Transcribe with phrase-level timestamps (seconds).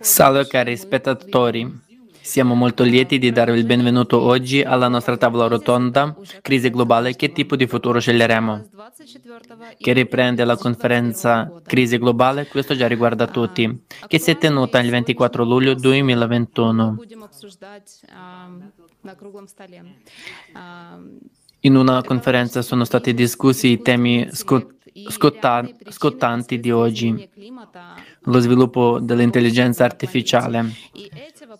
[0.00, 1.86] Salve cari spettatori.
[2.20, 7.32] Siamo molto lieti di darvi il benvenuto oggi alla nostra tavola rotonda Crisi globale, che
[7.32, 8.68] tipo di futuro sceglieremo?
[9.78, 14.90] Che riprende la conferenza Crisi globale, questo già riguarda tutti, che si è tenuta il
[14.90, 16.98] 24 luglio 2021.
[21.60, 24.76] In una conferenza sono stati discussi i temi scot-
[25.08, 27.28] scotta- scottanti di oggi,
[28.28, 30.72] lo sviluppo dell'intelligenza artificiale,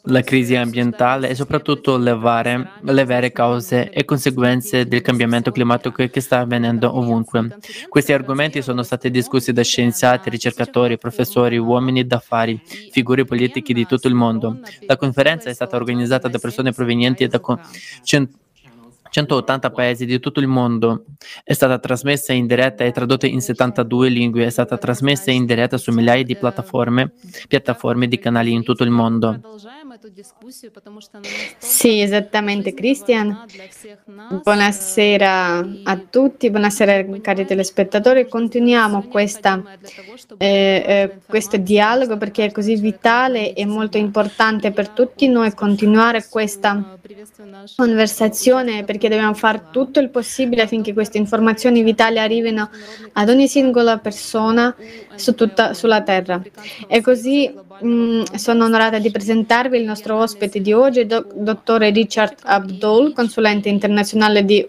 [0.04, 6.06] la crisi ambientale e soprattutto le, vare, le vere cause e conseguenze del cambiamento climatico
[6.06, 7.58] che sta avvenendo ovunque.
[7.88, 14.08] Questi argomenti sono stati discussi da scienziati, ricercatori, professori, uomini d'affari, figure politiche di tutto
[14.08, 14.60] il mondo.
[14.86, 17.40] La conferenza è stata organizzata da persone provenienti da
[19.10, 21.04] 180 paesi di tutto il mondo.
[21.42, 24.46] È stata trasmessa in diretta e tradotta in 72 lingue.
[24.46, 27.12] È stata trasmessa in diretta su migliaia di piattaforme,
[27.46, 29.40] piattaforme di canali in tutto il mondo.
[31.58, 33.44] Sì, esattamente Cristian.
[34.42, 38.28] Buonasera a tutti, buonasera cari telespettatori.
[38.28, 39.62] Continuiamo questa,
[40.36, 46.26] eh, eh, questo dialogo perché è così vitale e molto importante per tutti noi continuare
[46.28, 46.96] questa
[47.76, 52.70] conversazione perché dobbiamo fare tutto il possibile affinché queste informazioni vitali arrivino
[53.14, 54.74] ad ogni singola persona
[55.16, 56.40] su tutta, sulla Terra.
[56.86, 57.52] E così
[57.84, 63.68] mm, sono onorata di presentarvi il nostro ospite di oggi, do, dottore Richard Abdul, consulente
[63.68, 64.66] internazionale di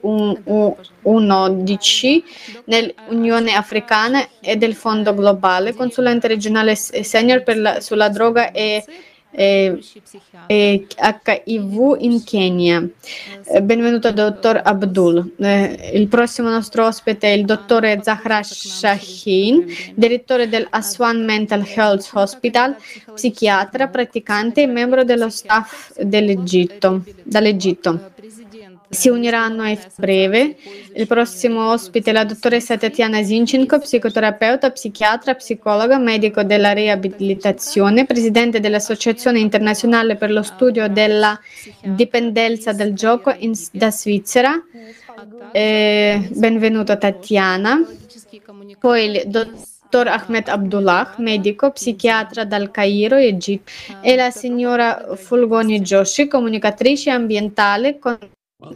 [1.02, 2.24] UNODC
[2.66, 8.84] nell'Unione Africana e del Fondo Globale, consulente regionale senior la, sulla droga e
[9.32, 9.86] HIV
[12.00, 12.90] in Kenya.
[13.62, 15.34] Benvenuto dottor Abdul.
[15.94, 22.76] Il prossimo nostro ospite è il dottore Zahra Shahin, direttore del Aswan Mental Health Hospital,
[23.14, 27.04] psichiatra, praticante e membro dello staff dall'Egitto
[28.90, 30.58] si uniranno a breve.
[30.96, 38.60] Il prossimo ospite è la dottoressa Tatiana Zinchenko, psicoterapeuta, psichiatra, psicologa, medico della riabilitazione, presidente
[38.60, 41.40] dell'Associazione internazionale per lo studio della
[41.82, 44.60] dipendenza del gioco in, da Svizzera.
[45.52, 47.86] Eh, benvenuto Tatiana.
[48.80, 53.72] Poi il dottor Ahmed Abdullah, medico, psichiatra dal Cairo, Egitto,
[54.02, 58.18] e la signora Fulgoni Joshi, comunicatrice ambientale con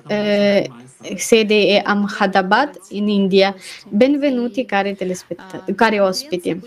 [0.07, 0.75] eh,
[1.15, 3.53] sede è Ahmedabad in India.
[3.87, 6.61] Benvenuti cari, telespett- cari ospiti.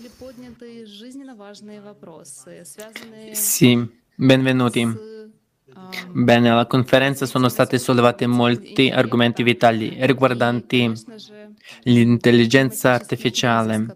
[3.31, 5.01] Sì, benvenuti.
[6.13, 10.93] Bene, alla conferenza sono stati sollevati molti argomenti vitali riguardanti
[11.83, 13.95] l'intelligenza artificiale,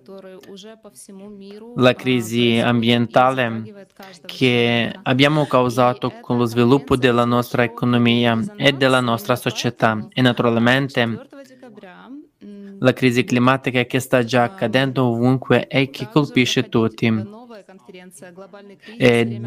[1.76, 3.87] la crisi ambientale
[4.26, 11.28] che abbiamo causato con lo sviluppo della nostra economia e della nostra società e naturalmente
[12.82, 17.38] la crisi climatica che sta già accadendo ovunque e che colpisce tutti.
[18.97, 19.41] E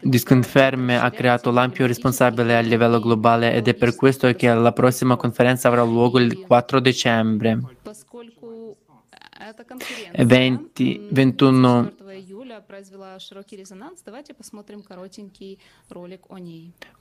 [0.00, 5.16] Disconferme ha creato l'ampio responsabile a livello globale ed è per questo che la prossima
[5.16, 7.60] conferenza avrà luogo il 4 dicembre.
[10.24, 11.92] 20, 21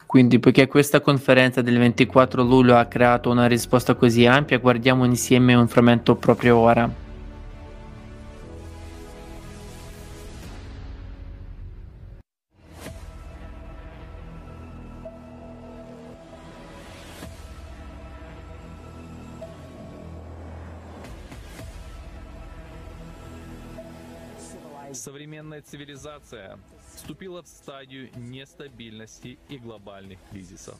[0.06, 5.55] quindi, poiché questa conferenza del 24 luglio ha creato una risposta così ampia, guardiamo insieme
[5.55, 7.04] un frammento proprio ora.
[25.54, 26.58] современная цивилизация
[26.92, 30.74] вступила в стадию нестабильности и глобальных кризисов.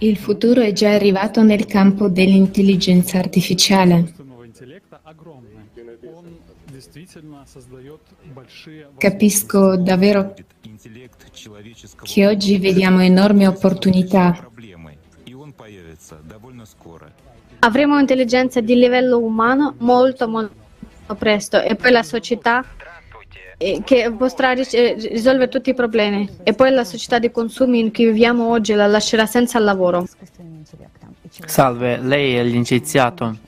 [0.00, 4.12] Il futuro è già arrivato nel campo dell'intelligenza artificiale.
[8.98, 10.34] Capisco davvero
[12.02, 14.44] che oggi vediamo enormi opportunità.
[17.60, 20.60] Avremo un'intelligenza di livello umano molto molto
[21.16, 22.64] presto e poi la società
[23.57, 28.49] che potrà risolvere tutti i problemi e poi la società di consumi in cui viviamo
[28.49, 30.07] oggi la lascerà senza lavoro.
[31.45, 33.45] Salve, lei è l'inciziato.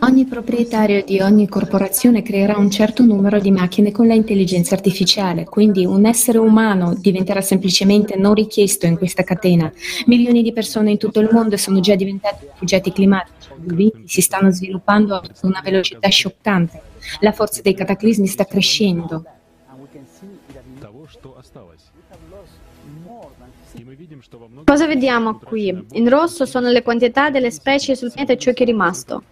[0.00, 5.84] Ogni proprietario di ogni corporazione creerà un certo numero di macchine con l'intelligenza artificiale, quindi
[5.84, 9.70] un essere umano diventerà semplicemente non richiesto in questa catena.
[10.06, 14.20] Milioni di persone in tutto il mondo sono già diventate rifugiati climatici, i venti si
[14.22, 16.80] stanno sviluppando a una velocità scioccante,
[17.20, 19.24] la forza dei cataclismi sta crescendo.
[24.64, 25.86] Cosa vediamo qui?
[25.92, 29.22] In rosso sono le quantità delle specie sul pianeta e ciò che è rimasto.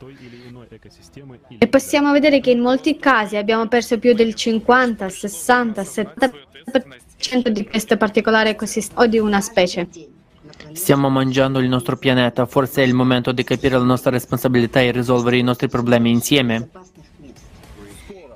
[1.58, 7.66] E possiamo vedere che in molti casi abbiamo perso più del 50, 60, 70% di
[7.66, 9.88] questo particolare ecosistema o di una specie.
[10.72, 14.90] Stiamo mangiando il nostro pianeta, forse è il momento di capire la nostra responsabilità e
[14.90, 16.68] risolvere i nostri problemi insieme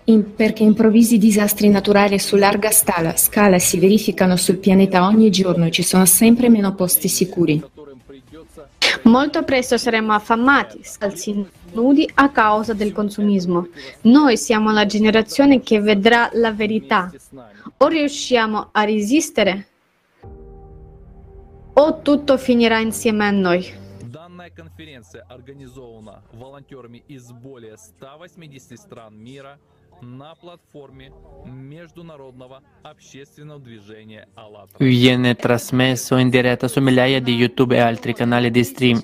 [0.07, 5.65] In, perché improvvisi disastri naturali su larga scala, scala si verificano sul pianeta ogni giorno
[5.65, 7.63] e ci sono sempre meno posti sicuri.
[9.03, 13.67] Molto presto saremo affamati, scalzi nudi a causa del consumismo.
[14.01, 17.11] Noi siamo la generazione che vedrà la verità.
[17.77, 19.67] O riusciamo a resistere
[21.73, 23.81] o tutto finirà insieme a noi.
[24.03, 29.57] Данная конференция организована волонтерами из более 180 стран мира
[30.03, 31.11] на платформе
[31.45, 34.77] международного общественного движения АЛЛАТРА.
[34.79, 39.01] Viene trasmesso in diretta su migliaia di YouTube e altri canali di stream.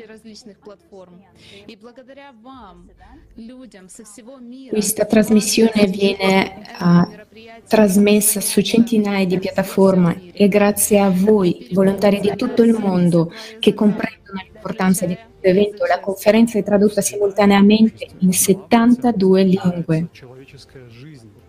[4.69, 12.33] Questa trasmissione viene uh, trasmessa su centinaia di piattaforme e grazie a voi, volontari di
[12.35, 18.33] tutto il mondo, che comprendono l'importanza di questo evento, la conferenza è tradotta simultaneamente in
[18.33, 20.09] 72 lingue,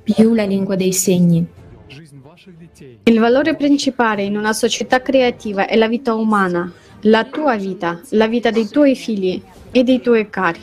[0.03, 1.45] più la lingua dei segni.
[3.03, 6.71] Il valore principale in una società creativa è la vita umana,
[7.01, 9.41] la tua vita, la vita dei tuoi figli
[9.71, 10.59] e dei tuoi cari.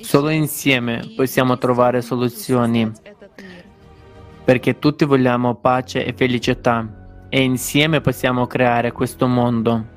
[0.00, 2.90] Solo insieme possiamo trovare soluzioni,
[4.44, 9.93] perché tutti vogliamo pace e felicità e insieme possiamo creare questo mondo.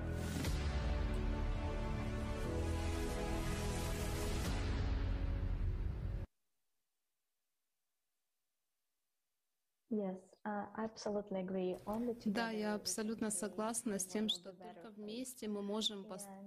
[12.24, 16.06] Да, я абсолютно согласна с тем, что только вместе мы можем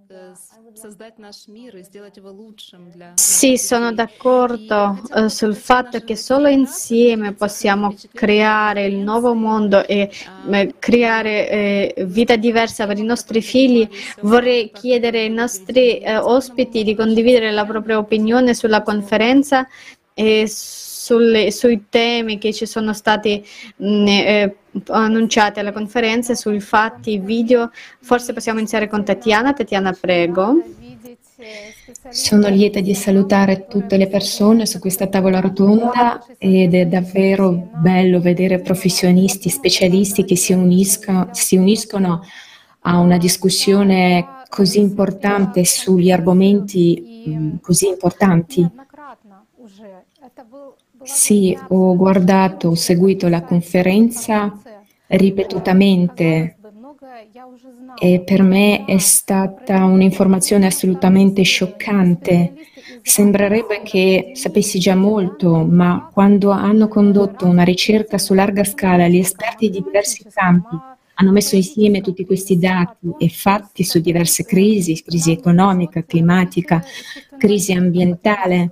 [0.09, 0.33] э,
[0.73, 3.13] создать наш мир и сделать его лучшим для...
[3.17, 10.09] Sì, sono d'accordo eh, sul fatto che solo insieme possiamo creare il nuovo mondo e
[10.51, 13.88] eh, creare eh, vita diversa per i nostri figli.
[14.21, 19.67] Vorrei chiedere ai nostri eh, ospiti di condividere la propria opinione sulla conferenza
[20.13, 20.47] e
[21.10, 23.44] sulle, sui temi che ci sono stati
[23.76, 27.72] mh, eh, annunciati alla conferenza, sui fatti, video.
[28.00, 29.52] Forse possiamo iniziare con Tatiana.
[29.52, 30.62] Tatiana, prego.
[32.10, 38.20] Sono lieta di salutare tutte le persone su questa tavola rotonda ed è davvero bello
[38.20, 42.22] vedere professionisti, specialisti che si uniscono, si uniscono
[42.82, 48.68] a una discussione così importante sugli argomenti mh, così importanti.
[51.02, 54.52] Sì, ho guardato, ho seguito la conferenza
[55.08, 56.56] ripetutamente
[57.99, 62.55] e per me è stata un'informazione assolutamente scioccante.
[63.02, 69.19] Sembrerebbe che sapessi già molto, ma quando hanno condotto una ricerca su larga scala, gli
[69.19, 70.76] esperti di diversi campi
[71.14, 76.83] hanno messo insieme tutti questi dati e fatti su diverse crisi, crisi economica, climatica,
[77.37, 78.69] crisi ambientale,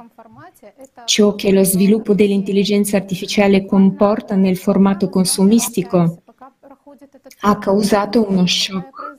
[1.05, 6.23] ciò che lo sviluppo dell'intelligenza artificiale comporta nel formato consumistico
[7.41, 9.17] ha causato uno shock.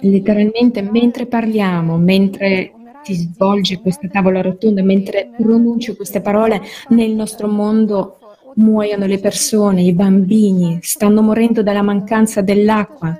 [0.00, 2.72] Letteralmente mentre parliamo, mentre
[3.02, 8.18] si svolge questa tavola rotonda, mentre pronuncio queste parole, nel nostro mondo
[8.56, 13.16] muoiono le persone, i bambini, stanno morendo dalla mancanza dell'acqua,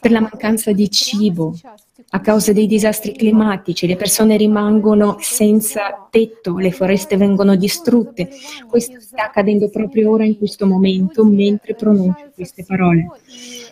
[0.00, 1.54] per la mancanza di cibo,
[2.10, 8.30] a causa dei disastri climatici, le persone rimangono senza tetto, le foreste vengono distrutte.
[8.66, 13.08] Questo sta accadendo proprio ora in questo momento mentre pronuncio queste parole.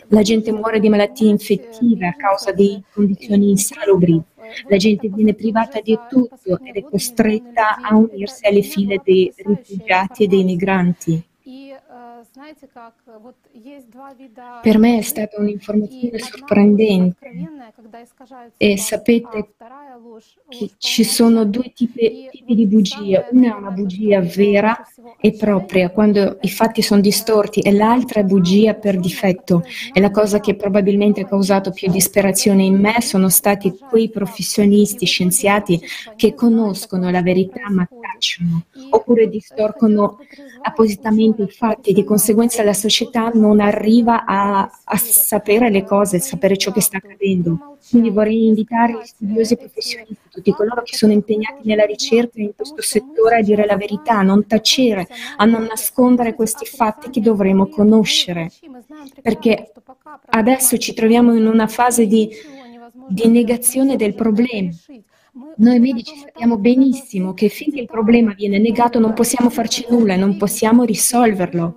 [0.08, 4.20] La gente muore di malattie infettive a causa di condizioni insalubri.
[4.68, 10.24] La gente viene privata di tutto ed è costretta a unirsi alle file dei rifugiati
[10.24, 11.24] e dei migranti.
[14.62, 17.30] Per me è stata un'informazione sorprendente
[18.58, 19.54] e sapete
[20.48, 23.28] che ci sono due tipi, tipi di bugie.
[23.30, 24.86] Una è una bugia vera
[25.18, 29.64] e propria, quando i fatti sono distorti, e l'altra è bugia per difetto.
[29.90, 33.00] E la cosa che probabilmente ha causato più disperazione in me.
[33.00, 35.80] sono stati quei professionisti, scienziati
[36.16, 40.18] che conoscono la verità ma tacciono, oppure distorcono
[40.66, 46.20] appositamente i fatti, di conseguenza la società non arriva a, a sapere le cose, a
[46.20, 47.76] sapere ciò che sta accadendo.
[47.88, 52.82] Quindi vorrei invitare gli studiosi professionisti, tutti coloro che sono impegnati nella ricerca in questo
[52.82, 55.06] settore a dire la verità, a non tacere,
[55.36, 58.50] a non nascondere questi fatti che dovremo conoscere.
[59.22, 59.72] Perché
[60.30, 62.28] adesso ci troviamo in una fase di,
[63.06, 64.70] di negazione del problema.
[65.58, 70.16] Noi medici sappiamo benissimo che finché il problema viene negato non possiamo farci nulla e
[70.16, 71.74] non possiamo risolverlo.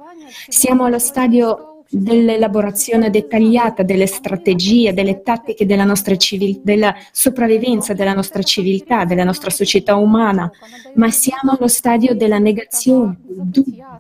[0.47, 8.13] Siamo allo stadio dell'elaborazione dettagliata delle strategie, delle tattiche della nostra civiltà, della sopravvivenza della
[8.13, 10.49] nostra civiltà, della nostra società umana,
[10.95, 13.99] ma siamo allo stadio della negazione, del dubbio.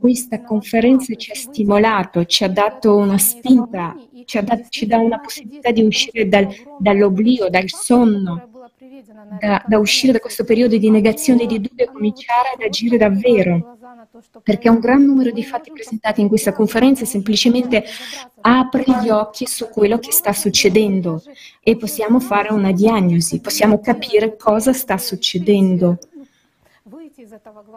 [0.00, 3.94] Questa conferenza ci ha stimolato, ci ha dato una spinta,
[4.24, 8.48] ci, dato, ci dà una possibilità di uscire dal, dall'oblio, dal sonno,
[9.40, 12.96] da, da, uscire da questo periodo di negazione e di dubbio e cominciare ad agire
[12.96, 13.78] davvero.
[14.42, 17.84] Perché un gran numero di fatti presentati in questa conferenza semplicemente
[18.42, 21.22] apre gli occhi su quello che sta succedendo
[21.60, 25.98] e possiamo fare una diagnosi, possiamo capire cosa sta succedendo.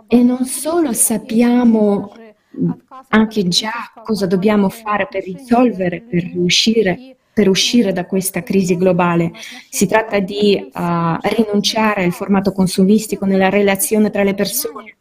[0.08, 2.14] E non solo sappiamo
[3.10, 9.32] anche già cosa dobbiamo fare per risolvere, per riuscire per uscire da questa crisi globale.
[9.70, 14.96] Si tratta di uh, rinunciare al formato consumistico nella relazione tra le persone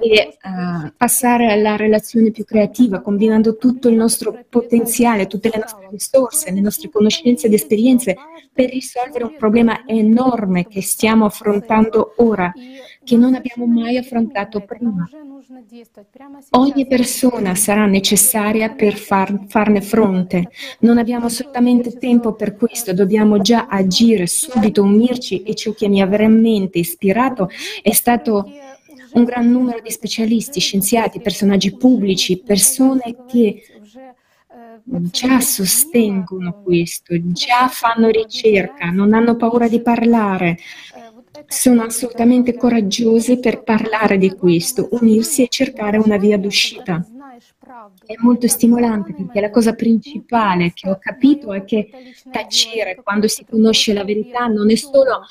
[0.00, 5.88] e uh, passare alla relazione più creativa, combinando tutto il nostro potenziale, tutte le nostre
[5.90, 8.16] risorse, le nostre conoscenze ed esperienze
[8.50, 12.50] per risolvere un problema enorme che stiamo affrontando ora,
[13.06, 15.08] che non abbiamo mai affrontato prima.
[16.50, 20.50] Ogni persona sarà necessaria per far, farne fronte.
[20.80, 26.02] Non abbiamo assolutamente tempo per questo, dobbiamo già agire subito, unirci e ciò che mi
[26.02, 27.48] ha veramente ispirato
[27.80, 28.50] è stato
[29.12, 33.62] un gran numero di specialisti, scienziati, personaggi pubblici, persone che
[34.84, 40.58] già sostengono questo, già fanno ricerca, non hanno paura di parlare,
[41.46, 47.04] sono assolutamente coraggiose per parlare di questo, unirsi e cercare una via d'uscita.
[48.04, 51.90] È molto stimolante perché la cosa principale che ho capito è che
[52.30, 55.22] tacere quando si conosce la verità non è solo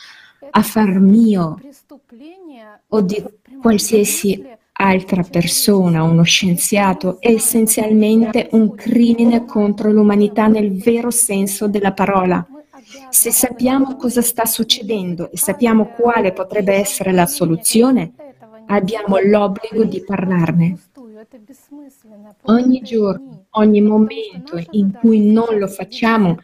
[0.51, 1.59] affar mio
[2.87, 3.23] o di
[3.61, 4.45] qualsiasi
[4.77, 12.45] altra persona, uno scienziato, è essenzialmente un crimine contro l'umanità nel vero senso della parola.
[13.09, 18.13] Se sappiamo cosa sta succedendo e sappiamo quale potrebbe essere la soluzione,
[18.67, 20.77] abbiamo l'obbligo di parlarne.
[22.43, 26.37] Ogni giorno, ogni momento in cui non lo facciamo,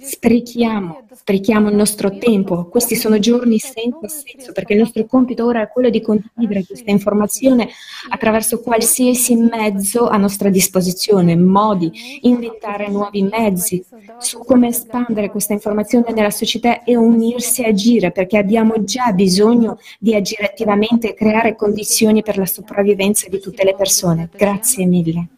[0.00, 2.64] Sprechiamo, sprechiamo il nostro tempo.
[2.66, 6.90] Questi sono giorni senza senso perché il nostro compito ora è quello di condividere questa
[6.90, 7.68] informazione
[8.08, 13.84] attraverso qualsiasi mezzo a nostra disposizione, modi, inventare nuovi mezzi
[14.18, 19.78] su come espandere questa informazione nella società e unirsi a agire perché abbiamo già bisogno
[19.98, 24.30] di agire attivamente e creare condizioni per la sopravvivenza di tutte le persone.
[24.34, 25.28] Grazie mille.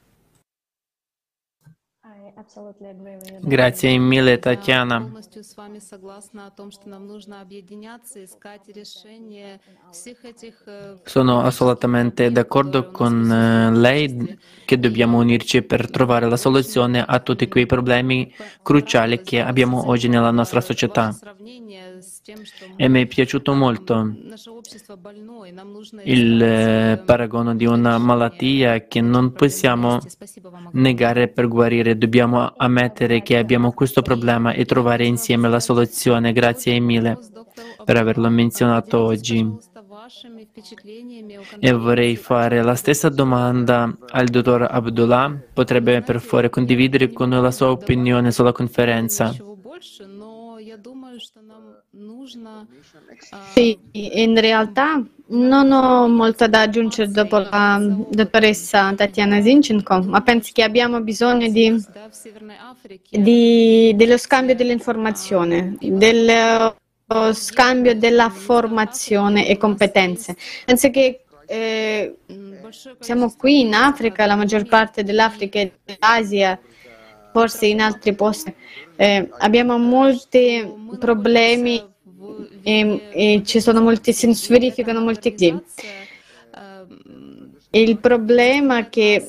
[3.40, 5.10] Grazie mille Tatiana.
[11.04, 17.48] Sono assolutamente d'accordo con eh, lei che dobbiamo unirci per trovare la soluzione a tutti
[17.48, 18.32] quei problemi
[18.62, 21.12] cruciali che abbiamo oggi nella nostra società.
[22.76, 24.14] E mi è piaciuto molto
[26.04, 30.00] il paragono di una malattia che non possiamo
[30.72, 36.32] negare per guarire, dobbiamo ammettere che abbiamo questo problema e trovare insieme la soluzione.
[36.32, 37.18] Grazie mille
[37.84, 39.46] per averlo menzionato oggi.
[41.58, 45.34] E vorrei fare la stessa domanda al dottor Abdullah.
[45.52, 49.34] Potrebbe per favore condividere con noi la sua opinione sulla conferenza?
[53.52, 60.50] Sì, in realtà non ho molto da aggiungere dopo la dottoressa Tatiana Zinchenko, ma penso
[60.52, 61.80] che abbiamo bisogno di,
[63.10, 66.76] di, dello scambio dell'informazione, dello
[67.32, 70.36] scambio della formazione e competenze.
[70.64, 72.16] Penso che eh,
[72.98, 76.58] siamo qui in Africa, la maggior parte dell'Africa e dell'Asia,
[77.34, 78.54] forse in altri posti,
[78.94, 80.64] eh, abbiamo molti
[81.00, 81.84] problemi
[82.62, 85.60] e, e ci sono molti, si verificano molti casi.
[87.70, 89.28] Il problema è che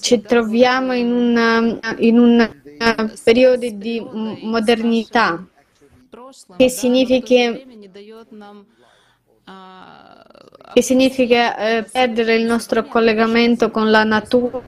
[0.00, 1.36] ci troviamo in,
[1.98, 2.50] un
[3.22, 4.02] periodo di
[4.40, 5.46] modernità,
[6.56, 7.60] che significa
[10.72, 14.62] che significa eh, perdere il nostro collegamento con la natura,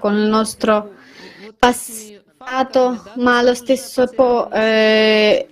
[0.00, 0.94] con il nostro
[1.64, 5.48] passato, ma allo stesso tempo eh,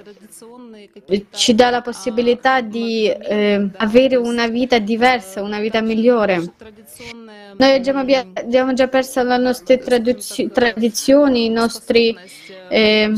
[1.31, 6.53] ci dà la possibilità di eh, avere una vita diversa, una vita migliore.
[7.57, 12.17] Noi abbiamo, già perso le nostre tradizioni, i nostri,
[12.69, 13.13] eh,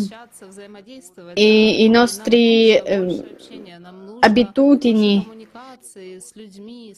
[1.34, 3.24] i, i nostri eh,
[4.20, 5.33] abitudini,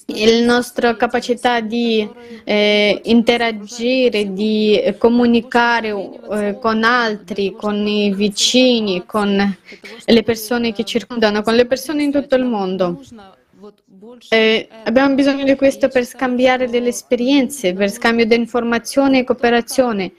[0.06, 2.08] la nostra capacità di
[2.44, 9.58] eh, interagire, di comunicare eh, con altri, con i vicini, con
[10.06, 13.02] le persone che circondano, con le persone in tutto il mondo.
[14.28, 20.12] Eh, abbiamo bisogno di questo per scambiare delle esperienze, per scambio di informazioni e cooperazione.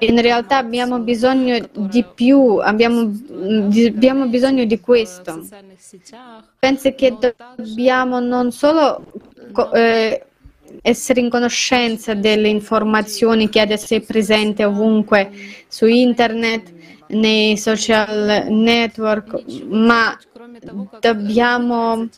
[0.00, 3.12] In realtà abbiamo bisogno di più, abbiamo,
[3.86, 5.46] abbiamo bisogno di questo.
[6.58, 7.16] Penso che
[7.56, 9.04] dobbiamo non solo
[9.74, 10.24] eh,
[10.82, 15.30] essere in conoscenza delle informazioni che adesso è presente ovunque
[15.66, 16.76] su internet,
[17.08, 20.18] nei social network, ma
[21.00, 22.08] dobbiamo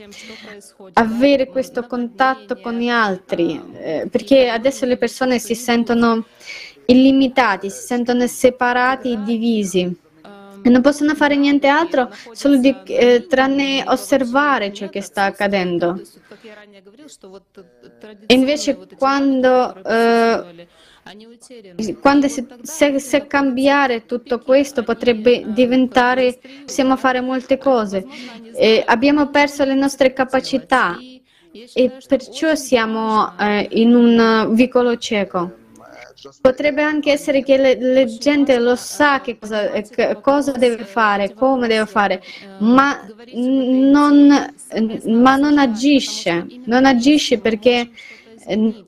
[0.94, 6.24] avere questo contatto con gli altri, eh, perché adesso le persone si sentono
[6.86, 10.08] illimitati, si sentono separati e divisi.
[10.62, 15.98] E non possono fare niente altro solo di, eh, tranne osservare ciò che sta accadendo.
[18.26, 20.68] E invece quando eh,
[22.00, 28.04] quando se, se, se, cambiare tutto questo potrebbe diventare, possiamo fare molte cose.
[28.54, 30.96] Eh, abbiamo perso le nostre capacità
[31.74, 35.56] e perciò siamo eh, in un vicolo cieco.
[36.40, 41.32] Potrebbe anche essere che le, la gente lo sa che cosa, che cosa, deve fare,
[41.32, 42.22] come deve fare,
[42.58, 44.52] ma non,
[45.06, 47.88] ma non agisce, non agisce perché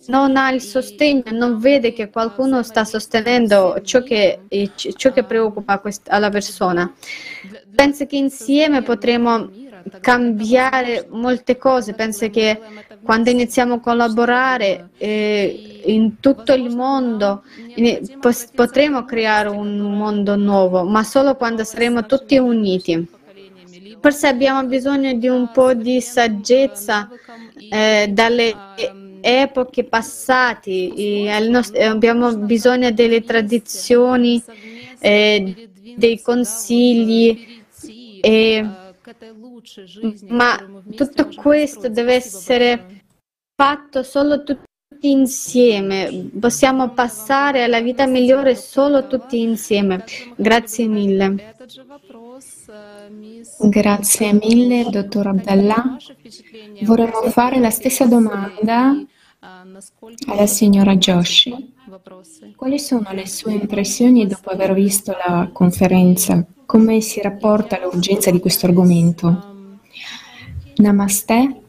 [0.07, 4.41] non ha il sostegno, non vede che qualcuno sta sostenendo ciò che,
[4.75, 6.93] ciò che preoccupa alla persona.
[7.75, 9.51] Penso che insieme potremo
[10.01, 11.95] cambiare molte cose.
[11.95, 12.61] Penso che
[13.03, 17.43] quando iniziamo a collaborare eh, in tutto il mondo
[18.55, 23.09] potremo creare un mondo nuovo, ma solo quando saremo tutti uniti.
[24.01, 27.09] Forse abbiamo bisogno di un po' di saggezza
[27.71, 28.53] eh, dalle
[29.23, 30.93] epoche passate,
[31.81, 34.43] abbiamo bisogno delle tradizioni,
[34.99, 37.63] eh, dei consigli,
[38.21, 38.69] eh,
[40.29, 43.03] ma tutto questo deve essere
[43.55, 46.29] fatto solo tutti insieme.
[46.39, 50.05] Possiamo passare alla vita migliore solo tutti insieme.
[50.37, 51.57] Grazie mille.
[53.59, 55.97] Grazie mille, dottor Abdallah.
[56.83, 58.95] Vorremmo fare la stessa domanda
[60.27, 61.75] alla signora Joshi.
[62.57, 66.43] Quali sono le sue impressioni dopo aver visto la conferenza?
[66.65, 69.79] Come si rapporta all'urgenza di questo argomento?
[70.77, 71.61] Namaste.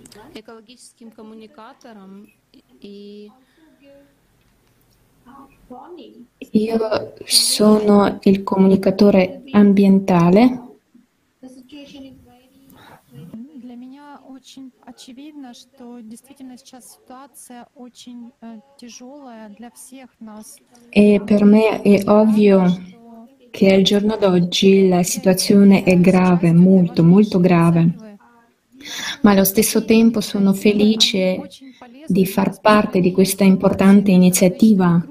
[6.52, 10.68] Io sono il comunicatore ambientale
[14.38, 20.58] очень очевидно, что действительно сейчас ситуация очень э, тяжелая для всех нас.
[20.92, 22.64] E per me è ovvio
[23.50, 28.18] che al giorno d'oggi la situazione è grave, molto, molto grave.
[29.22, 31.48] Ma allo stesso tempo sono felice
[32.06, 35.04] di far parte di questa importante iniziativa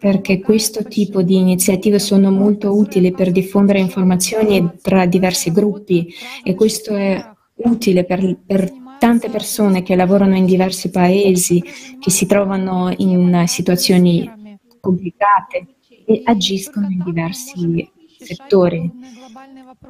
[0.00, 6.10] perché questo tipo di iniziative sono molto utili per diffondere informazioni tra diversi gruppi
[6.42, 7.22] e questo è
[7.56, 11.62] utile per, per tante persone che lavorano in diversi paesi,
[11.98, 15.66] che si trovano in situazioni complicate
[16.06, 18.90] e agiscono in diversi settori.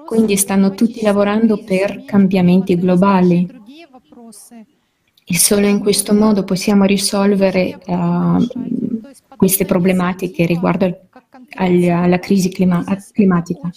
[0.06, 3.48] Quindi stanno tutti lavorando per cambiamenti globali.
[5.24, 8.44] E solo in questo modo possiamo risolvere uh,
[9.40, 11.08] queste problematiche riguardo
[11.54, 13.70] alla crisi clima- climatica.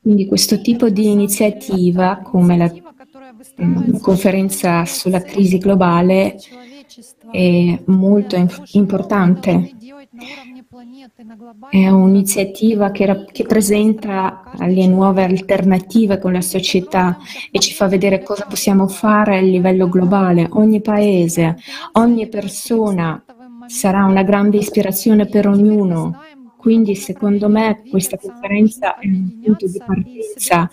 [0.00, 2.72] Quindi questo tipo di iniziativa, come la
[4.00, 6.36] conferenza sulla crisi globale,
[7.32, 8.36] è molto
[8.74, 9.72] importante.
[11.70, 17.16] È un'iniziativa che, che, presenta le nuove alternative con la società
[17.52, 20.48] e ci fa vedere cosa possiamo fare a livello globale.
[20.50, 21.58] Ogni paese,
[21.92, 23.22] ogni persona
[23.66, 26.20] sarà una grande ispirazione per ognuno
[26.56, 30.68] Quindi secondo me questa conferenza è un punto di partenza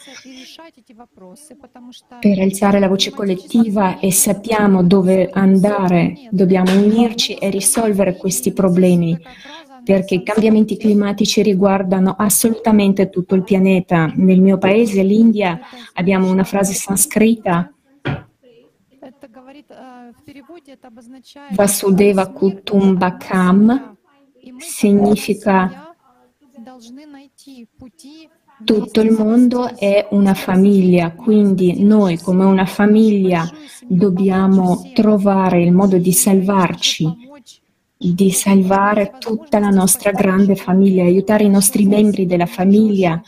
[2.20, 9.20] per alzare la voce collettiva e sappiamo dove andare, dobbiamo unirci e risolvere questi problemi
[9.84, 14.12] perché i cambiamenti climatici riguardano assolutamente tutto il pianeta.
[14.16, 15.60] Nel mio paese, l'India,
[15.94, 17.74] abbiamo una frase sanscrita.
[21.52, 23.98] Vasudeva Kutumbakam
[24.58, 25.96] significa
[28.64, 33.50] tutto il mondo è una famiglia, quindi noi come una famiglia
[33.88, 37.30] dobbiamo trovare il modo di salvarci
[38.01, 43.21] di salvare tutta la nostra grande famiglia, aiutare i nostri membri della famiglia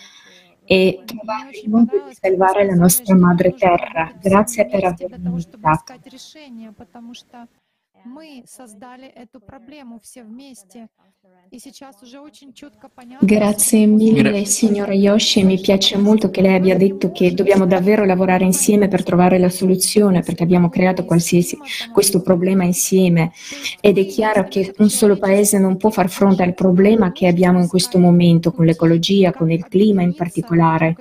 [0.64, 4.12] e trovare il modo di salvare la nostra madre terra.
[4.20, 5.94] Grazie per avermi invitato.
[8.04, 10.88] Мы создали эту проблему все вместе.
[13.19, 18.43] Grazie mille signora Yoshi, mi piace molto che lei abbia detto che dobbiamo davvero lavorare
[18.43, 23.31] insieme per trovare la soluzione perché abbiamo creato questo problema insieme
[23.81, 27.59] ed è chiaro che un solo paese non può far fronte al problema che abbiamo
[27.59, 30.95] in questo momento con l'ecologia, con il clima in particolare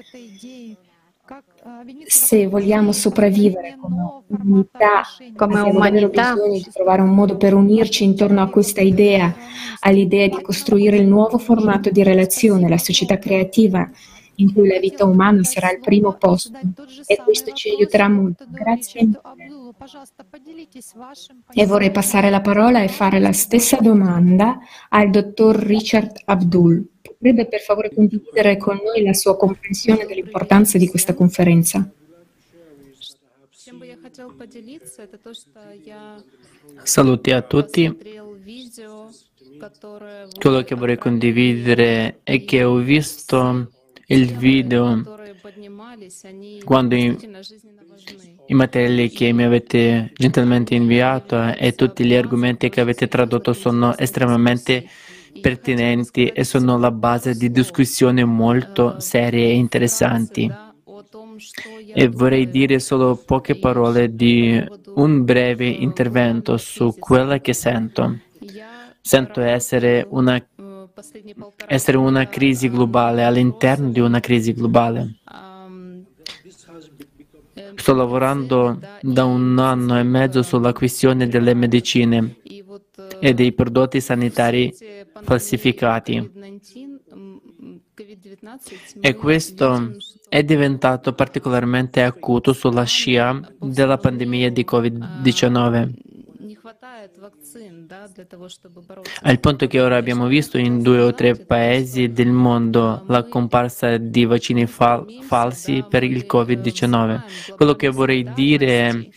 [2.06, 5.02] se vogliamo sopravvivere come umanità,
[5.36, 9.34] come umanità, bisogno di trovare un modo per unirci intorno a questa idea,
[9.80, 13.88] all'idea di costruire il nuovo formato di relazione, la società creativa
[14.36, 16.58] in cui la vita umana sarà al primo posto
[17.06, 18.44] e questo ci aiuterà molto.
[18.48, 19.20] Grazie mille.
[21.52, 26.91] E vorrei passare la parola e fare la stessa domanda al dottor Richard Abdul.
[27.22, 31.88] Potrebbe per favore condividere con noi la sua comprensione dell'importanza di questa conferenza?
[36.82, 37.96] Saluti a tutti.
[40.36, 43.70] Quello che vorrei condividere è che ho visto
[44.06, 45.00] il video
[46.64, 47.16] quando i,
[48.46, 53.96] i materiali che mi avete gentilmente inviato e tutti gli argomenti che avete tradotto sono
[53.96, 54.88] estremamente
[55.40, 60.50] pertinenti e sono la base di discussioni molto serie e interessanti.
[61.94, 64.62] E vorrei dire solo poche parole di
[64.94, 68.18] un breve intervento su quello che sento.
[69.00, 70.40] Sento essere una,
[71.66, 75.16] essere una crisi globale, all'interno di una crisi globale.
[77.74, 82.36] Sto lavorando da un anno e mezzo sulla questione delle medicine
[83.24, 84.74] e dei prodotti sanitari
[85.22, 86.28] falsificati.
[89.00, 89.96] E questo
[90.28, 95.90] è diventato particolarmente acuto sulla scia della pandemia di Covid-19.
[99.22, 103.98] Al punto che ora abbiamo visto in due o tre paesi del mondo la comparsa
[103.98, 107.54] di vaccini fal- falsi per il Covid-19.
[107.54, 109.08] Quello che vorrei dire è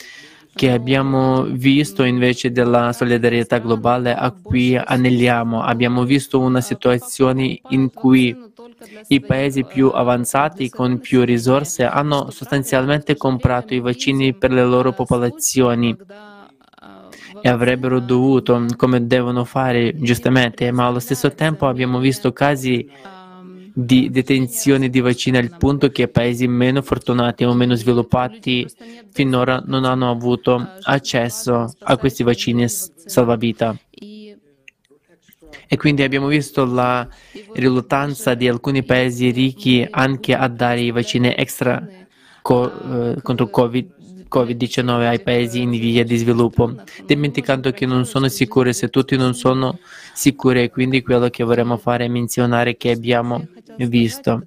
[0.55, 5.61] che abbiamo visto invece della solidarietà globale a cui aneliamo.
[5.61, 8.33] Abbiamo visto una situazione in cui
[9.09, 14.93] i paesi più avanzati con più risorse hanno sostanzialmente comprato i vaccini per le loro
[14.93, 15.93] popolazioni
[17.41, 22.89] e avrebbero dovuto, come devono fare giustamente, ma allo stesso tempo abbiamo visto casi
[23.77, 28.65] di detenzione di vaccini al punto che paesi meno fortunati o meno sviluppati
[29.11, 33.77] finora non hanno avuto accesso a questi vaccini salvavita.
[35.67, 37.05] E quindi abbiamo visto la
[37.53, 41.85] riluttanza di alcuni paesi ricchi anche a dare i vaccini extra
[42.41, 43.94] co- eh, contro COVID
[44.35, 49.33] Covid-19 ai paesi in via di sviluppo, dimenticando che non sono sicuri se tutti non
[49.33, 49.79] sono
[50.13, 54.45] sicuri e quindi quello che vorremmo fare è menzionare che abbiamo visto.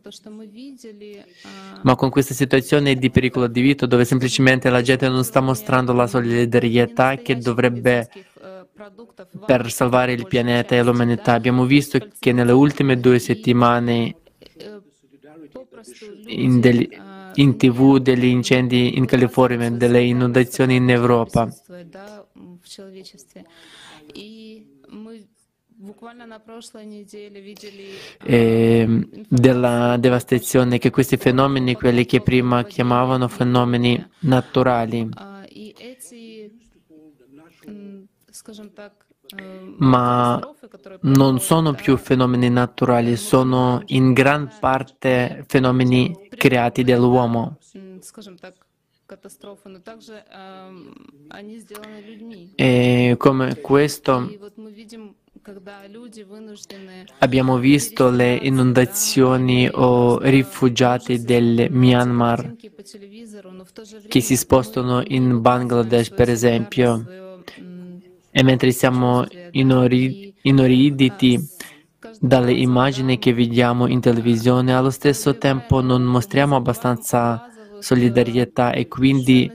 [1.82, 5.94] Ma con questa situazione di pericolo di vita dove semplicemente la gente non sta mostrando
[5.94, 8.08] la solidarietà che dovrebbe
[9.46, 14.16] per salvare il pianeta e l'umanità, abbiamo visto che nelle ultime due settimane
[16.60, 16.88] degli
[17.34, 21.48] in tv degli incendi in California, delle inondazioni in Europa.
[28.24, 35.08] E della devastazione che questi fenomeni, quelli che prima chiamavano fenomeni naturali,
[39.78, 40.40] ma
[41.02, 47.58] non sono più fenomeni naturali, sono in gran parte fenomeni creati dall'uomo.
[52.54, 54.28] E come questo
[57.20, 62.54] Abbiamo visto le inondazioni o rifugiati del Myanmar
[64.08, 67.27] che si spostano in Bangladesh, per esempio,
[68.38, 71.44] e mentre siamo inorriditi
[72.20, 77.48] dalle immagini che vediamo in televisione, allo stesso tempo non mostriamo abbastanza
[77.80, 79.50] solidarietà e quindi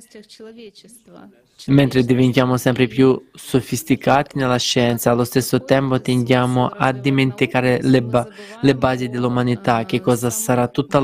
[1.68, 8.28] mentre diventiamo sempre più sofisticati nella scienza, allo stesso tempo tendiamo a dimenticare le, ba-
[8.60, 11.00] le basi dell'umanità, che cosa sarà tutta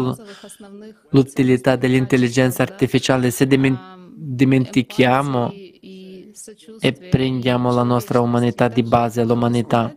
[1.12, 5.54] l'utilità dell'intelligenza artificiale se dimentichiamo
[6.80, 9.94] e prendiamo la nostra umanità di base, l'umanità,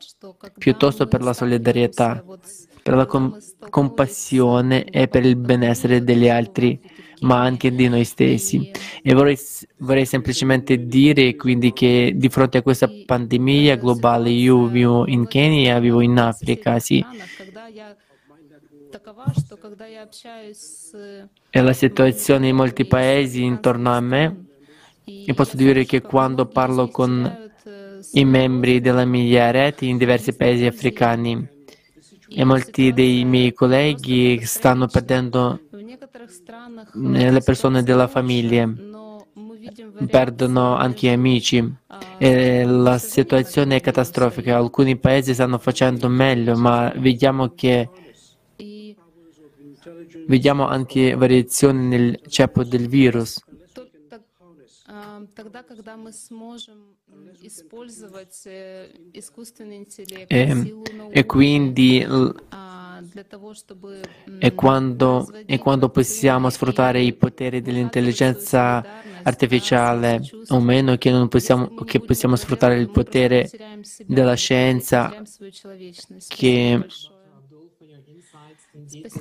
[0.58, 2.24] piuttosto per la solidarietà,
[2.82, 3.38] per la com-
[3.70, 6.80] compassione e per il benessere degli altri,
[7.20, 8.70] ma anche di noi stessi.
[9.02, 9.38] E vorrei,
[9.78, 15.78] vorrei semplicemente dire quindi che di fronte a questa pandemia globale, io vivo in Kenya,
[15.78, 17.04] vivo in Africa, sì.
[21.50, 24.46] E la situazione in molti paesi intorno a me
[25.04, 27.50] e posso dire che quando parlo con
[28.12, 31.48] i membri della mia rete in diversi paesi africani
[32.28, 35.60] e molti dei miei colleghi stanno perdendo
[36.94, 38.72] le persone della famiglia,
[40.08, 41.74] perdono anche amici
[42.18, 44.56] e la situazione è catastrofica.
[44.56, 47.88] Alcuni paesi stanno facendo meglio, ma vediamo che
[50.26, 53.42] vediamo anche variazioni nel ceppo del virus
[55.35, 56.95] тогда, когда мы сможем
[57.41, 58.47] использовать
[59.13, 62.07] искусственный интеллект, e, силу науки, e quindi
[63.13, 64.01] для того, чтобы
[64.39, 68.83] e quando, e quando possiamo sfruttare i poteri dell'intelligenza
[69.23, 73.49] artificiale o meno che, non possiamo, che possiamo sfruttare il potere
[74.05, 75.21] della scienza
[76.27, 76.85] che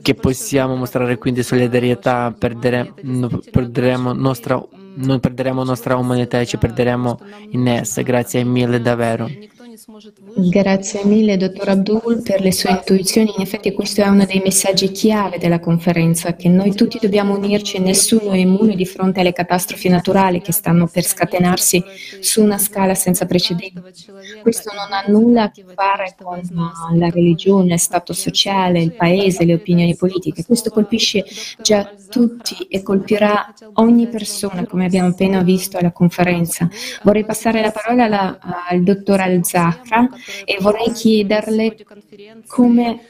[0.03, 2.93] che possiamo mostrare quindi solidarietà, perdere,
[3.51, 4.63] perderemo nostra
[4.96, 7.20] non perderemo nostra umanità e ci perderemo
[7.52, 8.02] in essa.
[8.02, 9.30] Grazie mille davvero.
[10.50, 13.32] Grazie mille, dottor Abdul, per le sue intuizioni.
[13.36, 17.80] In effetti questo è uno dei messaggi chiave della conferenza, che noi tutti dobbiamo unirci,
[17.80, 21.84] nessuno è immune di fronte alle catastrofi naturali che stanno per scatenarsi
[22.20, 23.82] su una scala senza precedenti.
[24.42, 26.42] Questo non ha nulla a che fare con
[26.98, 30.46] la religione, il stato sociale, il paese, le opinioni politiche.
[30.46, 31.24] Questo colpisce
[31.62, 36.70] già tutti e colpirà ogni persona, come abbiamo appena visto alla conferenza.
[37.04, 39.22] Vorrei passare la parola alla, al dottor
[39.68, 40.10] Al-Zahra
[40.46, 41.76] e vorrei chiederle
[42.48, 43.02] come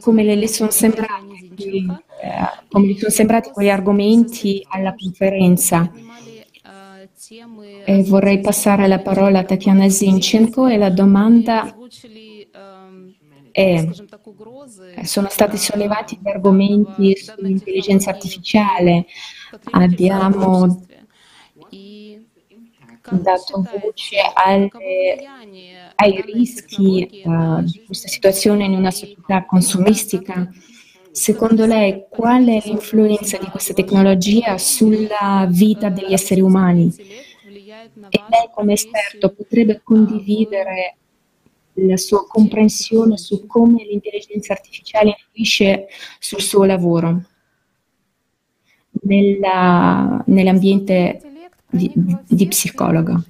[0.00, 1.86] come le, sono sembrati,
[2.22, 5.90] eh, come le sono sembrati quegli argomenti alla conferenza.
[7.84, 11.74] E vorrei passare la parola a Tatiana Zinchenko e la domanda
[13.50, 13.88] è
[15.02, 19.06] sono stati sollevati gli argomenti sull'intelligenza artificiale,
[19.70, 20.84] abbiamo
[23.10, 24.70] dato voce alle,
[25.94, 30.50] ai rischi uh, di questa situazione in una società consumistica.
[31.10, 36.92] Secondo lei, qual è l'influenza di questa tecnologia sulla vita degli esseri umani?
[36.98, 40.96] E lei come esperto potrebbe condividere
[41.78, 45.86] la sua comprensione su come l'intelligenza artificiale influisce
[46.18, 47.22] sul suo lavoro
[49.02, 51.20] nella, nell'ambiente
[51.76, 51.92] di,
[52.26, 53.22] di psicologo.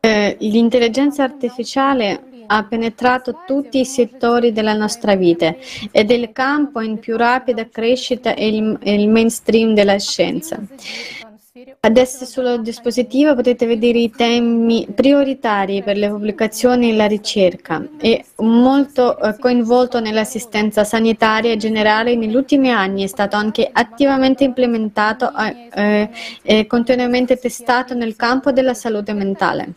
[0.00, 5.54] Eh, l'intelligenza artificiale ha penetrato tutti i settori della nostra vita
[5.90, 10.58] ed è il campo in più rapida crescita e il, il mainstream della scienza.
[11.80, 17.86] Adesso sul dispositivo potete vedere i temi prioritari per le pubblicazioni e la ricerca.
[17.98, 25.30] È molto eh, coinvolto nell'assistenza sanitaria generale negli ultimi anni, è stato anche attivamente implementato
[25.74, 26.08] eh,
[26.42, 29.72] e continuamente testato nel campo della salute mentale.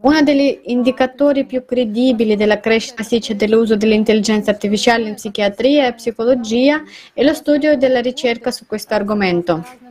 [0.00, 6.82] Uno degli indicatori più credibili della crescita dice, dell'uso dell'intelligenza artificiale in psichiatria e psicologia
[7.12, 9.86] è lo studio della ricerca su questo argomento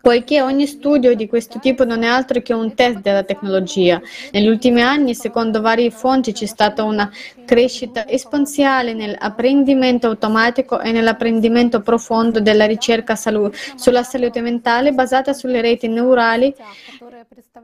[0.00, 4.00] poiché ogni studio di questo tipo non è altro che un test della tecnologia.
[4.32, 7.10] Negli ultimi anni, secondo varie fonti, c'è stata una
[7.44, 15.60] crescita esponenziale nell'apprendimento automatico e nell'apprendimento profondo della ricerca salu- sulla salute mentale basata sulle
[15.60, 16.54] reti neurali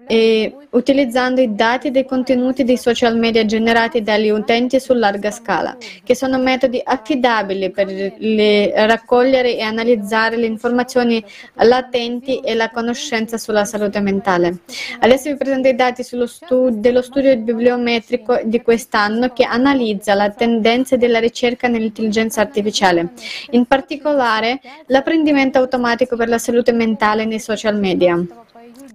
[0.07, 5.77] e utilizzando i dati dei contenuti dei social media generati dagli utenti su larga scala,
[6.03, 7.89] che sono metodi affidabili per
[8.87, 11.25] raccogliere e analizzare le informazioni
[11.55, 14.59] latenti e la conoscenza sulla salute mentale.
[14.99, 20.99] Adesso vi presento i dati stu- dello studio bibliometrico di quest'anno che analizza le tendenze
[20.99, 23.11] della ricerca nell'intelligenza artificiale,
[23.51, 28.19] in particolare l'apprendimento automatico per la salute mentale nei social media.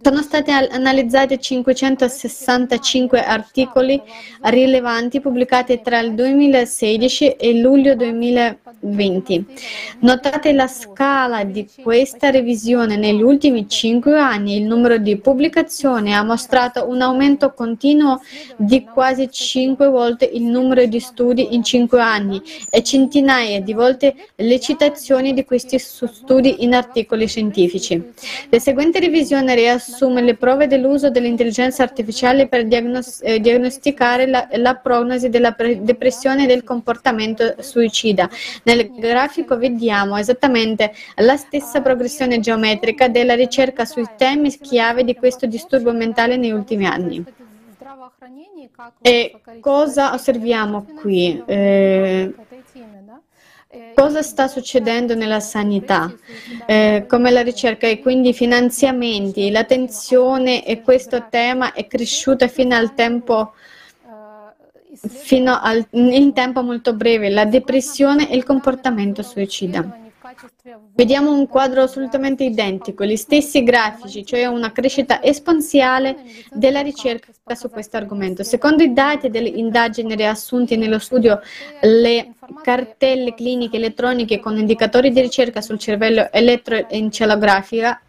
[0.06, 4.00] Sono stati analizzati 565 articoli
[4.42, 9.46] rilevanti pubblicati tra il 2016 e luglio 2020.
[10.02, 14.58] Notate la scala di questa revisione negli ultimi 5 anni.
[14.58, 18.22] Il numero di pubblicazioni ha mostrato un aumento continuo
[18.58, 22.40] di quasi 5 volte il numero di studi in 5 anni
[22.70, 28.14] e centinaia di volte le citazioni di questi studi in articoli scientifici.
[28.50, 34.48] La seguente revisione riassume assume le prove dell'uso dell'intelligenza artificiale per diagnos- eh, diagnosticare la,
[34.56, 38.30] la, prognosi della pre- depressione e del comportamento suicida.
[38.64, 45.46] Nel grafico vediamo esattamente la stessa progressione geometrica della ricerca sui temi chiave di questo
[45.46, 47.24] disturbo mentale negli ultimi anni.
[49.02, 51.42] E cosa osserviamo qui?
[51.46, 52.34] Eh,
[53.94, 56.14] cosa sta succedendo nella sanità,
[56.66, 62.76] eh, come la ricerca e quindi i finanziamenti, l'attenzione e questo tema è cresciuta fino
[62.76, 63.54] al tempo
[64.98, 70.00] fino al, in tempo molto breve, la depressione e il comportamento suicida.
[70.94, 76.18] Vediamo un quadro assolutamente identico, gli stessi grafici, cioè una crescita esponenziale
[76.52, 78.42] della ricerca su questo argomento.
[78.42, 81.40] Secondo i dati delle indagini riassunti nello studio,
[81.82, 88.02] le cartelle cliniche elettroniche con indicatori di ricerca sul cervello elettroencefalografia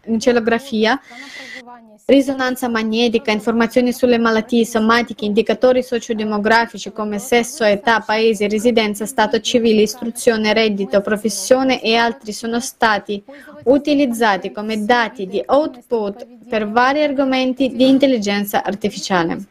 [2.07, 9.81] risonanza magnetica, informazioni sulle malattie somatiche, indicatori sociodemografici come sesso, età, paese, residenza, stato civile,
[9.81, 13.21] istruzione, reddito, professione e altri sono stati
[13.67, 19.45] utilizzati come dati di output per vari argomenti di intelligenza artificiale.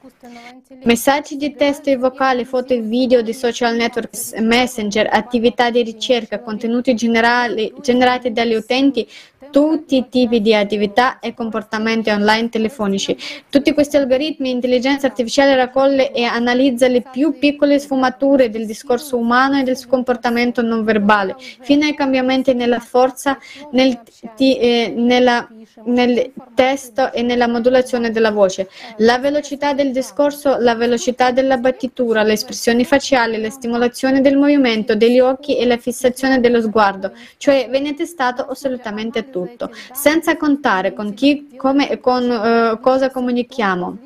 [0.83, 6.41] Messaggi di testo e vocale, foto e video di social network, messenger, attività di ricerca,
[6.41, 9.07] contenuti generali, generati dagli utenti
[9.51, 13.17] tutti i tipi di attività e comportamenti online telefonici.
[13.49, 19.59] Tutti questi algoritmi, intelligenza artificiale raccoglie e analizza le più piccole sfumature del discorso umano
[19.59, 23.39] e del suo comportamento non verbale, fino ai cambiamenti nella forza,
[23.73, 23.99] nel,
[24.35, 25.49] ti, eh, nella,
[25.85, 28.69] nel testo e nella modulazione della voce.
[28.99, 34.95] La velocità del discorso, la velocità della battitura, le espressioni faciali, la stimolazione del movimento
[34.95, 41.15] degli occhi e la fissazione dello sguardo, cioè viene testato assolutamente tutto senza contare con
[41.15, 43.99] chi, come e con uh, cosa comunichiamo.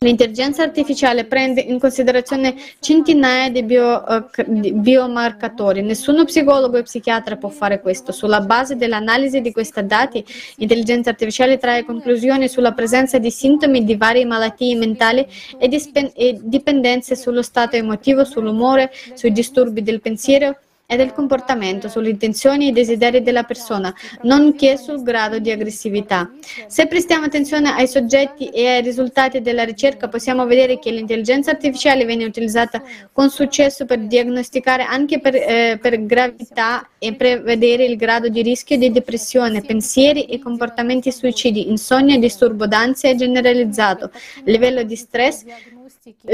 [0.00, 5.82] L'intelligenza artificiale prende in considerazione centinaia di, bio, uh, di biomarcatori.
[5.82, 8.12] Nessuno psicologo e psichiatra può fare questo.
[8.12, 10.24] Sulla base dell'analisi di questi dati,
[10.56, 15.26] l'intelligenza artificiale trae conclusioni sulla presenza di sintomi di varie malattie mentali
[15.58, 21.88] e, dispen- e dipendenze sullo stato emotivo, sull'umore, sui disturbi del pensiero e del comportamento,
[21.88, 26.30] sulle intenzioni e i desideri della persona, nonché sul grado di aggressività.
[26.66, 32.04] Se prestiamo attenzione ai soggetti e ai risultati della ricerca, possiamo vedere che l'intelligenza artificiale
[32.04, 38.28] viene utilizzata con successo per diagnosticare anche per, eh, per gravità e prevedere il grado
[38.28, 44.10] di rischio di depressione, pensieri e comportamenti suicidi, insonnia, disturbo d'ansia generalizzato,
[44.44, 45.44] livello di stress,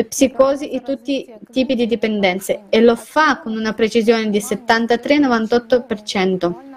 [0.09, 2.62] psicosi e tutti i tipi di dipendenze.
[2.68, 6.68] e lo fa con una precisione di 73-98%.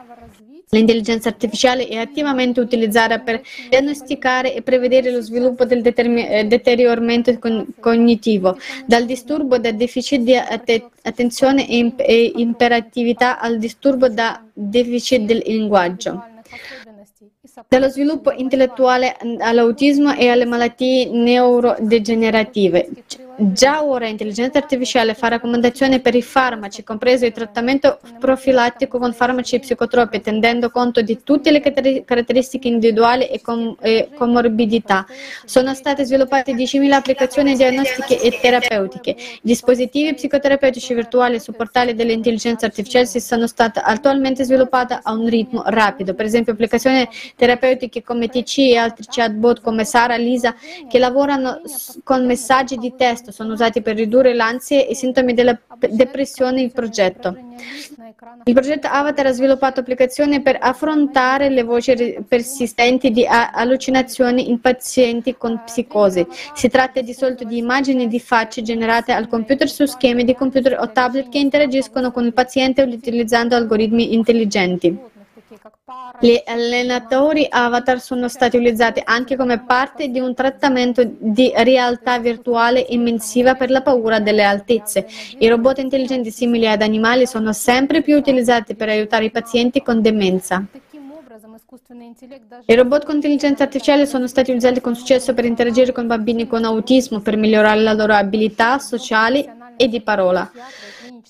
[0.70, 7.38] L'intelligenza artificiale è attivamente utilizzata per diagnosticare e prevedere lo sviluppo del eh, deterioramento
[7.80, 15.22] cognitivo, dal disturbo da deficit di attenzione e, imp- e imperatività al disturbo da deficit
[15.22, 16.33] del linguaggio
[17.68, 22.90] dallo sviluppo intellettuale all'autismo e alle malattie neurodegenerative.
[23.36, 29.60] Già ora l'intelligenza artificiale fa raccomandazioni per i farmaci, compreso il trattamento profilattico con farmaci
[29.60, 31.60] psicotropi, tenendo conto di tutte le
[32.06, 35.08] caratteristiche individuali e, com- e comorbidità.
[35.46, 39.16] Sono state sviluppate 10.000 applicazioni diagnostiche e terapeutiche.
[39.42, 46.14] Dispositivi psicoterapeutici virtuali supportali dell'intelligenza artificiale si sono state attualmente sviluppati a un ritmo rapido.
[46.14, 50.54] Per esempio, applicazioni terapeutiche come TC e altri chatbot come Sara, Lisa,
[50.88, 51.62] che lavorano
[52.04, 55.58] con messaggi di testo presto, sono usati per ridurre l'ansia e i sintomi della
[55.90, 57.36] depressione il progetto.
[58.44, 65.36] Il progetto Avatar ha sviluppato applicazioni per affrontare le voci persistenti di allucinazioni in pazienti
[65.38, 66.26] con psicosi.
[66.54, 70.78] Si tratta di solito di immagini di facce generate al computer su schemi di computer
[70.80, 75.12] o tablet che interagiscono con il paziente utilizzando algoritmi intelligenti.
[76.20, 82.86] Gli allenatori avatar sono stati utilizzati anche come parte di un trattamento di realtà virtuale
[82.90, 85.06] immersiva per la paura delle altezze.
[85.40, 90.02] I robot intelligenti simili ad animali sono sempre più utilizzati per aiutare i pazienti con
[90.02, 90.66] demenza.
[92.66, 96.64] I robot con intelligenza artificiale sono stati utilizzati con successo per interagire con bambini con
[96.64, 100.50] autismo, per migliorare le loro abilità sociali e di parola.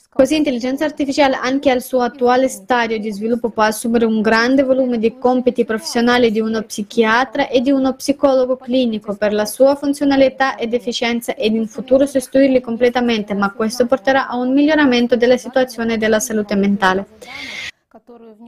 [0.09, 4.99] Così l'intelligenza artificiale anche al suo attuale stadio di sviluppo può assumere un grande volume
[4.99, 10.55] di compiti professionali di uno psichiatra e di uno psicologo clinico per la sua funzionalità
[10.55, 15.97] ed efficienza ed in futuro sostituirli completamente, ma questo porterà a un miglioramento della situazione
[15.97, 17.05] della salute mentale.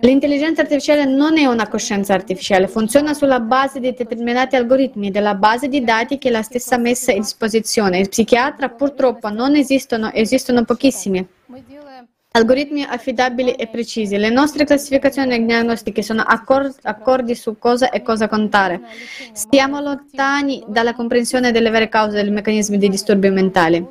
[0.01, 5.67] L'intelligenza artificiale non è una coscienza artificiale, funziona sulla base di determinati algoritmi, della base
[5.67, 7.99] di dati che la stessa messa a disposizione.
[7.99, 11.23] Il psichiatra purtroppo non esistono, esistono pochissimi.
[12.31, 14.17] Algoritmi affidabili e precisi.
[14.17, 18.81] Le nostre classificazioni diagnostiche sono accor- accordi su cosa e cosa contare.
[19.31, 23.87] Stiamo lontani dalla comprensione delle vere cause dei meccanismi di disturbi mentali.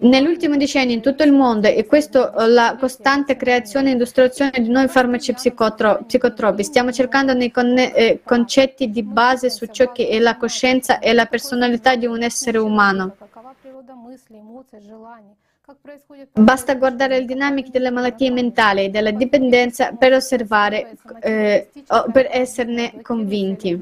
[0.00, 4.88] Nell'ultimo decennio in tutto il mondo e questo la costante creazione e industriazione di nuovi
[4.88, 6.62] farmaci psicotro- psicotropi.
[6.62, 11.12] Stiamo cercando nei conne- eh, concetti di base su ciò che è la coscienza e
[11.12, 13.16] la personalità di un essere umano.
[16.32, 22.28] Basta guardare le dinamiche delle malattie mentali e della dipendenza per osservare eh, o per
[22.30, 23.76] esserne convinti.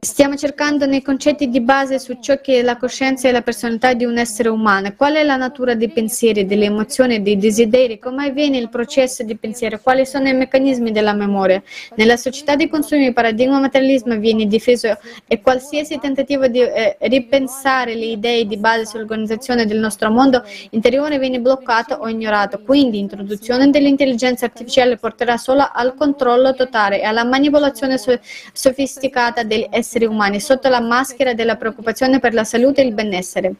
[0.00, 3.94] Stiamo cercando nei concetti di base su ciò che è la coscienza e la personalità
[3.94, 4.92] di un essere umano.
[4.94, 7.98] Qual è la natura dei pensieri, delle emozioni, dei desideri?
[7.98, 9.80] Come avviene il processo di pensiero?
[9.80, 11.62] Quali sono i meccanismi della memoria?
[11.94, 17.94] Nella società dei consumi il paradigma materialismo viene difeso e qualsiasi tentativo di eh, ripensare
[17.94, 20.44] le idee di base sull'organizzazione del nostro mondo
[20.82, 22.60] interiore viene bloccato o ignorato.
[22.60, 28.18] Quindi l'introduzione dell'intelligenza artificiale porterà solo al controllo totale e alla manipolazione so-
[28.52, 33.54] sofisticata degli esseri umani sotto la maschera della preoccupazione per la salute e il benessere.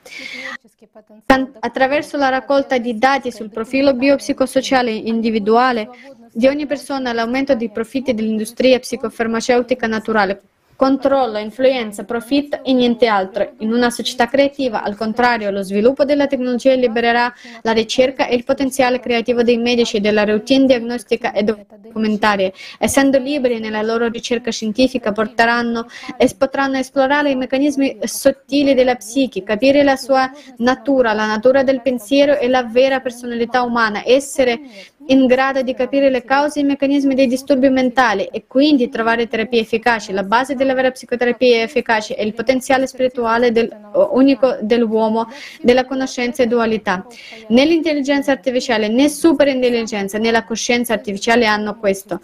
[1.60, 5.88] Attraverso la raccolta di dati sul profilo biopsicosociale individuale
[6.32, 10.42] di ogni persona, l'aumento dei profitti dell'industria psicofarmaceutica naturale,
[10.82, 13.52] controllo, influenza, profitto e niente altro.
[13.58, 18.42] In una società creativa, al contrario, lo sviluppo della tecnologia libererà la ricerca e il
[18.42, 22.50] potenziale creativo dei medici della routine diagnostica e documentaria.
[22.80, 29.44] Essendo liberi nella loro ricerca scientifica, porteranno e potranno esplorare i meccanismi sottili della psiche,
[29.44, 34.58] capire la sua natura, la natura del pensiero e la vera personalità umana, essere
[35.06, 39.26] in grado di capire le cause e i meccanismi dei disturbi mentali e quindi trovare
[39.26, 40.12] terapie efficaci.
[40.12, 43.70] La base della vera psicoterapia efficace è il potenziale spirituale del,
[44.10, 45.28] unico dell'uomo,
[45.60, 47.06] della conoscenza e dualità.
[47.48, 52.20] Nell'intelligenza artificiale né superintelligenza né la coscienza artificiale hanno questo.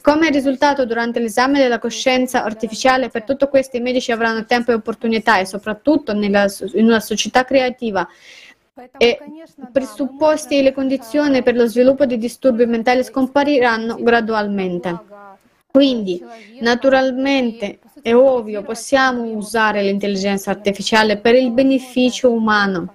[0.00, 4.74] Come risultato, durante l'esame della coscienza artificiale, per tutto questo i medici avranno tempo e
[4.74, 8.08] opportunità e soprattutto nella, in una società creativa
[8.96, 9.18] e
[9.70, 14.98] presupposti e le condizioni per lo sviluppo di disturbi mentali scompariranno gradualmente.
[15.70, 16.22] Quindi,
[16.60, 22.94] naturalmente, è ovvio, possiamo usare l'intelligenza artificiale per il beneficio umano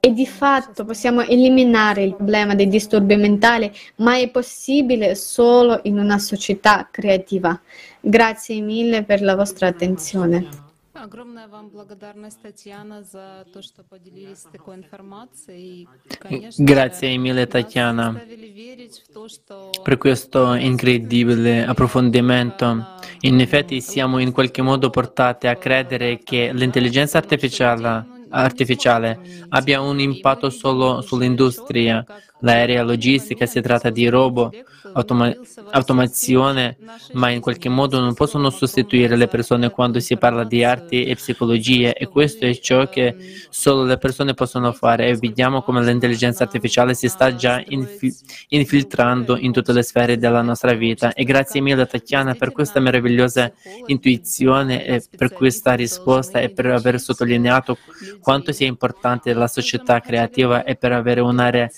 [0.00, 5.98] e di fatto possiamo eliminare il problema dei disturbi mentali, ma è possibile solo in
[5.98, 7.60] una società creativa.
[8.00, 10.63] Grazie mille per la vostra attenzione.
[10.93, 15.83] Огромная вам благодарность, Татьяна, за то, что поделились такой информацией.
[15.83, 15.87] И,
[16.19, 22.85] конечно, Grazie mille Tatiana заставили верить в то, что per questo incredibile approfondimento.
[23.21, 29.99] In effetti siamo in qualche modo portati a credere che l'intelligenza artificiale, artificiale abbia un
[29.99, 32.03] impatto solo sull'industria,
[32.40, 34.54] l'aerea logistica, si tratta di robot,
[34.92, 35.34] automa-
[35.70, 36.76] automazione,
[37.12, 41.14] ma in qualche modo non possono sostituire le persone quando si parla di arti e
[41.14, 43.16] psicologia e questo è ciò che
[43.48, 45.08] solo le persone possono fare.
[45.08, 48.14] E vediamo come l'intelligenza artificiale si sta già infi-
[48.48, 51.12] infiltrando in tutte le sfere della nostra vita.
[51.12, 53.52] E grazie mille Tatiana per questa meravigliosa
[53.86, 57.78] intuizione e per questa risposta e per aver sottolineato
[58.20, 61.70] quanto sia importante la società creativa e per avere una re-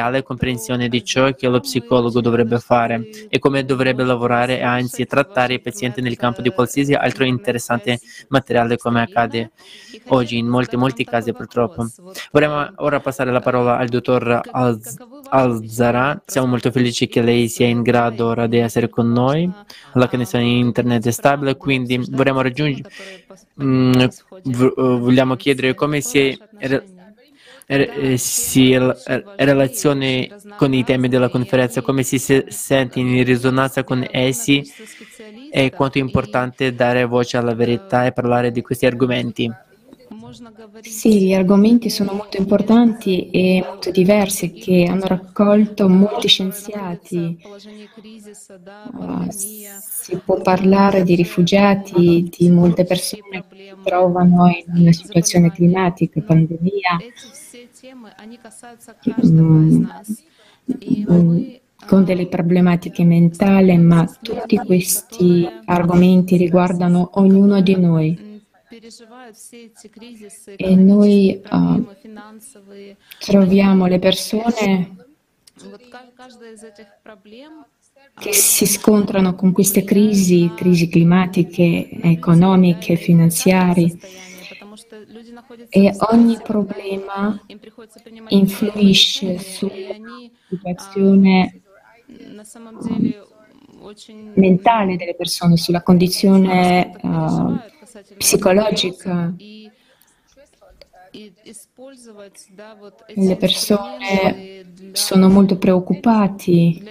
[0.00, 5.06] reale comprensione di ciò che lo psicologo dovrebbe fare e come dovrebbe lavorare e anzi
[5.06, 9.50] trattare i pazienti nel campo di qualsiasi altro interessante materiale come accade
[10.08, 11.86] oggi in molti, molti casi purtroppo.
[12.32, 14.96] Vorremmo ora passare la parola al dottor Alz-
[15.28, 16.20] Alzara.
[16.24, 19.48] Siamo molto felici che lei sia in grado ora di essere con noi.
[19.94, 22.88] La connessione internet è stabile, quindi vorremmo raggiungere,
[23.62, 23.92] mm,
[24.44, 26.84] vogliamo chiedere come si, re-
[28.16, 28.96] si re-
[29.36, 34.62] relaziona con i temi della conferenza, come si se- sente in risonanza con essi
[35.50, 39.50] e quanto è importante dare voce alla verità e parlare di questi argomenti.
[40.82, 47.38] Sì, gli argomenti sono molto importanti e molto diversi che hanno raccolto molti scienziati.
[48.92, 55.50] Uh, si può parlare di rifugiati, di molte persone che si trovano in una situazione
[55.50, 56.98] climatica, pandemia,
[61.86, 68.28] con delle problematiche mentali, ma tutti questi argomenti riguardano ognuno di noi.
[70.56, 71.86] E noi uh,
[73.18, 74.96] troviamo le persone
[78.18, 83.96] che si scontrano con queste crisi, crisi climatiche, economiche, finanziarie.
[85.68, 87.40] E ogni problema
[88.28, 89.94] influisce sulla
[90.48, 91.62] situazione
[94.34, 97.58] mentale delle persone, sulla condizione uh,
[98.16, 99.34] psicologica.
[103.14, 104.39] Le persone
[105.00, 106.82] sono molto preoccupati.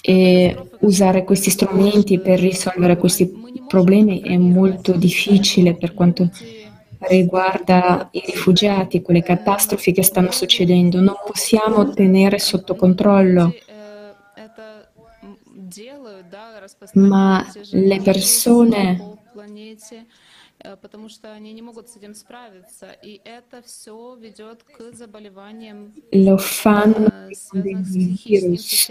[0.00, 3.30] E usare questi strumenti per risolvere questi
[3.66, 6.30] problemi è molto difficile per quanto
[7.08, 11.00] riguarda i rifugiati, quelle catastrofi che stanno succedendo.
[11.00, 13.52] Non possiamo tenere sotto controllo.
[16.94, 19.18] ma le persone
[26.09, 27.09] lo fanno
[27.49, 28.87] con dei virus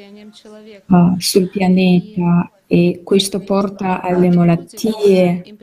[0.86, 5.56] uh, sul pianeta e questo porta alle malattie,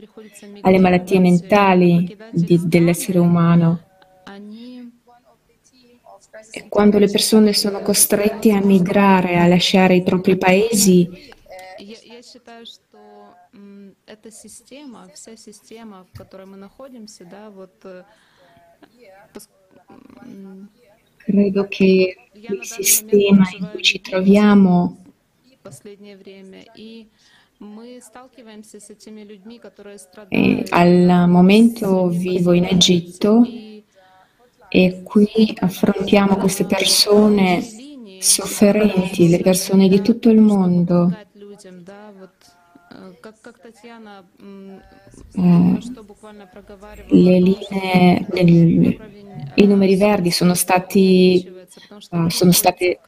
[0.60, 3.80] alle malattie mentali di, dell'essere umano.
[6.50, 11.32] E quando le persone sono costrette a migrare, a lasciare i propri paesi,
[12.34, 12.87] считаю, что
[14.08, 17.72] эта система, вся система, в которой мы находимся, да, вот
[21.16, 24.98] Credo che il sistema in cui ci troviamo
[30.28, 33.42] e al momento vivo in Egitto
[34.68, 37.62] e qui affrontiamo queste persone
[38.18, 41.27] sofferenti, le persone di tutto il mondo eh, le
[47.39, 48.97] linee, le,
[49.55, 51.57] i numeri verdi sono stati
[52.27, 52.99] sono state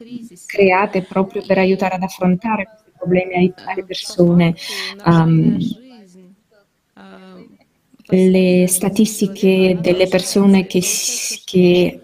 [0.46, 4.54] create proprio per aiutare ad affrontare questi problemi alle persone.
[5.04, 5.58] Um,
[8.14, 10.82] le statistiche delle persone che,
[11.44, 12.00] che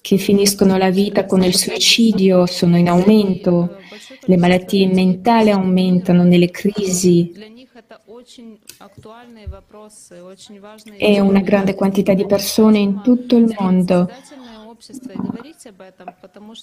[0.00, 3.78] che finiscono la vita con il suicidio sono in aumento,
[4.22, 7.32] le malattie mentali aumentano nelle crisi.
[10.96, 14.08] E una grande quantità di persone in tutto il mondo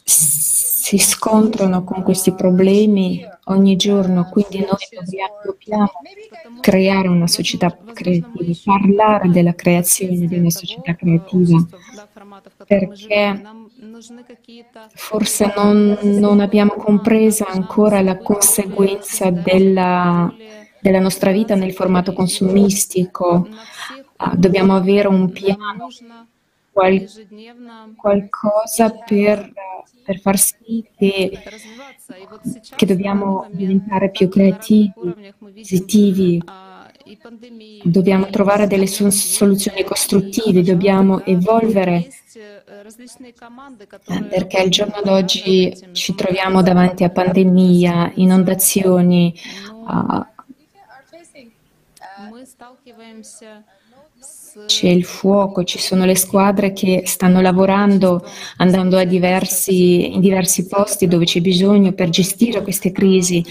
[0.04, 5.92] si scontrano con questi problemi ogni giorno, quindi noi dobbiamo,
[6.62, 11.64] creare una società creativa, parlare della creazione di una società creativa,
[12.66, 13.42] perché
[14.96, 20.34] forse non, non abbiamo compreso ancora la conseguenza della,
[20.80, 23.48] della nostra vita nel formato consumistico.
[24.36, 25.90] Dobbiamo avere un piano
[26.78, 29.52] qual- qualcosa per,
[30.04, 31.40] per, far sì che,
[32.76, 34.94] che dobbiamo diventare più creativi,
[35.56, 36.44] positivi,
[37.84, 42.10] dobbiamo trovare delle soluzioni costruttive, dobbiamo evolvere
[44.30, 49.34] perché al giorno d'oggi ci troviamo davanti a pandemia, inondazioni.
[49.88, 50.26] Uh,
[54.66, 58.26] c'è il fuoco, ci sono le squadre che stanno lavorando,
[58.58, 63.44] andando diversi, in diversi posti dove c'è bisogno per gestire queste crisi.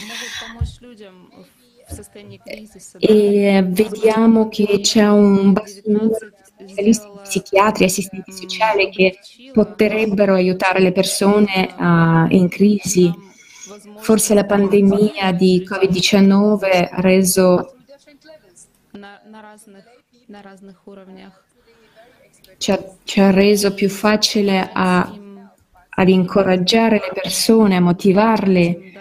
[2.99, 9.19] e vediamo che c'è un basso numero di specialisti psichiatri assistenti sociali che
[9.53, 13.13] potrebbero aiutare le persone uh, in crisi.
[13.99, 17.77] Forse la pandemia di Covid-19 ha reso
[22.59, 25.13] ci ha, ci ha reso più facile a,
[25.89, 28.93] ad incoraggiare le persone, a motivarle.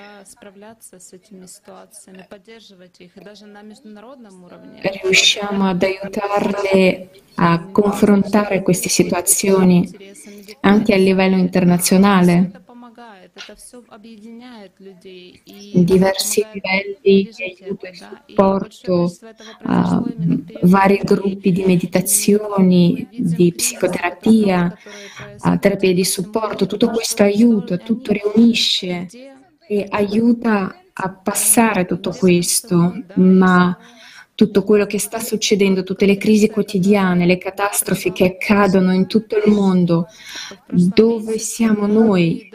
[5.01, 9.89] Riusciamo ad aiutarle a confrontare queste situazioni
[10.61, 12.63] anche a livello internazionale
[15.83, 19.11] diversi livelli di aiuto e supporto,
[19.63, 24.77] uh, vari gruppi di meditazioni, di psicoterapia,
[25.43, 29.07] uh, terapie di supporto, tutto questo aiuta, tutto riunisce
[29.67, 33.77] e aiuta a passare tutto questo, ma
[34.35, 39.37] tutto quello che sta succedendo, tutte le crisi quotidiane, le catastrofi che accadono in tutto
[39.37, 40.07] il mondo,
[40.69, 42.49] dove siamo noi?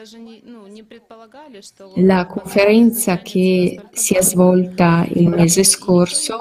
[1.97, 6.41] La conferenza che si è svolta il mese scorso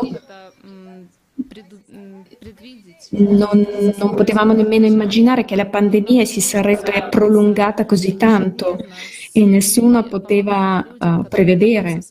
[3.12, 3.68] non,
[3.98, 8.78] non, potevamo nemmeno immaginare che la pandemia si sarebbe prolungata così tanto
[9.32, 12.02] e nessuno poteva uh, prevedere.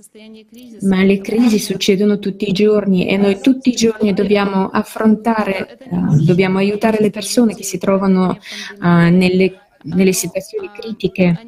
[0.83, 6.23] Ma le crisi succedono tutti i giorni e noi tutti i giorni dobbiamo affrontare, uh,
[6.25, 11.41] dobbiamo aiutare le persone che si trovano uh, nelle, nelle situazioni critiche.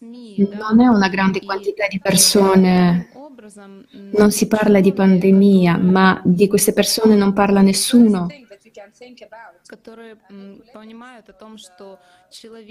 [0.00, 3.08] Non è una grande quantità di persone,
[4.16, 8.26] non si parla di pandemia, ma di queste persone non parla nessuno.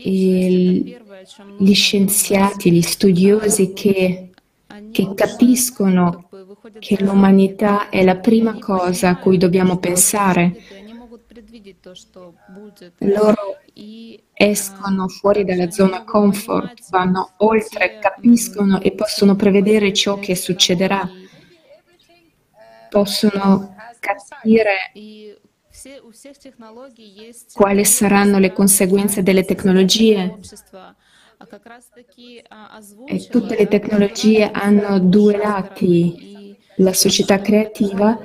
[0.03, 0.97] E
[1.57, 4.29] gli scienziati, gli studiosi che,
[4.91, 6.29] che capiscono
[6.79, 10.55] che l'umanità è la prima cosa a cui dobbiamo pensare,
[12.99, 13.59] loro
[14.33, 21.09] escono fuori dalla zona comfort, vanno oltre, capiscono e possono prevedere ciò che succederà,
[22.89, 24.91] possono capire
[27.53, 30.37] quali saranno le conseguenze delle tecnologie.
[33.05, 36.57] E tutte le tecnologie hanno due lati.
[36.77, 38.19] La società creativa,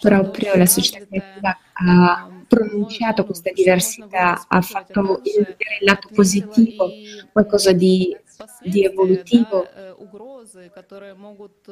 [0.00, 6.88] proprio la società creativa ha pronunciato questa diversità, ha fatto il lato positivo,
[7.32, 8.16] qualcosa di,
[8.62, 9.66] di evolutivo,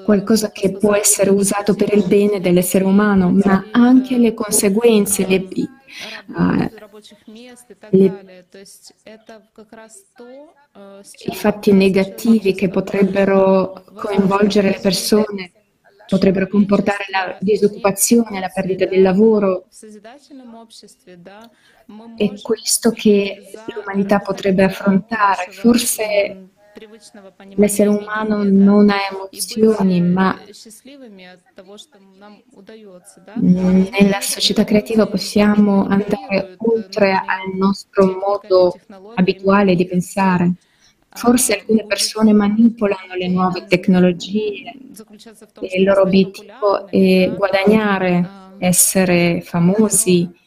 [0.04, 5.46] qualcosa che può essere usato per il bene dell'essere umano, ma anche le conseguenze, le,
[6.28, 6.70] uh,
[7.90, 8.46] le,
[11.26, 15.52] i fatti negativi che potrebbero coinvolgere le persone
[16.06, 19.66] potrebbero comportare la disoccupazione, la perdita del lavoro.
[22.16, 25.50] È questo che l'umanità potrebbe affrontare.
[25.50, 26.48] Forse
[27.56, 30.38] l'essere umano non ha emozioni, ma
[33.40, 38.78] nella società creativa possiamo andare oltre al nostro modo
[39.14, 40.54] abituale di pensare.
[41.16, 44.72] Forse alcune persone manipolano le nuove tecnologie
[45.60, 50.42] e il loro obiettivo è guadagnare, essere famosi.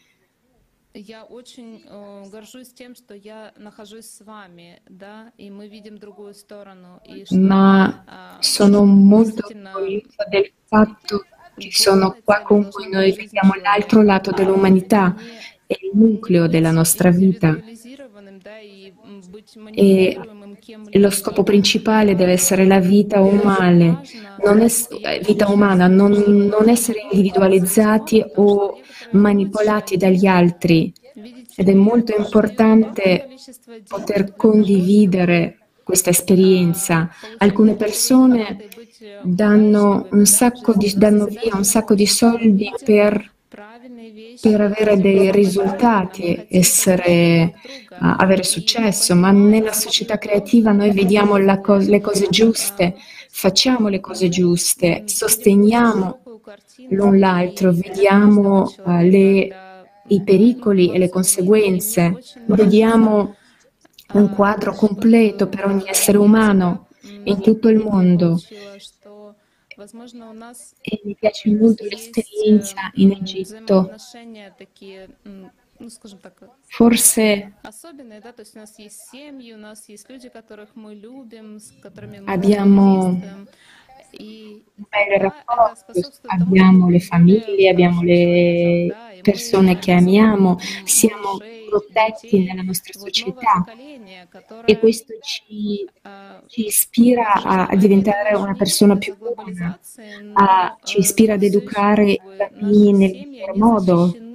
[7.29, 11.25] Ma sono molto orgogliosa del fatto
[11.57, 15.15] che sono qua con voi, noi vediamo l'altro lato dell'umanità,
[15.65, 17.57] è il nucleo della nostra vita.
[19.73, 20.19] E
[20.91, 24.01] lo scopo principale deve essere la vita umana,
[24.43, 24.87] non es-
[25.25, 28.79] vita umana, non, non essere individualizzati o
[29.11, 30.91] manipolati dagli altri.
[31.55, 33.29] Ed è molto importante
[33.87, 37.09] poter condividere questa esperienza.
[37.37, 38.57] Alcune persone
[39.23, 40.07] danno,
[40.75, 43.35] di, danno via un sacco di soldi per
[44.41, 47.53] per avere dei risultati, essere,
[47.99, 52.95] avere successo, ma nella società creativa noi vediamo co- le cose giuste,
[53.29, 56.19] facciamo le cose giuste, sosteniamo
[56.89, 59.49] l'un l'altro, vediamo uh, le,
[60.07, 63.35] i pericoli e le conseguenze, vediamo
[64.13, 66.87] un quadro completo per ogni essere umano
[67.23, 68.39] in tutto il mondo.
[70.81, 73.93] E mi piace molto l'esperienza in Egitto.
[76.65, 77.59] Forse
[82.25, 92.61] abbiamo un bel rapporto, abbiamo le famiglie, abbiamo le persone che amiamo, siamo protetti nella
[92.61, 93.65] nostra società
[94.65, 95.87] e questo ci,
[96.47, 99.79] ci ispira a, a, diventare una persona più buona,
[100.33, 104.26] a, ci ispira ad educare i bambini nel miglior modo.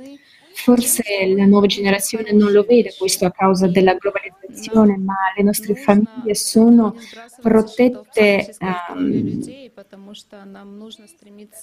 [0.63, 1.03] Forse
[1.35, 6.35] la nuova generazione non lo vede questo a causa della globalizzazione, ma le nostre famiglie
[6.37, 6.95] sono
[7.41, 9.41] protette um,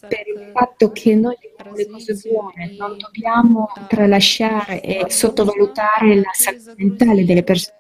[0.07, 6.31] per il fatto che noi abbiamo le cose buone, non dobbiamo tralasciare e sottovalutare la
[6.33, 7.77] salute mentale delle persone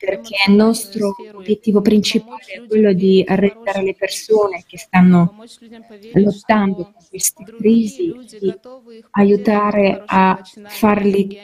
[0.00, 5.36] perché il nostro obiettivo principale è quello di rendere le persone che stanno
[6.14, 8.58] lottando con queste crisi, di
[9.10, 11.38] aiutare a farli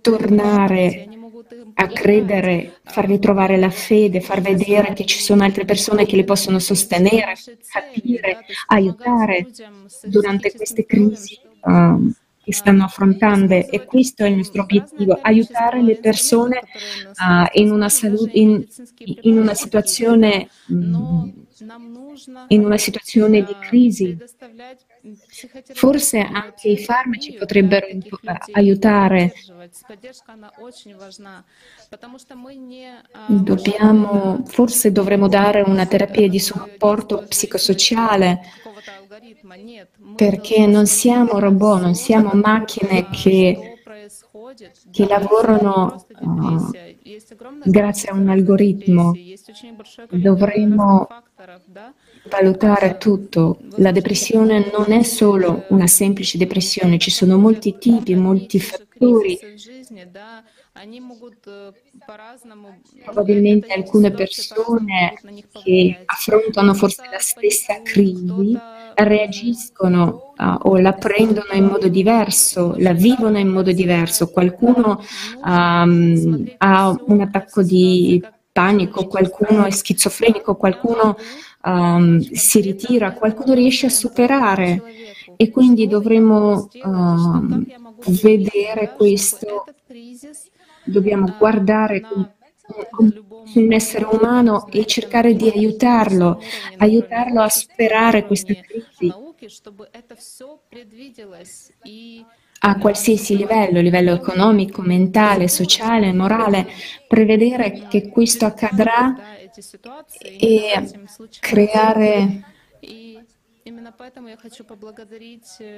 [0.00, 1.08] tornare
[1.74, 6.24] a credere, farli trovare la fede, far vedere che ci sono altre persone che li
[6.24, 7.34] possono sostenere,
[7.72, 9.48] capire, aiutare
[10.04, 11.38] durante queste crisi.
[11.64, 12.14] Um,
[12.46, 17.88] che stanno affrontando e questo è il nostro obiettivo, aiutare le persone uh, in, una
[17.88, 18.64] salu- in,
[19.22, 21.28] in, una situazione, mm,
[22.46, 24.16] in una situazione di crisi.
[25.74, 27.86] Forse anche i farmaci potrebbero
[28.52, 29.32] aiutare.
[33.28, 38.40] Dobbiamo, forse dovremmo dare una terapia di supporto psicosociale
[40.14, 43.80] perché non siamo robot, non siamo macchine che,
[44.90, 46.70] che lavorano uh,
[47.64, 49.12] grazie a un algoritmo.
[50.10, 51.06] Dovremmo
[52.28, 53.58] valutare tutto.
[53.76, 59.38] La depressione non è solo una semplice depressione, ci sono molti tipi, molti fattori.
[63.04, 65.14] Probabilmente alcune persone
[65.64, 68.58] che affrontano forse la stessa crisi
[68.94, 74.30] reagiscono uh, o la prendono in modo diverso, la vivono in modo diverso.
[74.30, 75.02] Qualcuno
[75.42, 78.22] um, ha un attacco di
[78.52, 81.16] panico, qualcuno è schizofrenico, qualcuno
[81.66, 84.82] um, si ritira, qualcuno riesce a superare
[85.36, 87.64] e quindi dovremo um,
[88.06, 89.64] vedere questo,
[90.84, 92.02] dobbiamo guardare
[93.54, 96.40] un essere umano e cercare di aiutarlo,
[96.78, 99.12] aiutarlo a superare questa crisi
[102.60, 106.66] a qualsiasi livello, livello economico, mentale, sociale, morale,
[107.06, 109.14] prevedere che questo accadrà
[110.38, 110.72] e
[111.40, 112.44] creare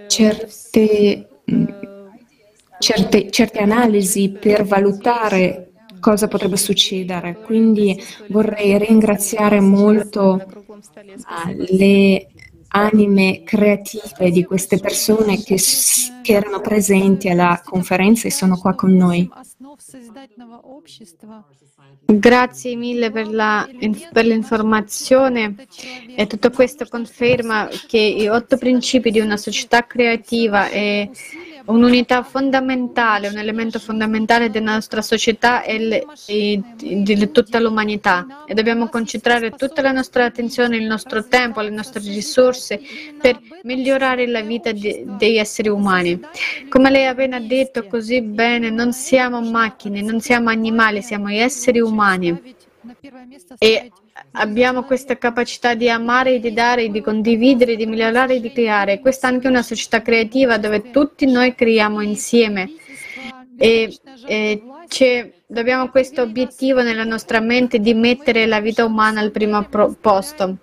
[0.06, 1.28] certe,
[2.78, 5.70] certe, certe analisi per valutare
[6.00, 7.38] cosa potrebbe succedere.
[7.40, 10.44] Quindi vorrei ringraziare molto
[11.70, 12.28] le
[12.68, 15.56] anime creative di queste persone che,
[16.22, 19.28] che, erano presenti alla conferenza e sono qua con noi.
[22.04, 23.68] Grazie mille per, la,
[24.12, 25.54] per l'informazione
[26.16, 31.10] e tutto questo conferma che i otto principi di una società creativa e
[31.68, 36.04] un'unità fondamentale, un elemento fondamentale della nostra società e,
[36.76, 42.00] di tutta l'umanità e dobbiamo concentrare tutta la nostra attenzione, il nostro tempo, le nostre
[42.00, 42.80] risorse
[43.20, 46.20] per migliorare la vita di, degli esseri umani.
[46.68, 51.80] Come lei ha appena detto così bene, non siamo macchine, non siamo animali, siamo esseri
[51.80, 52.56] umani
[53.58, 53.92] e
[54.32, 59.00] abbiamo questa capacità di amare, di dare, di condividere, di migliorare, di creare.
[59.00, 62.70] Questa è anche una società creativa dove tutti noi creiamo insieme
[63.58, 64.62] e, e
[65.54, 69.66] abbiamo questo obiettivo nella nostra mente di mettere la vita umana al primo
[70.00, 70.58] posto.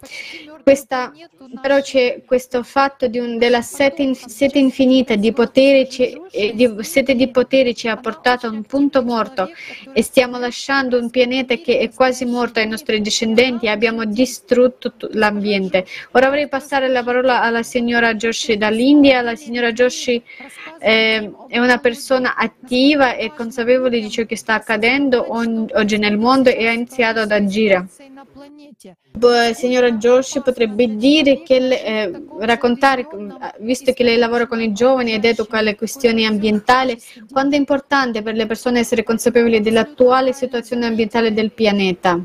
[0.65, 1.13] Questa,
[1.61, 7.29] però c'è questo fatto un, della sete, in, sete infinita di potere, di, sete di
[7.29, 9.47] potere ci ha portato a un punto morto
[9.93, 14.95] e stiamo lasciando un pianeta che è quasi morto ai nostri discendenti e abbiamo distrutto
[15.11, 15.85] l'ambiente.
[16.13, 19.21] Ora vorrei passare la parola alla signora Joshi dall'India.
[19.21, 20.19] La signora Joshi
[20.79, 26.49] eh, è una persona attiva e consapevole di ciò che sta accadendo oggi nel mondo
[26.49, 27.87] e ha iniziato ad agire.
[29.53, 33.05] Signora Joshi potrebbe dire che eh, raccontare,
[33.59, 36.97] visto che lei lavora con i giovani ed educa le questioni ambientali,
[37.29, 42.17] quanto è importante per le persone essere consapevoli dell'attuale situazione ambientale del pianeta.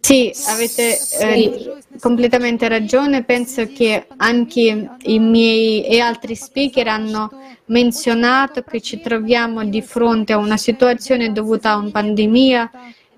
[0.00, 3.22] Sì, avete eh, completamente ragione.
[3.22, 7.30] Penso che anche i miei e altri speaker hanno
[7.66, 12.70] menzionato che ci troviamo di fronte a una situazione dovuta a una pandemia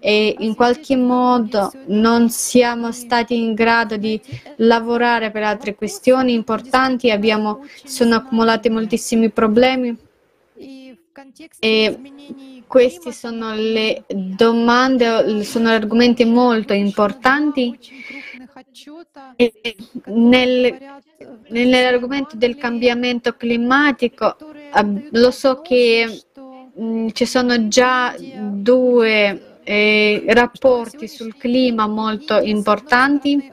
[0.05, 4.21] e in qualche modo non siamo stati in grado di
[4.57, 9.97] lavorare per altre questioni importanti, abbiamo, sono accumulati moltissimi problemi
[11.61, 12.01] e
[12.67, 17.79] queste sono le domande, sono argomenti molto importanti.
[20.07, 20.79] Nel,
[21.49, 24.37] nell'argomento del cambiamento climatico
[25.11, 26.23] lo so che
[26.75, 33.53] mh, ci sono già due eh, rapporti sul clima molto importanti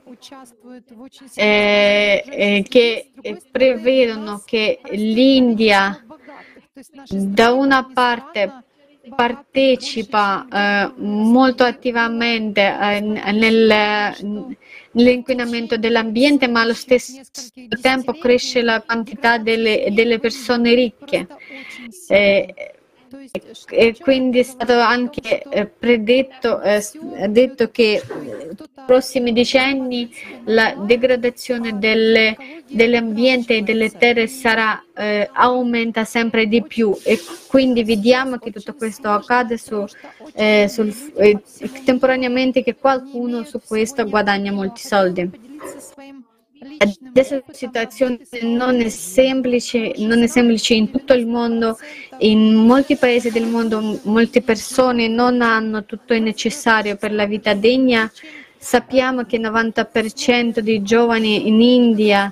[1.36, 3.12] eh, eh, che
[3.51, 6.03] prevedono che l'India
[7.10, 8.64] da una parte
[9.16, 14.16] partecipa eh, molto attivamente eh, nel,
[14.91, 17.22] nell'inquinamento dell'ambiente, ma allo stesso
[17.82, 21.28] tempo cresce la quantità delle, delle persone ricche.
[22.07, 22.74] Eh,
[23.70, 26.82] e quindi è stato anche eh, predetto eh,
[27.30, 28.56] detto che nei
[28.86, 30.12] prossimi decenni
[30.46, 32.36] la degradazione delle,
[32.68, 38.74] dell'ambiente e delle terre sarà, eh, aumenta sempre di più e quindi vediamo che tutto
[38.74, 39.86] questo accade su,
[40.34, 41.42] eh, sul, eh,
[41.86, 46.28] temporaneamente che qualcuno su questo guadagna molti soldi.
[46.80, 51.78] Adesso la situazione non è, semplice, non è semplice in tutto il mondo,
[52.20, 57.53] in molti paesi del mondo molte persone non hanno tutto il necessario per la vita
[57.53, 58.12] degna.
[58.57, 62.32] Sappiamo che il 90% dei giovani in India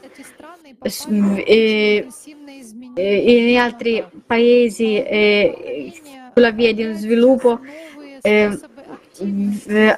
[1.46, 2.06] e
[2.96, 5.04] in altri paesi
[6.34, 7.62] sulla via di un sviluppo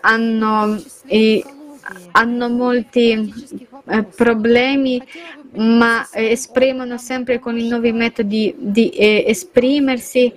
[0.02, 0.84] hanno,
[2.12, 3.68] hanno molti eh,
[4.16, 5.02] problemi,
[5.56, 10.32] ma eh, esprimono sempre con i nuovi metodi di eh, esprimersi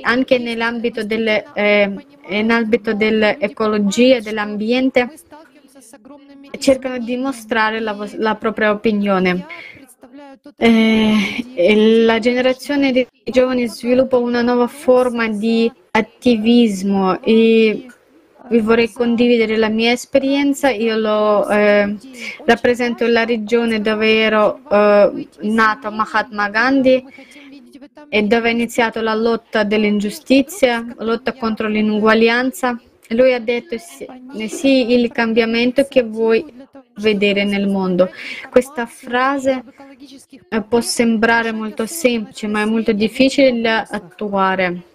[0.00, 2.06] anche nell'ambito, del, eh,
[2.94, 5.10] dell'ecologia, dell'ambiente,
[6.58, 9.46] cercano di dimostrare la, la propria opinione.
[10.58, 17.86] Eh, la generazione di giovani sviluppa una nuova forma di attivismo e
[18.48, 20.70] vi vorrei condividere la mia esperienza.
[20.70, 21.96] Io lo, eh,
[22.44, 27.04] rappresento la regione dove ero eh, nato Mahatma Gandhi
[28.08, 32.80] e dove è iniziata la lotta dell'ingiustizia, la lotta contro l'inuguaglianza.
[33.10, 36.44] Lui ha detto sì, il cambiamento che vuoi
[36.96, 38.10] vedere nel mondo.
[38.50, 39.62] Questa frase
[40.48, 44.94] eh, può sembrare molto semplice, ma è molto difficile da attuare.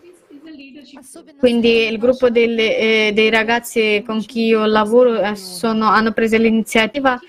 [1.37, 6.37] Quindi il gruppo delle, eh, dei ragazzi con cui io lavoro eh, sono, hanno preso
[6.37, 7.19] l'iniziativa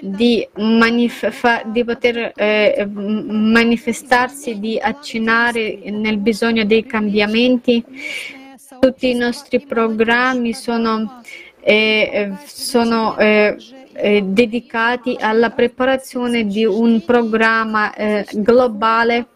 [0.00, 7.84] di, manif- di poter eh, manifestarsi, di accennare nel bisogno dei cambiamenti.
[8.80, 11.20] Tutti i nostri programmi sono,
[11.60, 13.56] eh, sono eh,
[13.92, 17.92] eh, dedicati alla preparazione di un programma
[18.32, 19.26] globale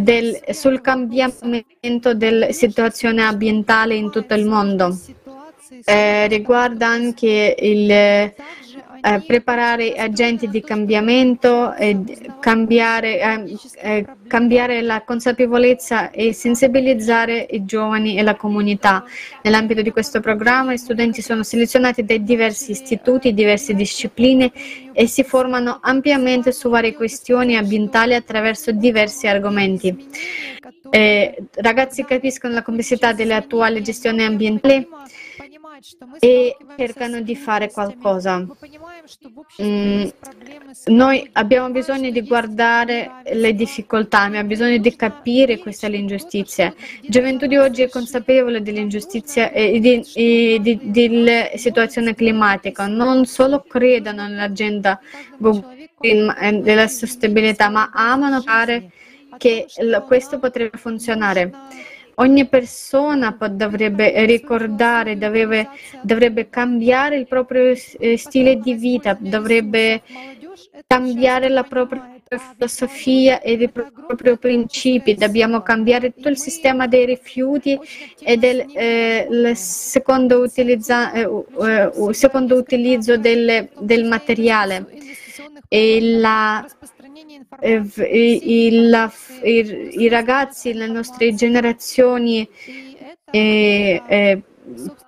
[0.00, 4.96] del, sul cambiamento della situazione ambientale in tutto il mondo.
[5.84, 8.32] Eh, riguarda anche il
[9.00, 11.98] eh, preparare agenti di cambiamento, eh,
[12.40, 13.44] cambiare,
[13.76, 19.04] eh, cambiare, la consapevolezza e sensibilizzare i giovani e la comunità.
[19.42, 24.50] Nell'ambito di questo programma gli studenti sono selezionati da diversi istituti, diverse discipline
[24.92, 30.06] e si formano ampiamente su varie questioni ambientali attraverso diversi argomenti.
[30.90, 34.88] Eh, ragazzi capiscono la complessità dell'attuale gestione ambientale
[36.18, 38.44] e cercano di fare qualcosa.
[39.62, 40.08] Mm,
[40.86, 46.66] noi abbiamo bisogno di guardare le difficoltà, abbiamo bisogno di capire questa l'ingiustizia.
[46.66, 53.24] La gioventù di oggi è consapevole dell'ingiustizia e di, e di, della situazione climatica, non
[53.26, 55.00] solo credono nell'agenda
[56.00, 58.90] eh, della sostenibilità, ma amano fare
[59.36, 59.66] che
[60.06, 61.52] questo potrebbe funzionare.
[62.20, 65.68] Ogni persona dovrebbe ricordare, dovrebbe,
[66.02, 70.02] dovrebbe cambiare il proprio eh, stile di vita, dovrebbe
[70.86, 77.78] cambiare la propria filosofia e i propri principi, dobbiamo cambiare tutto il sistema dei rifiuti
[78.20, 84.86] e del eh, secondo, utilizza, eh, uh, secondo, utilizzo del, del materiale.
[85.68, 86.66] E la
[87.62, 89.10] il,
[89.42, 92.48] il, i ragazzi, le nostre generazioni,
[93.30, 94.42] e, e,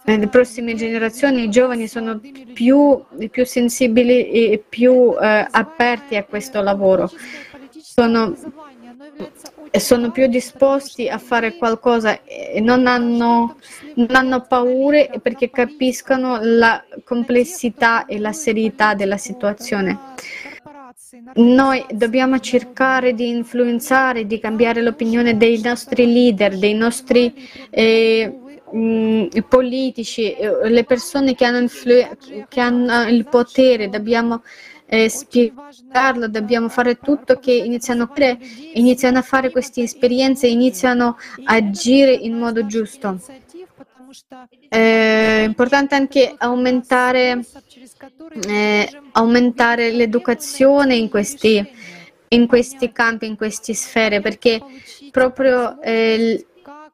[0.05, 2.21] le prossime generazioni, i giovani sono
[2.53, 7.11] più, più sensibili e più eh, aperti a questo lavoro.
[7.79, 8.35] Sono,
[9.71, 13.57] sono più disposti a fare qualcosa e non hanno,
[13.95, 19.99] non hanno paure perché capiscono la complessità e la serietà della situazione.
[21.35, 27.35] Noi dobbiamo cercare di influenzare, di cambiare l'opinione dei nostri leader, dei nostri
[27.69, 28.33] eh,
[28.71, 33.89] mh, politici, eh, le persone che hanno, influ- che hanno il potere.
[33.89, 34.43] Dobbiamo
[34.87, 41.17] eh, spiegarlo, dobbiamo fare tutto che iniziano a, credere, iniziano a fare queste esperienze, iniziano
[41.45, 43.19] a agire in modo giusto.
[44.69, 47.45] È importante anche aumentare,
[48.49, 51.65] eh, aumentare l'educazione in questi,
[52.29, 54.61] in questi campi, in queste sfere, perché
[55.11, 56.47] proprio eh,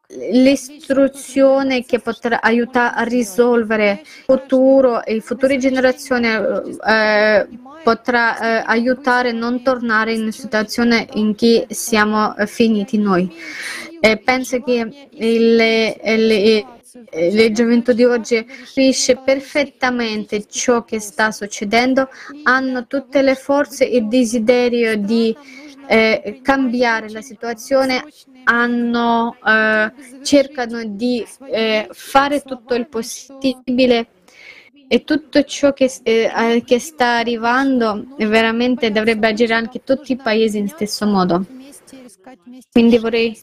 [0.09, 7.49] l'istruzione che potrà aiutare a risolvere il futuro e le future generazioni eh,
[7.83, 13.33] potrà eh, aiutare a non tornare in una situazione in cui siamo finiti noi.
[14.01, 16.67] E penso che il, il,
[17.13, 22.09] il gioventù di oggi capisce perfettamente ciò che sta succedendo,
[22.45, 25.37] hanno tutte le forze e il desiderio di
[25.89, 28.05] eh, cambiare la situazione,
[28.45, 34.09] hanno, eh, cercano di eh, fare tutto il possibile.
[34.89, 40.59] E tutto ciò che, eh, che, sta arrivando veramente dovrebbe agire anche tutti i paesi
[40.59, 41.45] in stesso modo.
[42.71, 43.37] Quindi vorrei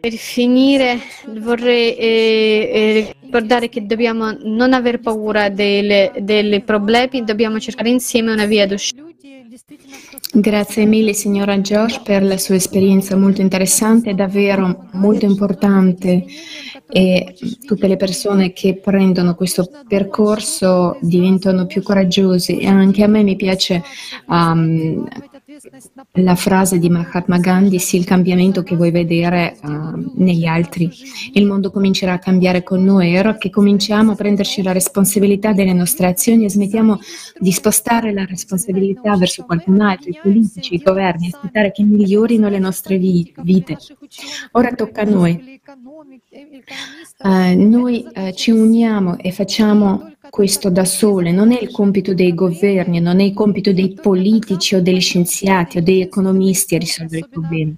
[0.00, 0.98] per finire
[1.38, 8.46] vorrei eh, eh, ricordare che dobbiamo non aver paura dei problemi, dobbiamo cercare insieme una
[8.46, 9.04] via d'uscita.
[10.32, 16.24] Grazie mille signora Josh per la sua esperienza molto interessante, davvero molto importante
[16.88, 17.34] e
[17.66, 23.36] tutte le persone che prendono questo percorso diventano più coraggiose e anche a me mi
[23.36, 23.82] piace
[24.26, 25.06] um,
[26.12, 30.90] la frase di Mahatma Gandhi, sì il cambiamento che vuoi vedere uh, negli altri.
[31.32, 35.72] Il mondo comincerà a cambiare con noi, ora che cominciamo a prenderci la responsabilità delle
[35.72, 36.98] nostre azioni e smettiamo
[37.38, 42.58] di spostare la responsabilità verso qualcun altro, i politici, i governi, aspettare che migliorino le
[42.58, 43.78] nostre vite.
[44.52, 45.60] Ora tocca a noi.
[47.18, 52.32] Uh, noi uh, ci uniamo e facciamo questo da sole, non è il compito dei
[52.34, 57.18] governi, non è il compito dei politici o degli scienziati o degli economisti a risolvere
[57.18, 57.76] i problemi.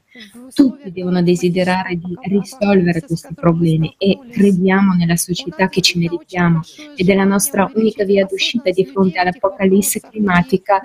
[0.53, 6.61] Tutti devono desiderare di risolvere questi problemi e crediamo nella società che ci meritiamo
[6.95, 10.83] ed è la nostra unica via d'uscita di fronte all'apocalisse climatica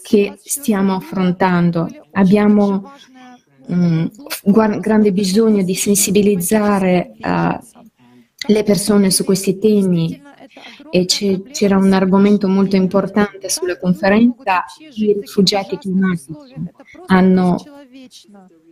[0.00, 1.88] che stiamo affrontando.
[2.12, 2.90] Abbiamo
[3.66, 4.10] um,
[4.80, 7.58] grande bisogno di sensibilizzare uh,
[8.46, 10.20] le persone su questi temi
[10.90, 16.32] e c'era un argomento molto importante sulla conferenza, i rifugiati climatici
[17.06, 17.56] hanno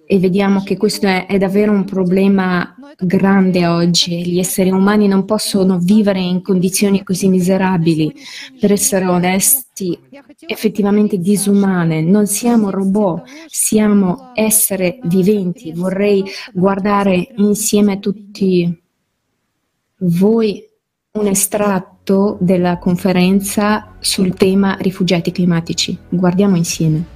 [0.06, 4.28] e vediamo che questo è, è, davvero un problema grande oggi.
[4.28, 8.12] Gli esseri umani non possono vivere in condizioni così miserabili,
[8.58, 9.96] per essere onesti,
[10.48, 12.02] effettivamente disumane.
[12.02, 15.70] Non siamo robot, siamo esseri viventi.
[15.72, 18.82] Vorrei guardare insieme a tutti
[19.98, 20.69] voi
[21.15, 25.97] un estratto della conferenza sul tema rifugiati climatici.
[26.09, 27.13] Guardiamo insieme.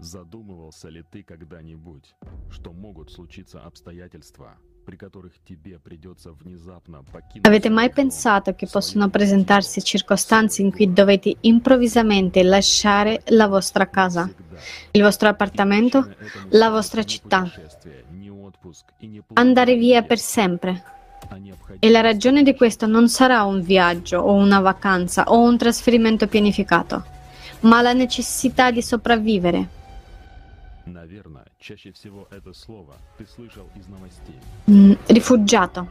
[0.00, 2.14] Задумывался ли ты когда-нибудь,
[2.50, 7.46] что могут случиться обстоятельства, при которых тебе придется внезапно покинуть...
[7.46, 14.30] Avete mai pensato che possono presentarsi circostanze in cui dovete improvvisamente lasciare la vostra casa,
[14.92, 16.08] il vostro appartamento,
[16.50, 17.50] la vostra città,
[19.33, 20.83] andare via per sempre.
[21.79, 26.27] E la ragione di questo non sarà un viaggio o una vacanza o un trasferimento
[26.27, 27.03] pianificato,
[27.61, 29.81] ma la necessità di sopravvivere.
[35.05, 35.87] Rifugiato.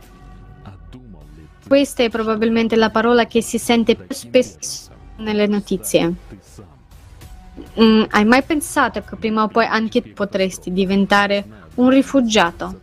[1.66, 6.14] Questa è probabilmente la parola che si sente più spesso nelle notizie.
[7.80, 11.44] Mm, hai mai pensato che prima o poi anche tu potresti diventare
[11.74, 12.80] un rifugiato?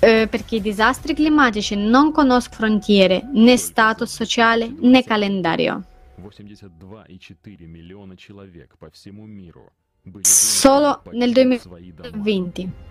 [0.00, 5.82] Eh, perché i disastri climatici non conoscono frontiere, né status sociale né calendario.
[10.22, 12.87] Solo nel 2020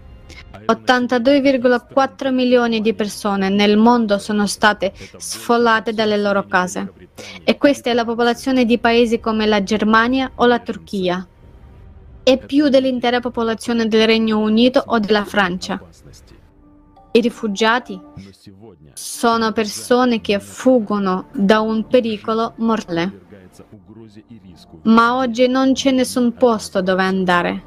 [0.65, 6.91] 82,4 milioni di persone nel mondo sono state sfollate dalle loro case
[7.43, 11.27] e questa è la popolazione di paesi come la Germania o la Turchia.
[12.27, 15.81] e più dell'intera popolazione del Regno Unito o della Francia.
[17.11, 17.97] I rifugiati
[18.91, 23.21] sono persone che fuggono da un pericolo mortale.
[24.83, 27.63] Ma oggi non c'è nessun posto dove andare.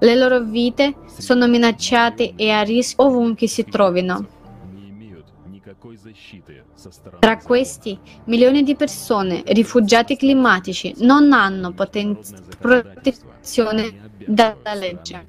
[0.00, 4.26] Le loro vite sono minacciate e a rischio ovunque si trovino.
[7.18, 12.18] Tra questi, milioni di persone, rifugiati climatici, non hanno poten-
[12.58, 15.26] protezione dalla legge.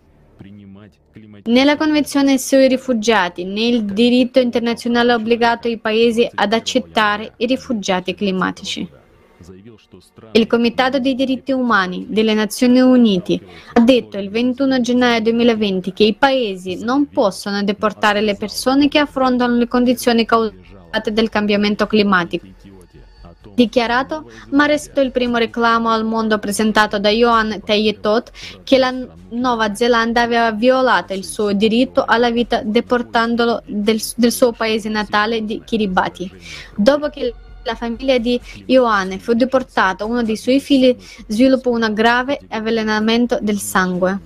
[1.46, 7.34] Né la Convenzione sui rifugiati né il diritto internazionale ha obbligato i paesi ad accettare
[7.38, 8.99] i rifugiati climatici.
[10.34, 13.40] Il Comitato dei diritti umani delle Nazioni Unite
[13.74, 19.00] ha detto il 21 gennaio 2020 che i paesi non possono deportare le persone che
[19.00, 22.48] affrontano le condizioni causate dal cambiamento climatico.
[23.54, 28.32] Dichiarato, ma restò il primo reclamo al mondo presentato da Johan Tayetot
[28.64, 28.94] che la
[29.30, 35.44] Nuova Zelanda aveva violato il suo diritto alla vita deportandolo del, del suo paese natale
[35.44, 36.32] di Kiribati.
[36.76, 37.34] Dopo che
[37.70, 40.96] la famiglia di Ioane fu deportato, uno dei suoi figli
[41.28, 44.20] sviluppò un grave avvelenamento del sangue.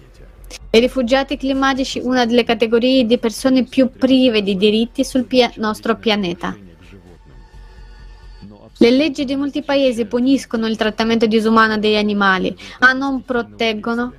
[0.71, 5.97] I rifugiati climatici, una delle categorie di persone più prive di diritti sul pia- nostro
[5.97, 6.55] pianeta.
[8.77, 14.13] Le leggi di molti paesi puniscono il trattamento disumano degli animali, ma non proteggono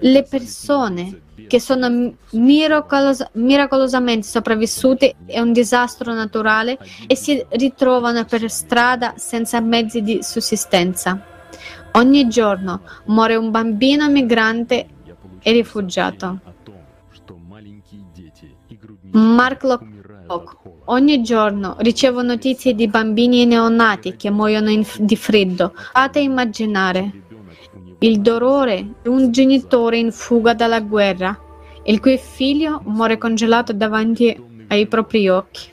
[0.00, 8.50] le persone che sono miracolos- miracolosamente sopravvissuti a un disastro naturale e si ritrovano per
[8.50, 11.20] strada senza mezzi di sussistenza.
[11.92, 14.86] Ogni giorno muore un bambino migrante
[15.40, 16.40] e rifugiato.
[19.12, 19.94] Mark Locke
[20.86, 25.72] ogni giorno ricevo notizie di bambini neonati che muoiono f- di freddo.
[25.92, 27.22] Fate immaginare
[28.04, 31.38] il dolore di un genitore in fuga dalla guerra,
[31.84, 34.38] il cui figlio muore congelato davanti
[34.68, 35.72] ai propri occhi.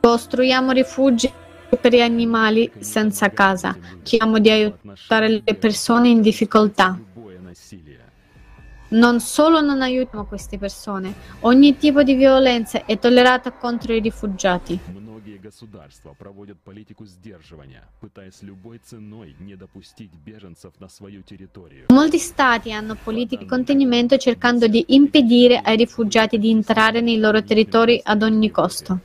[0.00, 1.32] Costruiamo rifugi
[1.80, 6.98] per gli animali senza casa, chiediamo di aiutare le persone in difficoltà.
[8.83, 8.83] Любое насилие.
[8.91, 14.79] Non solo non aiutiamo queste persone, ogni tipo di violenza è tollerata contro i rifugiati.
[14.87, 21.85] Многие государства проводят политику сдерживания, пытаясь любой ценой не допустить беженцев на свою территорию.
[21.89, 27.43] Molti stati hanno politiche di contenimento cercando di impedire ai rifugiati di entrare nei loro
[27.43, 29.01] territori ad ogni costo.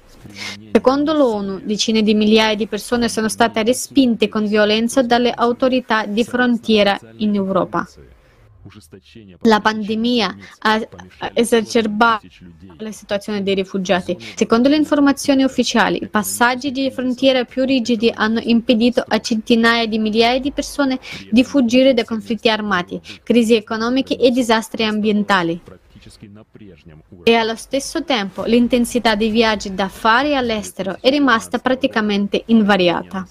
[0.72, 6.24] Secondo l'ONU, decine di migliaia di persone sono state respinte con violenza dalle autorità di
[6.24, 7.86] frontiera in Europa.
[9.41, 10.88] La pandemia ha
[11.34, 12.28] esacerbato
[12.78, 14.18] la situazione dei rifugiati.
[14.36, 19.97] Secondo le informazioni ufficiali, i passaggi di frontiera più rigidi hanno impedito a centinaia di
[19.97, 20.99] migliaia di persone
[21.32, 25.62] di fuggire da conflitti armati, crisi economiche e disastri ambientali.
[27.24, 33.28] E allo stesso tempo l'intensità dei viaggi d'affari all'estero è rimasta praticamente invariata.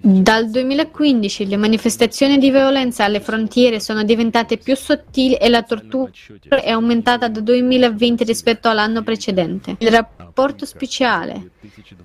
[0.00, 6.10] Dal 2015 le manifestazioni di violenza alle frontiere sono diventate più sottili e la tortura
[6.48, 9.76] è aumentata dal 2020 rispetto all'anno precedente.
[9.78, 11.50] Il rapporto speciale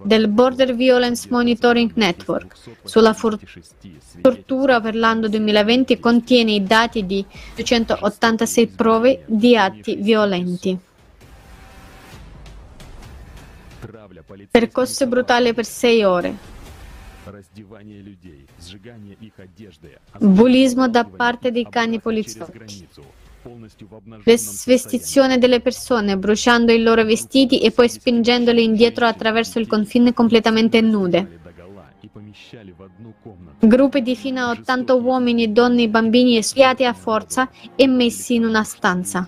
[0.04, 3.16] del Border Violence Monitoring Network sulla
[4.22, 7.26] tortura per l'anno 2020 contiene i dati di
[7.56, 10.78] 286 prove di atti violenti.
[14.52, 16.58] Percosse brutali per sei ore.
[20.20, 22.88] Bullismo da parte dei cani poliziotti.
[24.24, 30.14] Le svestizione delle persone bruciando i loro vestiti e poi spingendole indietro attraverso il confine
[30.14, 31.40] completamente nude.
[33.60, 38.46] Gruppi di fino a 80 uomini, donne e bambini espiati a forza e messi in
[38.46, 39.28] una stanza.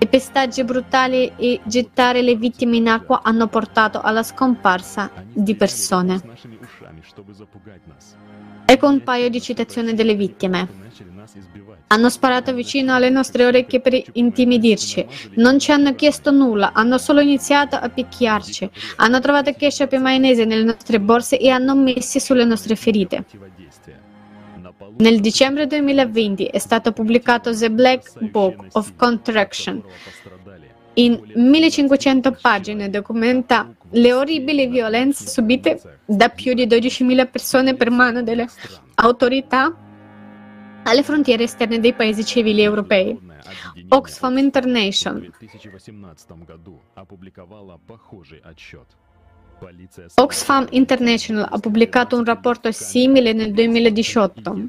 [0.00, 6.20] Le pestaggi brutali e gettare le vittime in acqua hanno portato alla scomparsa di persone.
[8.64, 10.68] Ecco un paio di citazioni delle vittime.
[11.88, 15.06] Hanno sparato vicino alle nostre orecchie per intimidirci.
[15.36, 18.70] Non ci hanno chiesto nulla, hanno solo iniziato a picchiarci.
[18.96, 23.24] Hanno trovato ketchup e maionese nelle nostre borse e hanno messi sulle nostre ferite.
[24.98, 29.82] Nel dicembre 2020 è stato pubblicato The Black Book of Contraction.
[30.94, 38.22] In 1500 pagine documenta le orribili violenze subite da più di 12.000 persone per mano
[38.22, 38.46] delle
[38.96, 39.74] autorità
[40.84, 43.18] alle frontiere esterne dei paesi civili europei.
[43.88, 45.32] Oxfam International
[50.14, 54.68] Oxfam International ha pubblicato un rapporto simile nel 2018.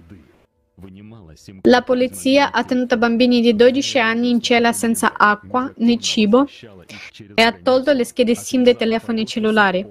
[1.63, 6.47] La polizia ha tenuto bambini di 12 anni in cella senza acqua né cibo
[7.35, 9.85] e ha tolto le schede SIM dei telefoni cellulari,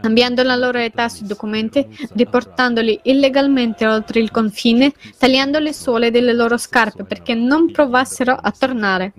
[0.00, 6.32] cambiando la loro età sui documenti, riportandoli illegalmente oltre il confine, tagliando le suole delle
[6.32, 9.12] loro scarpe perché non provassero a tornare.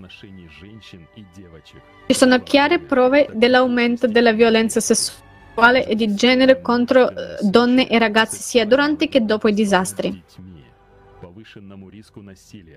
[2.06, 7.98] Ci sono chiare prove dell'aumento della violenza sessuale e di genere contro eh, donne e
[7.98, 10.22] ragazzi sia durante che dopo i disastri.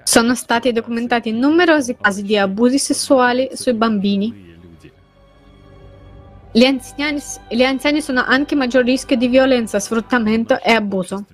[0.04, 4.55] Sono stati documentati numerosi casi di abusi sessuali sui bambini.
[6.56, 11.26] Gli anziani, gli anziani sono anche maggior rischio di violenza, sfruttamento e abuso.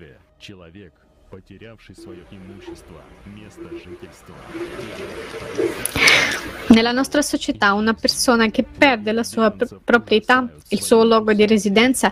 [6.70, 11.46] Nella nostra società una persona che perde la sua pr- proprietà, il suo luogo di
[11.46, 12.12] residenza,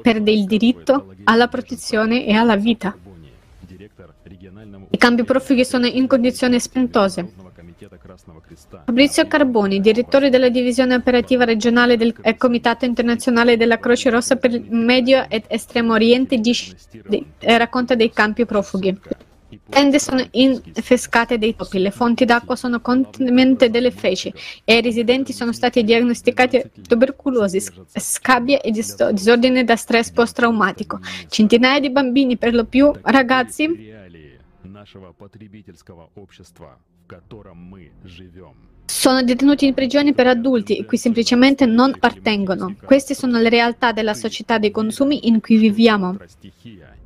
[0.00, 2.96] perde il diritto alla protezione e alla vita.
[4.90, 7.47] I campi profughi sono in condizioni spentose.
[8.84, 14.66] Fabrizio Carboni, direttore della divisione operativa regionale del Comitato internazionale della Croce Rossa per il
[14.70, 16.76] Medio ed Estremo Oriente, dice,
[17.40, 18.98] racconta dei campi profughi.
[19.50, 24.32] Le tende sono infescate dei topi, le fonti d'acqua sono continuamente delle feci
[24.64, 27.58] e ai residenti sono stati diagnosticati tubercolosi,
[27.94, 31.00] scabbia e disordine da stress post-traumatico.
[31.28, 33.94] Centinaia di bambini, per lo più ragazzi,
[38.84, 42.74] sono detenuti in prigione per adulti cui semplicemente non appartengono.
[42.82, 46.16] Queste sono le realtà della società dei consumi in cui viviamo.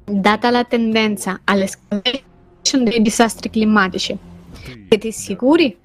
[0.05, 4.17] Data la tendenza all'escalation dei disastri climatici,
[4.89, 5.79] siete sicuri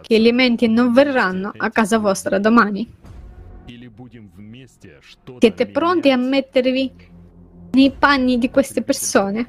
[0.00, 2.90] che gli elementi non verranno a casa vostra domani?
[5.38, 6.92] Siete pronti a mettervi
[7.72, 9.46] nei panni di queste persone?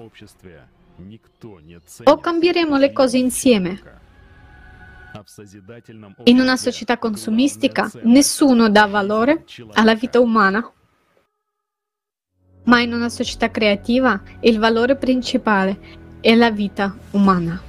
[2.03, 3.92] O cambieremo le cose insieme?
[6.23, 10.71] In una società consumistica nessuno dà valore alla vita umana,
[12.65, 15.79] ma in una società creativa il valore principale
[16.19, 17.61] è la vita umana.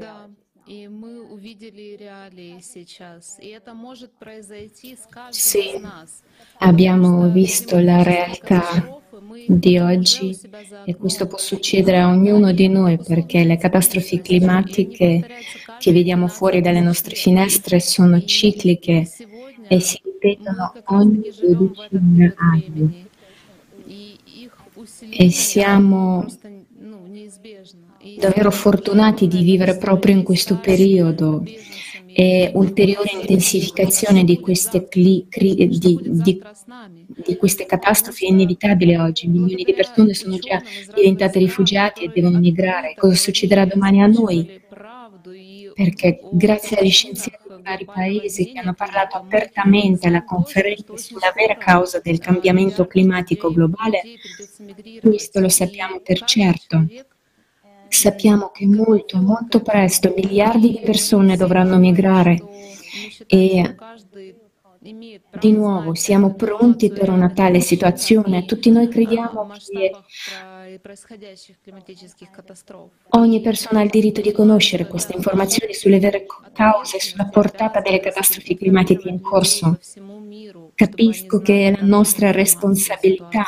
[0.00, 0.28] Да,
[0.67, 3.37] и мы увидели реалии сейчас.
[3.41, 6.23] И это может произойти с каждым Sì, из нас.
[6.59, 8.99] abbiamo visto la realtà
[9.47, 10.37] di oggi
[10.85, 15.25] e questo può succedere a ognuno di noi perché le catastrofi climatiche
[15.79, 19.09] che vediamo fuori dalle nostre finestre sono cicliche
[19.69, 23.05] e si ripetono ogni 12 anni.
[25.09, 26.25] E siamo
[28.18, 31.44] davvero fortunati di vivere proprio in questo periodo
[32.14, 36.42] e ulteriore intensificazione di queste, cli, cri, di, di,
[37.06, 39.28] di queste, catastrofi è inevitabile oggi.
[39.28, 40.60] Milioni di persone sono già
[40.94, 42.94] diventate rifugiati e devono migrare.
[42.96, 44.60] Cosa succederà domani a noi?
[45.74, 52.00] Perché grazie agli scienziati vari paesi che hanno parlato apertamente alla conferenza sulla vera causa
[52.00, 54.02] del cambiamento climatico globale,
[55.00, 56.86] questo lo sappiamo per certo.
[57.88, 62.42] Sappiamo che molto, molto presto miliardi di persone dovranno migrare
[63.26, 63.76] e
[65.38, 68.44] di nuovo siamo pronti per una tale situazione.
[68.44, 69.92] Tutti noi crediamo che
[73.10, 77.80] ogni persona ha il diritto di conoscere queste informazioni sulle vere cause e sulla portata
[77.80, 79.78] delle catastrofi climatiche in corso.
[80.74, 83.46] Capisco che è la nostra responsabilità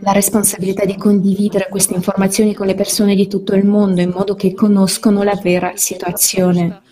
[0.00, 4.36] la responsabilità di condividere queste informazioni con le persone di tutto il mondo in modo
[4.36, 6.82] che conoscono la vera situazione.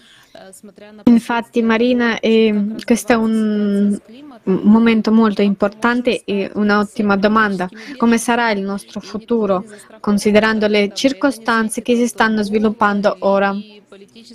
[1.04, 3.98] Infatti Marina, eh, questo è un
[4.44, 7.68] momento molto importante e un'ottima domanda.
[7.96, 9.64] Come sarà il nostro futuro
[10.00, 13.56] considerando le circostanze che si stanno sviluppando ora?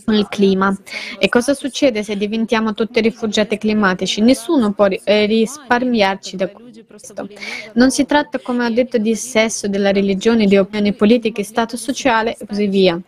[0.07, 0.75] il clima.
[1.17, 4.21] E cosa succede se diventiamo tutti rifugiati climatici?
[4.21, 7.27] Nessuno può eh, risparmiarci da questo.
[7.73, 12.35] Non si tratta, come ho detto, di sesso, della religione, di opinioni politiche, stato sociale
[12.37, 13.01] e così via.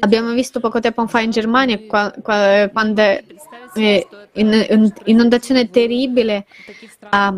[0.00, 3.00] Abbiamo visto poco tempo fa in Germania quando
[3.74, 6.46] eh, un'inondazione terribile
[7.10, 7.36] ha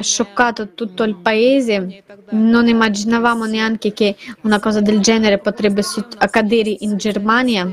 [0.00, 2.02] scioccato tutto il paese.
[2.30, 5.82] Non immaginavamo neanche che una cosa del genere potrebbe
[6.18, 7.70] accadere in Germania,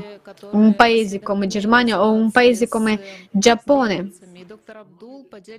[0.50, 4.10] un paese come Germania o un paese come Giappone.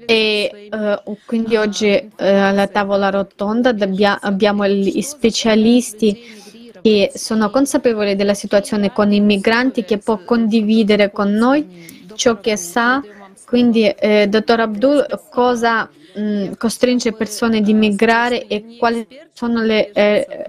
[0.06, 3.76] E uh, quindi oggi uh, alla tavola rotonda
[4.22, 6.42] abbiamo gli specialisti
[6.84, 12.58] che sono consapevoli della situazione con i migranti che può condividere con noi ciò che
[12.58, 13.02] sa.
[13.46, 19.92] Quindi, eh, dottor Abdul, cosa mh, mm, costringe persone ad immigrare e quali sono le
[19.94, 20.46] eh,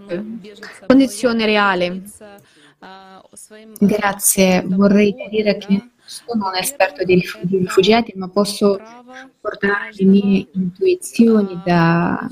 [0.84, 2.02] condizioni reali?
[3.78, 8.78] Grazie, vorrei dire che sono un esperto di rifugiati, ma posso
[9.40, 12.28] portare le mie intuizioni da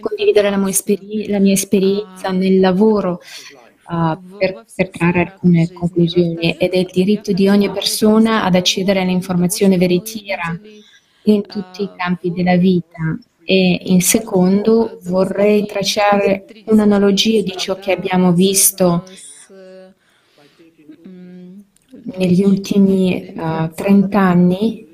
[0.00, 3.20] condividere la mia, esperi- la mia esperienza nel lavoro
[3.88, 9.00] uh, per, per trarre alcune conclusioni ed è il diritto di ogni persona ad accedere
[9.00, 10.58] all'informazione veritiera
[11.24, 13.18] in tutti i campi della vita.
[13.44, 19.04] E in secondo vorrei tracciare un'analogia di ciò che abbiamo visto
[22.16, 24.90] negli ultimi uh, 30 anni?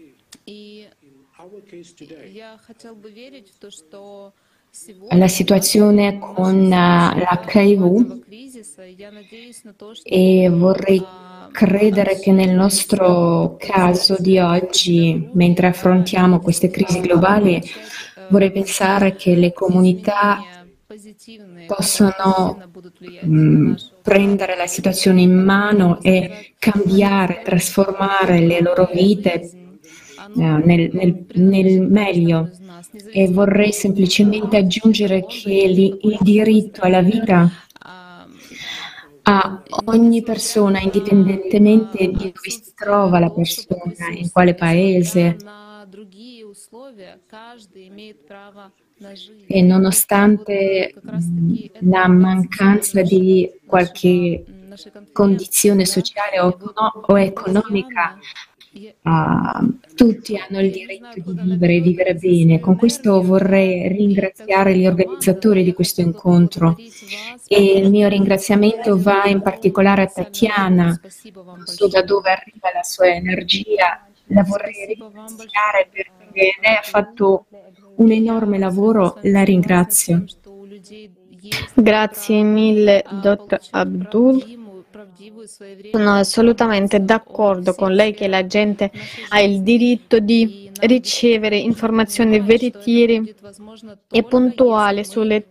[5.10, 8.22] La situazione con l'HIV
[10.02, 11.05] e vorrei
[11.51, 17.60] credere che nel nostro caso di oggi, mentre affrontiamo queste crisi globali,
[18.28, 20.57] vorrei pensare che le comunità
[21.66, 22.70] possono
[23.20, 29.51] mh, prendere la situazione in mano e cambiare, trasformare le loro vite eh,
[30.35, 32.51] nel, nel, nel, meglio.
[33.12, 37.51] E vorrei semplicemente aggiungere che il, il diritto alla vita
[39.31, 45.36] a ogni persona, indipendentemente di dove si trova la persona, in quale paese.
[49.47, 50.95] E nonostante
[51.81, 54.45] la mancanza di qualche
[55.12, 58.19] condizione sociale o, economica,
[59.03, 62.61] Uh, tutti hanno il diritto di vivere e vivere bene.
[62.61, 66.77] Con questo vorrei ringraziare gli organizzatori di questo incontro
[67.49, 71.01] e il mio ringraziamento va in particolare a Tatiana,
[71.65, 77.47] so da dove arriva la sua energia, la vorrei ringraziare perché lei ha fatto
[77.99, 80.25] un enorme lavoro, la ringrazio.
[81.75, 84.57] Grazie mille, dottor Abdul.
[85.91, 88.91] Sono assolutamente d'accordo con lei che la gente
[89.31, 93.35] ha il diritto di ricevere informazioni veritiere
[94.11, 95.47] e puntuali sulle,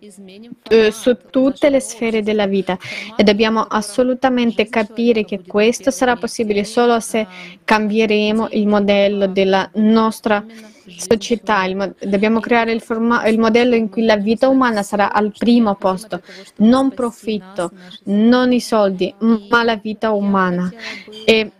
[0.69, 6.63] eh, su tutte le sfere della vita e dobbidobbiamo assolutamente capire che questo sarà possibile
[6.63, 7.27] solo se
[7.63, 13.89] cambieremo il modello della nostra vita società, il, dobbiamo creare il, forma, il, modello in
[13.89, 16.21] cui la vita umana sarà al primo posto,
[16.57, 17.71] non profitto,
[18.05, 19.13] non i soldi,
[19.49, 20.71] ma la vita umana.
[21.25, 21.51] E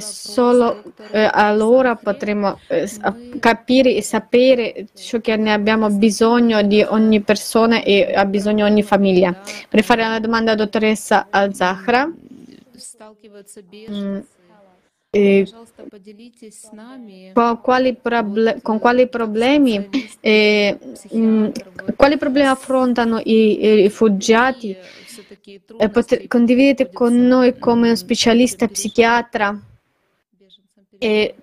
[0.00, 0.82] solo
[1.12, 2.90] eh, allora potremo eh,
[3.38, 8.82] capire e sapere ciò che ne abbiamo bisogno di ogni persona e ha bisogno ogni
[8.82, 9.34] famiglia.
[9.68, 12.10] Per fare una domanda alla dottoressa Al-Zahra.
[15.14, 15.46] Eh,
[17.32, 19.88] con, quali proble- con quali problemi,
[20.20, 20.78] eh,
[21.10, 21.48] mh, mm,
[21.96, 24.76] quali problemi affrontano i, i rifugiati?
[25.76, 29.58] Eh, poter- condividete con noi come un specialista psichiatra
[30.98, 31.34] e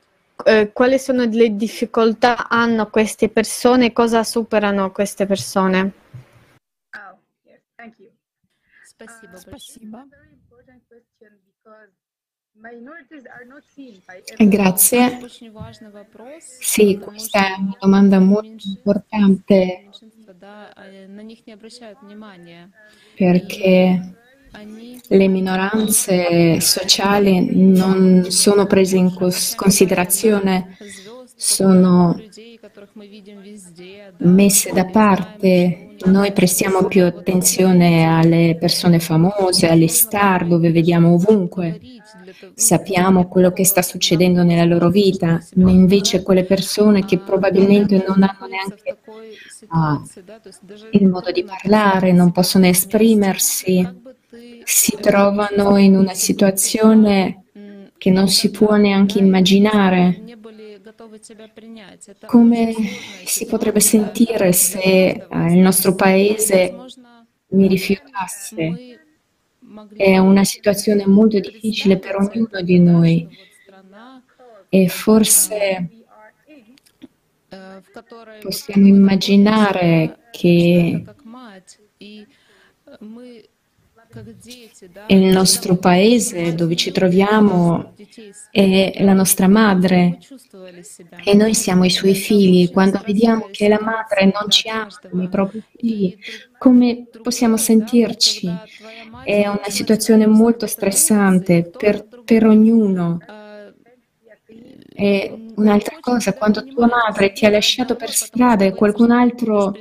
[0.46, 5.92] eh, quali sono le difficoltà hanno queste persone e cosa superano queste persone?
[6.96, 7.20] Oh,
[8.84, 10.08] Spasiba.
[14.38, 15.20] Grazie.
[16.60, 19.90] Sì, questa è una domanda molto importante
[23.16, 24.16] perché
[25.08, 29.14] le minoranze sociali non sono prese in
[29.56, 30.78] considerazione,
[31.36, 32.16] sono
[34.18, 35.91] messe da parte.
[36.06, 41.80] Noi prestiamo più attenzione alle persone famose, alle star, dove vediamo ovunque
[42.54, 48.24] sappiamo quello che sta succedendo nella loro vita, ma invece quelle persone che probabilmente non
[48.24, 48.98] hanno neanche
[49.70, 53.88] uh, il modo di parlare, non possono esprimersi,
[54.64, 57.44] si trovano in una situazione
[57.98, 60.24] che non si può neanche immaginare.
[62.26, 62.74] Come
[63.26, 66.76] si potrebbe sentire se uh, il nostro paese
[67.50, 69.00] mi rifiutasse?
[69.96, 73.50] È una situazione molto difficile per ognuno di noi.
[74.74, 75.90] e forse
[78.42, 81.04] possiamo immaginare che
[85.08, 87.94] il nostro paese dove ci troviamo
[88.52, 90.20] è la nostra madre
[91.24, 92.72] e noi siamo i suoi figli.
[92.72, 96.18] Quando vediamo che la madre non ci ama come i propri figli,
[96.58, 98.50] come possiamo sentirci?
[99.24, 103.20] È una situazione molto stressante per, per ognuno
[104.94, 109.74] E un'altra cosa, quando tua madre ti ha lasciato per strada e qualcun altro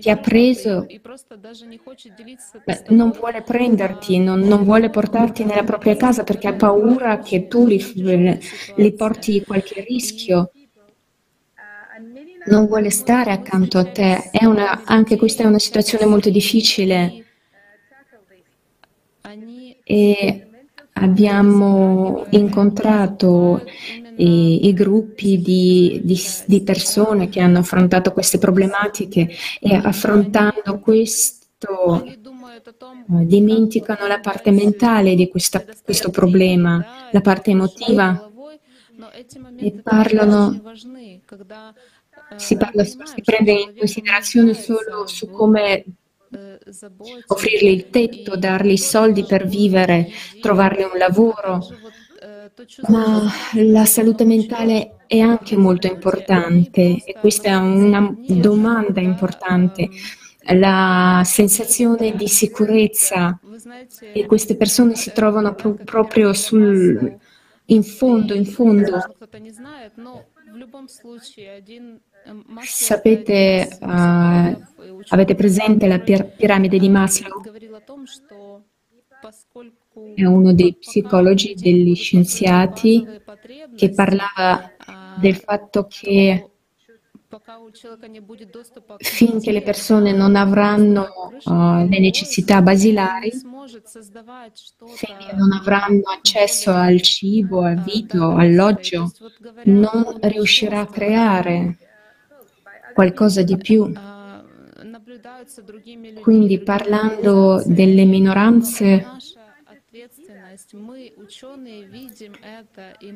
[0.00, 0.86] ti ha preso,
[2.88, 7.66] non vuole prenderti, non, non, vuole portarti nella propria casa perché ha paura che tu
[7.66, 7.84] li,
[8.76, 10.52] li porti qualche rischio,
[12.46, 14.30] non vuole stare accanto a te.
[14.42, 17.24] Una, anche questa è una situazione molto difficile.
[19.84, 20.47] E
[21.00, 23.62] abbiamo incontrato
[24.16, 29.28] i, i gruppi di, di, di, persone che hanno affrontato queste problematiche
[29.60, 32.18] e affrontando questo eh,
[33.06, 38.30] dimenticano la parte mentale di questa, questo problema, la parte emotiva
[39.56, 40.60] e parlano,
[42.36, 45.84] si, parla, si prende in considerazione solo su come
[47.26, 50.08] offrirgli il tetto, dargli soldi per vivere,
[50.40, 51.66] trovargli un lavoro.
[52.88, 59.88] Ma la salute mentale è anche molto importante e questa è una domanda importante.
[60.54, 63.38] La sensazione di sicurezza
[64.12, 67.16] e queste persone si trovano pro- proprio sul,
[67.66, 69.14] in fondo, in fondo.
[72.62, 74.62] Sapete, uh,
[75.08, 77.42] avete presente la pir- piramide di Maslow?
[80.14, 83.06] È uno dei psicologi, degli scienziati,
[83.74, 84.70] che parlava
[85.20, 86.50] del fatto che
[88.98, 91.08] finché le persone non avranno
[91.44, 99.12] uh, le necessità basilari, finché non avranno accesso al cibo, al vitto, alloggio,
[99.64, 101.76] non riuscirà a creare
[102.98, 103.92] qualcosa di più.
[106.20, 109.06] Quindi parlando delle minoranze,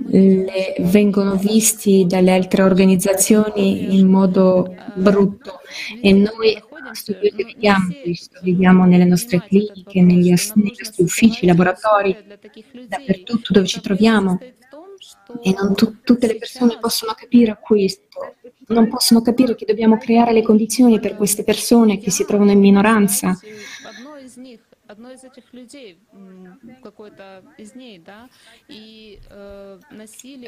[0.06, 5.58] le, vengono visti dalle altre organizzazioni in modo brutto.
[6.00, 12.16] E noi studiosi vediamo questo, vediamo nelle nostre cliniche, negli, nei nostri uffici, laboratori,
[12.86, 14.38] dappertutto dove ci troviamo.
[15.42, 18.36] E non tu, tutte le persone possono capire questo,
[18.72, 22.58] non possono capire che dobbiamo creare le condizioni per queste persone che si trovano in
[22.58, 23.38] minoranza.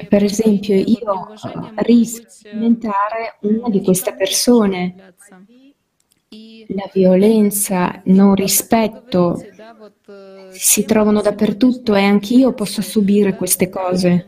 [0.07, 1.33] Per esempio, io
[1.75, 5.15] rischio di diventare una di queste persone.
[6.67, 9.39] La violenza, non rispetto
[10.51, 14.27] si trovano dappertutto e anch'io posso subire queste cose.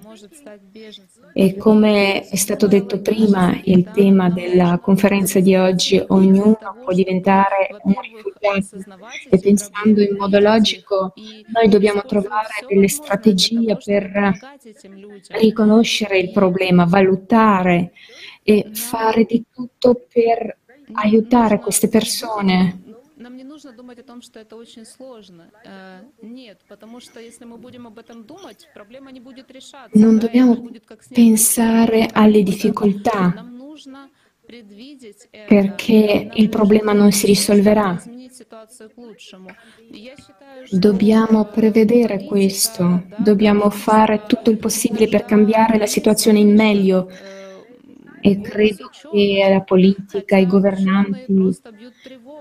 [1.40, 7.78] E come è stato detto prima, il tema della conferenza di oggi, ognuno può diventare
[7.84, 9.06] un rifugiato.
[9.30, 11.14] E pensando in modo logico,
[11.54, 14.32] noi dobbiamo trovare delle strategie per
[15.40, 17.92] riconoscere il problema, valutare
[18.42, 20.58] e fare di tutto per
[20.94, 22.82] aiutare queste persone
[23.16, 25.51] нам не нужно думать о том, что это очень сложно.
[25.65, 29.99] Э, нет, потому что если мы будем об этом думать, проблема не будет решаться.
[29.99, 30.57] Non dobbiamo
[31.15, 33.35] pensare alle difficoltà
[35.47, 38.03] perché il problema non si risolverà.
[40.70, 47.09] Dobbiamo prevedere questo, dobbiamo fare tutto il possibile per cambiare la situazione in meglio
[48.22, 51.26] e credo che la politica, i governanti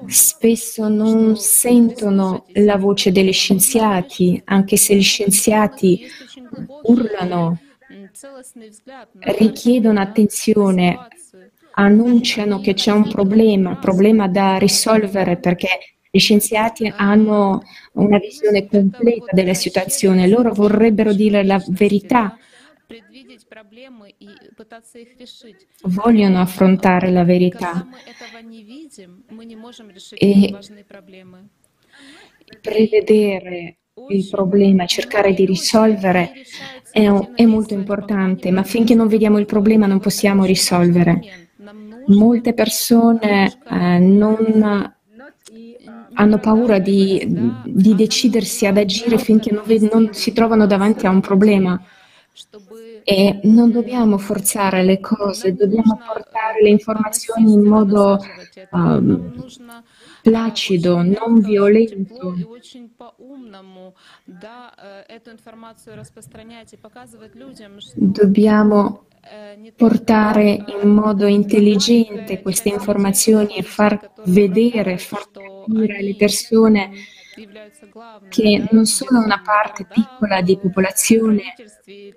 [0.06, 6.06] spesso non sentono la voce degli scienziati, anche se gli scienziati
[6.82, 7.58] urlano,
[9.20, 10.98] richiedono attenzione,
[11.72, 15.68] annunciano che c'è un problema, problema da risolvere perché
[16.10, 17.62] gli scienziati hanno
[17.92, 22.38] una visione completa della situazione, loro vorrebbero dire la verità,
[25.82, 27.86] vogliono affrontare la verità
[30.18, 30.54] e
[32.60, 36.32] prevedere il problema, cercare di risolvere.
[36.90, 41.48] è, è molto importante, ma finché non vediamo il problema non possiamo risolvere.
[42.08, 44.94] Molte persone eh, non
[46.18, 47.26] hanno paura di,
[47.64, 51.82] di, decidersi ad agire finché non, non si trovano davanti a un problema.
[53.08, 58.18] E non dobbiamo forzare le cose, dobbiamo portare le informazioni in modo
[58.72, 59.44] um,
[60.22, 62.34] placido, non violento.
[67.94, 69.04] Dobbiamo
[69.76, 76.90] portare in modo intelligente queste informazioni e far vedere, far capire alle persone
[78.28, 81.54] che non sono una parte piccola di popolazione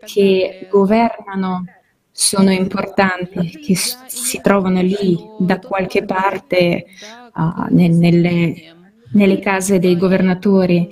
[0.06, 1.66] che governano
[2.12, 6.86] sono importanti, che si trovano lì da qualche parte
[7.34, 8.76] uh, nelle,
[9.14, 10.90] nelle case dei governatori.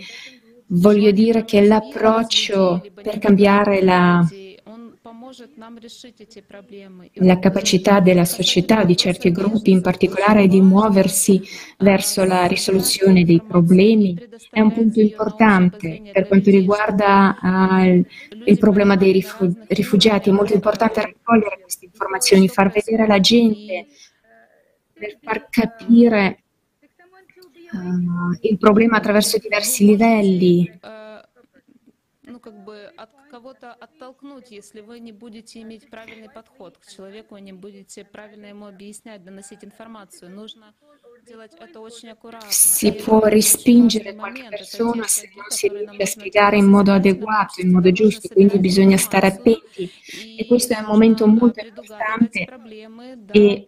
[0.68, 4.26] Voglio dire che l'approccio per cambiare la,
[7.14, 11.42] la capacità della società, di certi gruppi in particolare, di muoversi
[11.80, 14.18] verso la risoluzione dei problemi
[14.52, 18.06] è un punto importante per quanto riguarda uh,
[18.46, 19.24] il problema dei
[19.68, 20.30] rifugiati.
[20.30, 23.88] È molto importante raccogliere queste informazioni, far vedere alla gente,
[24.94, 26.44] per far capire
[27.72, 30.80] uh, il problema attraverso diversi livelli
[33.48, 38.66] кого-то оттолкнуть, если вы не будете иметь правильный подход к человеку, не будете правильно ему
[38.68, 40.30] объяснять, доносить информацию.
[40.30, 40.74] Нужно
[41.26, 42.50] делать это очень аккуратно.
[42.52, 47.72] Si può respingere qualche persona se non si riesce a spiegare in modo adeguato, in
[47.72, 49.90] modo giusto, quindi bisogna stare attenti.
[50.38, 52.46] E questo è un momento molto importante
[53.32, 53.68] e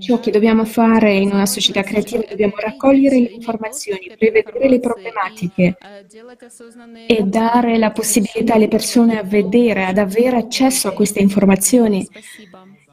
[0.00, 5.76] Ciò che dobbiamo fare in una società creativa dobbiamo raccogliere le informazioni, prevedere le problematiche
[7.06, 12.06] e dare la possibilità alle persone a vedere, ad avere accesso a queste informazioni,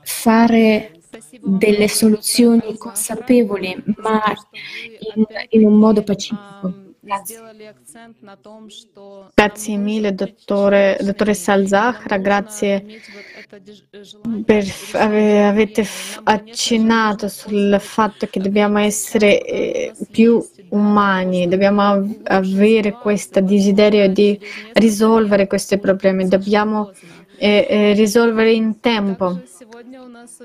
[0.02, 1.00] fare
[1.42, 4.24] delle soluzioni consapevoli, ma
[5.16, 6.85] in, in un modo pacifico.
[9.36, 9.78] Grazie.
[9.78, 12.84] Mille, dottore, dottoressa Al-Zahra, grazie
[14.44, 14.66] per
[14.96, 15.86] avete
[16.24, 24.40] accennato sul fatto che dobbiamo essere più umani, dobbiamo avere questo desiderio di
[24.74, 26.92] risolvere questi problemi, dobbiamo
[27.38, 29.42] eh, eh, risolvere in tempo.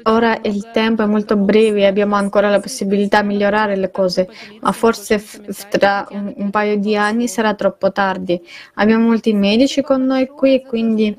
[0.05, 4.29] Ora il tempo è molto breve e abbiamo ancora la possibilità di migliorare le cose,
[4.61, 8.41] ma forse f- tra un, un, paio di anni sarà troppo tardi.
[8.75, 11.17] Abbiamo molti medici con noi qui, quindi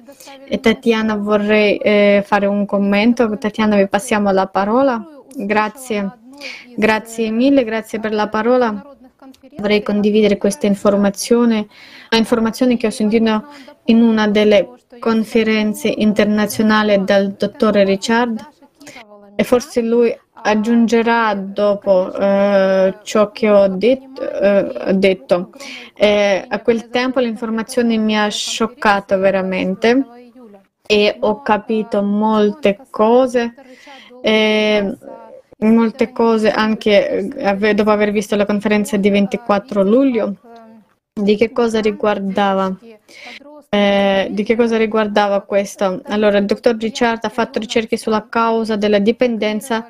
[0.60, 3.38] Tatiana vorrei eh, fare un commento.
[3.38, 5.04] Tatiana vi passiamo la parola.
[5.36, 6.20] Grazie.
[6.76, 8.84] Grazie mille, grazie per la parola.
[9.58, 11.68] Vorrei condividere questa informazione,
[12.12, 13.48] informazione che ho sentito
[13.86, 14.70] in una delle
[15.02, 18.40] conferenze internazionali dal dottore Richard
[19.36, 24.22] e forse lui aggiungerà dopo eh, ciò che ho detto.
[24.22, 25.50] Eh, detto.
[25.96, 30.06] Eh, a quel tempo l'informazione mi ha scioccato veramente
[30.86, 33.54] e ho capito molte cose.
[35.58, 40.36] molte cose anche eh, dopo aver visto la conferenza di 24 luglio
[41.14, 42.76] di che cosa riguardava
[43.74, 46.02] eh, di che cosa riguardava questo?
[46.08, 49.88] Allora, il dottor Richard ha fatto ricerche sulla causa della dipendenza,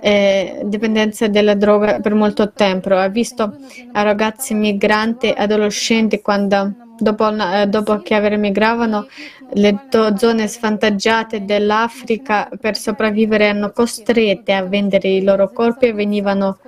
[0.00, 2.94] eh, dipendenza della droga per molto tempo.
[2.94, 3.56] Ha visto
[3.92, 9.06] ragazzi migranti, adolescenti, quando, dopo, eh, dopo che emigravano,
[9.54, 9.86] le
[10.16, 16.58] zone svantaggiate dell'Africa per sopravvivere erano costrette a vendere i loro corpi e venivano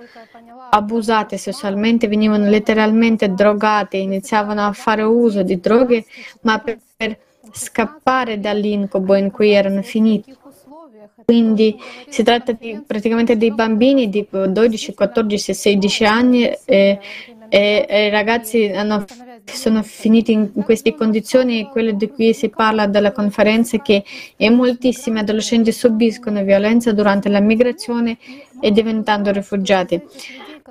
[0.75, 6.05] abusate sessualmente, venivano letteralmente drogate, iniziavano a fare uso di droghe,
[6.43, 7.17] ma per, per
[7.53, 10.37] scappare dall'incubo in cui erano finiti.
[11.25, 11.77] Quindi
[12.09, 16.99] si tratta di, praticamente di bambini di 12, 14, 16 anni e,
[17.49, 19.05] e, e i ragazzi hanno,
[19.45, 24.05] sono finiti in queste condizioni, quelle di cui si parla dalla conferenza, che
[24.51, 28.19] moltissimi adolescenti subiscono violenza durante la migrazione
[28.61, 30.03] e diventando rifugiati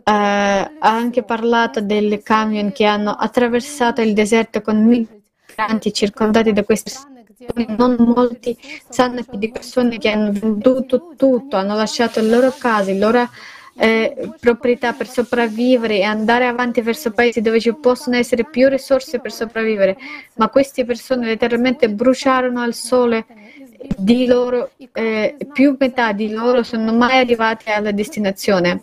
[0.03, 6.91] ha anche parlato delle camion che hanno attraversato il deserto con migranti circondati da queste
[6.91, 7.75] persone.
[7.77, 8.57] Non molti
[8.89, 13.29] sanno di persone che hanno venduto tutto, hanno lasciato le loro case, le loro
[13.75, 19.19] eh, proprietà per sopravvivere e andare avanti verso paesi dove ci possono essere più risorse
[19.19, 19.97] per sopravvivere.
[20.35, 23.25] Ma queste persone letteralmente bruciarono al sole
[23.97, 28.81] di loro, eh, più metà di loro sono mai arrivati alla destinazione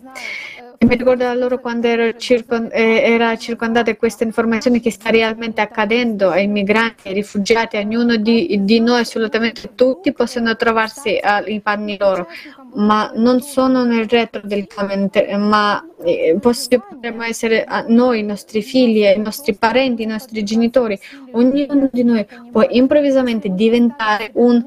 [0.83, 5.61] mi ricordo da loro quando ero circon- eh, era circondata questa informazione che sta realmente
[5.61, 11.97] accadendo ai migranti, ai rifugiati, ognuno di, di noi, assolutamente tutti possono trovarsi in panni
[11.99, 12.27] loro,
[12.73, 15.09] ma non sono nel retro del camion,
[15.47, 20.99] ma eh, potremmo essere noi, i nostri figli, i nostri parenti, i nostri genitori,
[21.33, 24.63] ognuno di noi può improvvisamente diventare un,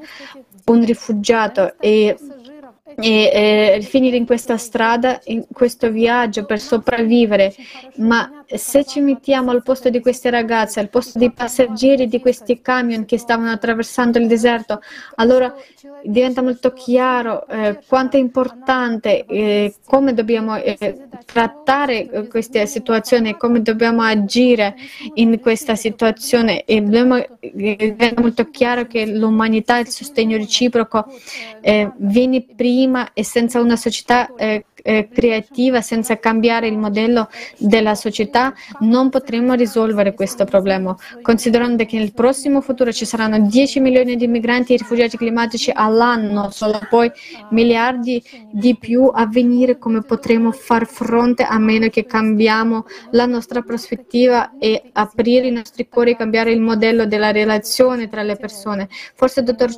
[0.65, 2.15] un rifugiato e
[2.97, 7.53] e eh, finire in questa strada, in questo viaggio per sopravvivere.
[7.97, 12.61] Ma se ci mettiamo al posto di queste ragazze, al posto dei passeggeri di questi
[12.61, 14.81] camion che stavano attraversando il deserto,
[15.15, 15.53] allora
[16.03, 23.37] diventa molto chiaro eh, quanto è importante, eh, come dobbiamo eh, trattare eh, queste situazioni,
[23.37, 24.75] come dobbiamo agire
[25.15, 26.63] in questa situazione.
[26.65, 31.05] E dobbiamo, diventa eh, molto chiaro che l'umanità e il sostegno reciproco
[31.61, 34.29] eh, viene prima e senza una società
[34.85, 40.95] eh, creativa, senza cambiare il modello della società, non potremo risolvere questo problema.
[41.23, 46.51] Considerando che nel prossimo futuro ci saranno 10 milioni di migranti e rifugiati climatici all'anno,
[46.51, 47.11] solo poi
[47.49, 53.63] miliardi di più a venire, come potremo far fronte a meno che cambiamo la nostra
[53.63, 58.87] prospettiva e aprire i nostri cuori e cambiare il modello della relazione tra le persone.
[59.15, 59.71] Forse il dottor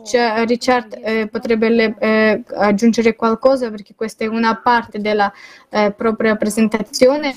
[0.46, 5.32] Richard eh, potrebbe eh, aggiungere qualcosa perché questa è una parte parte della
[5.70, 7.36] eh, propria presentazione.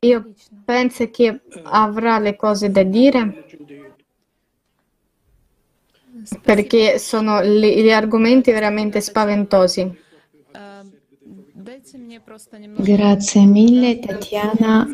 [0.00, 0.32] Io
[0.64, 3.44] penso che avrà le cose da dire
[6.42, 10.04] perché sono gli, gli argomenti veramente spaventosi.
[12.78, 14.86] Grazie mille Tatiana.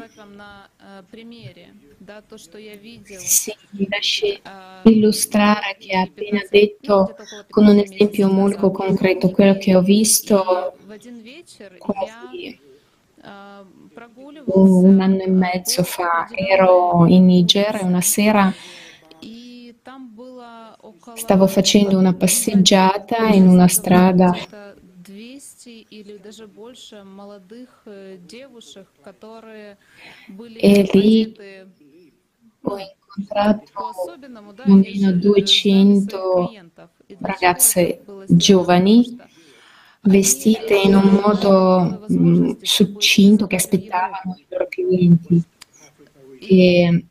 [3.18, 4.40] Sì, mi lasci
[4.84, 7.14] illustrare che ha appena detto
[7.48, 10.76] con un esempio molto concreto quello che ho visto
[11.78, 12.58] quasi
[14.46, 16.28] un anno e mezzo fa.
[16.30, 18.52] Ero in Niger e una sera.
[21.14, 24.32] Stavo facendo una passeggiata in una strada.
[30.54, 31.36] e lì
[32.62, 33.72] ho incontrato
[34.64, 36.56] almeno 200
[37.18, 39.16] ragazze giovani
[40.02, 45.42] vestite in un modo mh, mm, succinto che aspettavano i loro clienti.
[46.40, 47.04] E,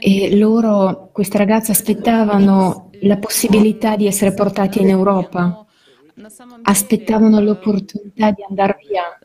[0.00, 5.64] e loro, queste ragazze, aspettavano la possibilità di essere portate in Europa,
[6.62, 9.18] aspettavano l'opportunità di andare via.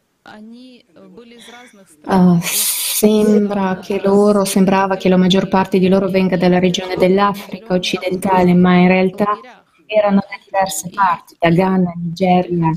[2.05, 7.73] Uh, sembra che loro, sembrava che la maggior parte di loro venga dalla regione dell'Africa
[7.73, 9.62] occidentale, ma in realtà
[9.93, 12.71] erano da diverse parti, da Ghana, Nigeria,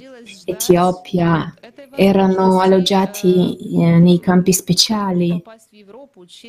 [0.45, 1.55] Etiopia,
[1.95, 5.43] erano alloggiati eh, nei campi speciali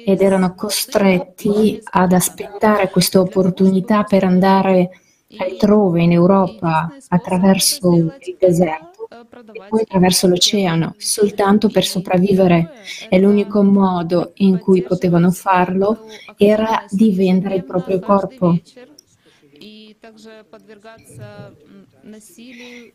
[0.06, 4.90] ed erano costretti ad aspettare questa opportunità per andare
[5.38, 9.08] altrove in Europa attraverso il deserto
[9.54, 12.72] e poi attraverso l'oceano, soltanto per sopravvivere.
[13.10, 16.06] E l'unico modo in cui potevano farlo
[16.38, 18.58] era di vendere il proprio corpo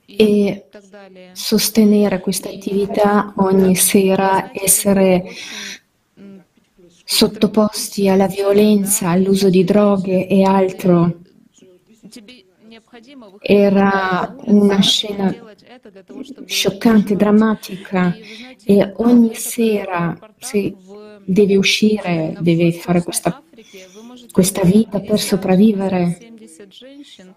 [0.06, 0.66] e
[1.32, 5.24] sostenere questa attività ogni sera, essere
[7.04, 11.20] sottoposti alla violenza, all'uso di droghe e altro.
[13.40, 15.34] Era una scena
[16.46, 18.16] scioccante, drammatica.
[18.64, 20.74] e ogni sera se
[21.24, 23.42] devi uscire, devi fare questa,
[24.30, 26.31] questa vita per sopravvivere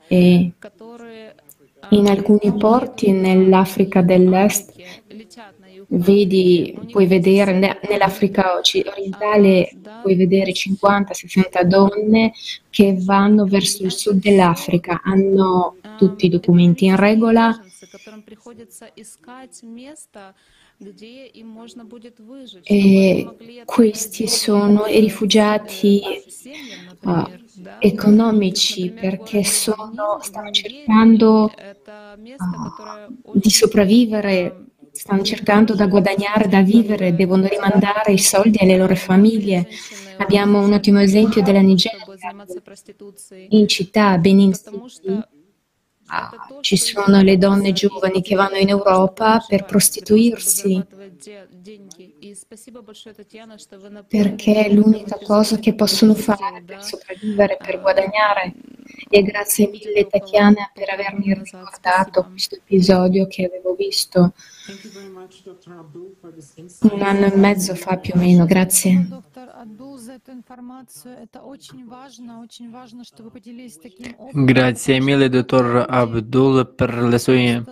[0.07, 0.51] e
[1.89, 4.73] in alcuni porti nell'Africa dell'Est
[5.87, 12.33] vedi, puoi vedere nell'Africa orientale puoi vedere 50-60 donne
[12.69, 17.57] che vanno verso il sud dell'Africa, hanno tutti i documenti in regola
[22.63, 26.01] e questi sono i rifugiati
[27.03, 27.29] uh,
[27.79, 37.47] economici perché sono, stanno cercando uh, di sopravvivere, stanno cercando da guadagnare, da vivere, devono
[37.47, 39.67] rimandare i soldi alle loro famiglie.
[40.17, 42.03] Abbiamo un ottimo esempio della Nigeria,
[43.49, 45.21] in città Benin City,
[46.07, 50.85] Ah, ci sono le donne giovani che vanno in Europa per prostituirsi,
[54.07, 58.53] perché è l'unica cosa che possono fare per sopravvivere, per guadagnare.
[59.09, 64.33] E grazie mille Tatiana per avermi ricordato questo episodio che avevo visto
[66.81, 68.45] un anno e mezzo fa più o meno.
[68.45, 69.07] Grazie.
[74.33, 77.63] Grazie mille, dottor Abdul, per le sue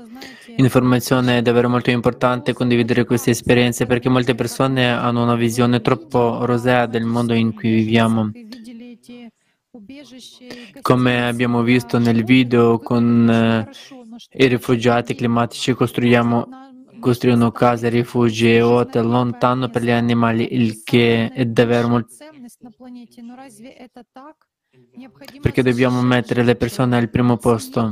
[0.56, 1.34] informazioni.
[1.34, 6.86] È davvero molto importante condividere queste esperienze perché molte persone hanno una visione troppo rosea
[6.86, 8.32] del mondo in cui viviamo.
[10.82, 13.70] Come abbiamo visto nel video con eh,
[14.44, 16.48] i rifugiati climatici costruiamo,
[17.04, 22.16] costruiscono case, rifugi e hotel lontano per gli animali, il che è davvero molto
[25.42, 27.92] perché dobbiamo mettere le persone al primo posto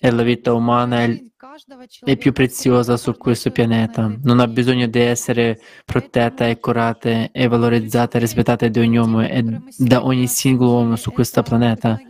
[0.00, 4.10] e la vita umana è, più preziosa su questo pianeta.
[4.22, 9.20] Non ha bisogno di essere protetta e curata e valorizzata e rispettata da ogni uomo
[9.22, 12.00] e da ogni singolo uomo su questo pianeta.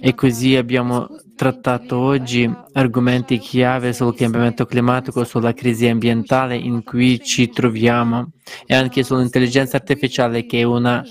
[0.00, 1.06] E così abbiamo
[1.36, 8.30] trattato oggi argomenti chiave sul cambiamento climatico, sulla crisi ambientale in cui ci troviamo
[8.64, 11.04] e anche sull'intelligenza artificiale che è una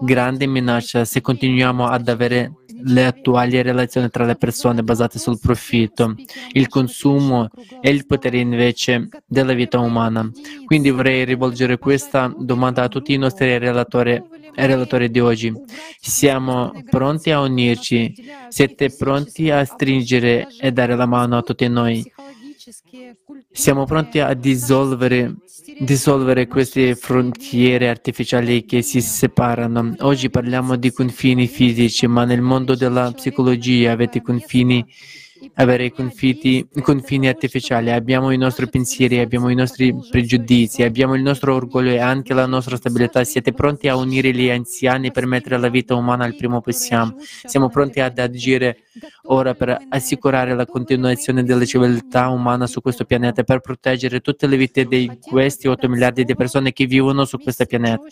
[0.00, 6.14] grande minaccia se continuiamo ad avere le attuali relazioni tra le persone basate sul profitto,
[6.52, 7.48] il consumo
[7.80, 10.30] e il potere invece della vita umana.
[10.64, 14.22] Quindi vorrei rivolgere questa domanda a tutti i nostri relatori,
[14.54, 15.52] relatori di oggi.
[16.00, 18.14] Siamo pronti a unirci?
[18.48, 22.13] Siete pronti a stringere e dare la mano a tutti noi?
[23.52, 25.34] Siamo pronti a dissolvere,
[25.80, 29.94] dissolvere queste frontiere artificiali che si separano.
[29.98, 34.82] Oggi parliamo di confini fisici, ma nel mondo della psicologia avete confini
[35.54, 41.54] avere confini, confini artificiali, abbiamo i nostri pensieri, abbiamo i nostri pregiudizi, abbiamo il nostro
[41.54, 43.22] orgoglio e anche la nostra stabilità.
[43.24, 47.16] Siete pronti a unire gli anziani per mettere la vita umana al primo possiamo?
[47.44, 48.78] Siamo pronti ad agire
[49.24, 54.56] ora per assicurare la continuazione della civiltà umana su questo pianeta per proteggere tutte le
[54.56, 58.02] vite di questi 8 miliardi di persone che vivono su questo pianeta.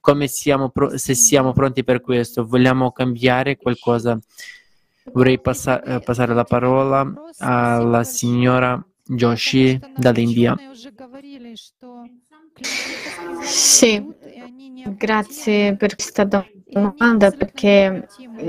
[0.00, 4.18] Come siamo, se siamo pronti per questo, vogliamo cambiare qualcosa.
[5.12, 10.56] Vorrei passa- eh, passare la parola alla signora Joshi dall'India.
[13.42, 14.04] Sì,
[14.96, 18.06] grazie per questa domanda perché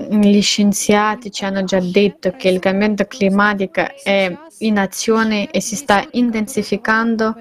[0.09, 5.75] gli scienziati ci hanno già detto che il cambiamento climatico è in azione e si
[5.75, 7.35] sta intensificando.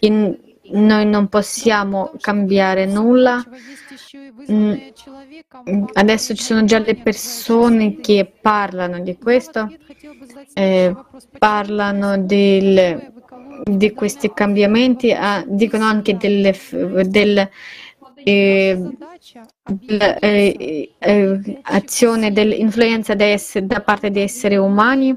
[0.00, 0.36] In,
[0.72, 3.44] noi non possiamo cambiare nulla.
[4.50, 4.74] Mm,
[5.94, 9.68] adesso ci sono già le persone che parlano di questo,
[10.54, 10.94] eh,
[11.38, 13.12] parlano del,
[13.64, 16.54] di questi cambiamenti, ah, dicono anche delle,
[17.04, 17.48] del,
[18.24, 18.90] eh,
[20.98, 25.16] dell'azione dell'influenza da parte di esseri umani,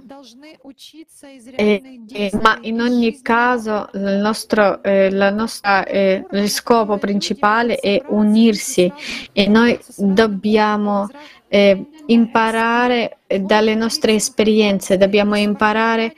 [2.41, 8.91] ma in ogni caso il nostro, eh, nostra, eh, il scopo principale è unirsi
[9.31, 11.07] e noi dobbiamo
[11.53, 16.13] eh, imparare dalle nostre esperienze, dobbiamo imparare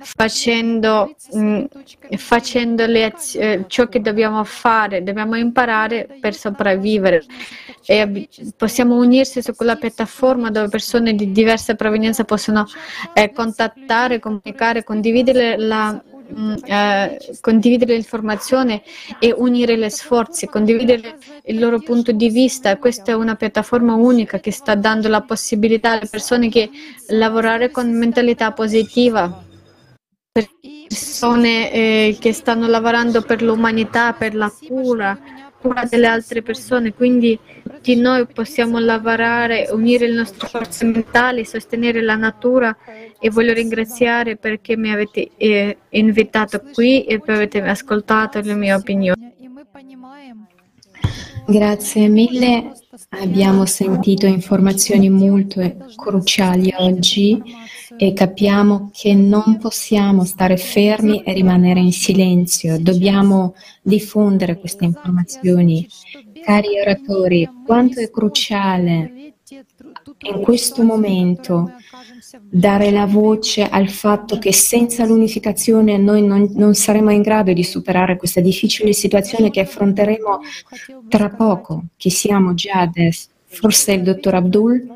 [0.00, 1.64] facendo, mm,
[2.16, 7.22] facendo eh, ciò che dobbiamo fare, dobbiamo imparare per sopravvivere.
[7.86, 12.66] E possiamo unirsi su quella piattaforma dove persone di diversa provenienza possono
[13.14, 16.02] eh, contattare, comunicare, condividere la,
[16.36, 18.82] Mm, eh, condividere l'informazione
[19.18, 22.76] e unire le sforzi, condividere il loro punto di vista.
[22.76, 26.70] Questa è una piattaforma unica che sta dando la possibilità alle persone di
[27.08, 29.42] lavorare con mentalità positiva,
[30.30, 35.18] persone eh, che stanno lavorando per l'umanità, per la cura
[35.88, 42.16] delle altre persone, quindi tutti noi possiamo lavorare, unire le nostre forze mentali, sostenere la
[42.16, 42.76] natura
[43.18, 48.74] e voglio ringraziare perché mi avete eh, invitato qui e poi avete ascoltato le mie
[48.74, 49.36] opinioni.
[51.46, 52.72] Grazie mille,
[53.20, 55.60] abbiamo sentito informazioni molto
[55.96, 57.42] cruciali oggi
[57.98, 65.86] e capiamo che non possiamo stare fermi e rimanere in silenzio, dobbiamo diffondere queste informazioni.
[66.44, 69.34] Cari oratori, quanto è cruciale
[70.20, 71.72] in questo momento
[72.40, 77.64] dare la voce al fatto che senza l'unificazione noi non, non, saremo in grado di
[77.64, 80.40] superare questa difficile situazione che affronteremo
[81.08, 83.28] tra poco, che siamo già adesso.
[83.46, 84.94] Forse il dottor Abdul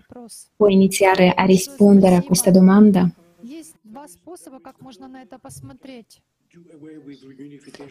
[0.57, 3.11] può iniziare a rispondere a questa domanda?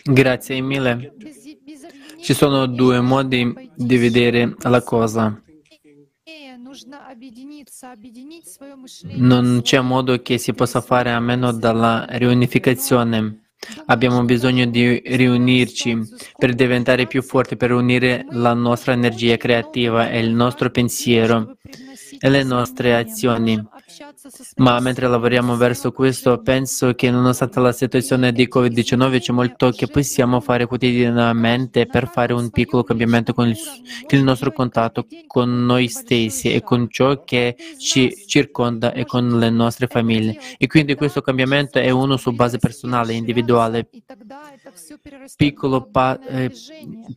[0.03, 1.13] Grazie mille.
[2.19, 5.41] Ci sono due modi di vedere la cosa.
[9.03, 13.49] Non c'è modo che si possa fare a meno dalla riunificazione.
[13.87, 15.99] Abbiamo bisogno di riunirci
[16.37, 21.57] per diventare più forti, per unire la nostra energia creativa e il nostro pensiero
[22.23, 23.59] e le nostre azioni
[24.57, 29.87] Ma mentre lavoriamo verso questo, penso che nonostante la situazione di Covid-19 c'è molto che
[29.87, 36.53] possiamo fare quotidianamente per fare un piccolo cambiamento con il, nostro contatto con noi stessi
[36.53, 40.37] e con ciò che ci circonda e con le nostre famiglie.
[40.59, 43.89] E quindi questo cambiamento è uno su base personale, individuale,
[45.35, 46.51] piccolo, pa- eh,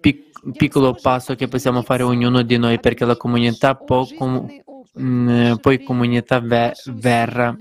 [0.01, 4.62] pic- piccolo passo che possiamo fare ognuno di noi perché la comunità può com-
[4.93, 7.56] mh, poi comunità ve- verrà,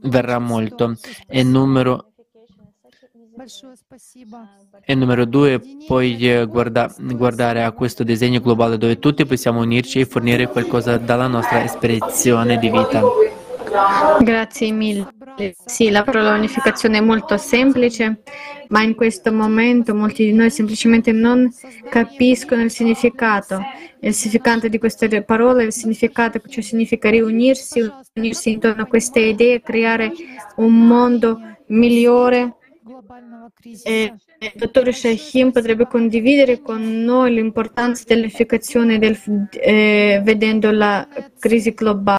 [0.00, 0.94] verrà molto.
[1.26, 2.12] E numero,
[4.84, 10.06] e numero due, poi guarda, guardare a questo disegno globale dove tutti possiamo unirci e
[10.06, 13.02] fornire qualcosa dalla nostra esperienza di vita.
[14.20, 15.08] Grazie mille.
[15.66, 18.22] Sì, la parola unificazione è molto semplice,
[18.68, 21.52] ma in questo momento molti di noi semplicemente non
[21.88, 23.60] capiscono il significato.
[24.00, 27.80] Il significato di queste parole, il significato cioè significa riunirsi,
[28.14, 30.12] unirsi intorno a queste idee, creare
[30.56, 32.56] un mondo migliore.
[33.82, 39.18] E il dottor Shahim potrebbe condividere con noi l'importanza dell'unificazione del,
[39.52, 41.06] eh, vedendo la
[41.38, 42.18] crisi globale.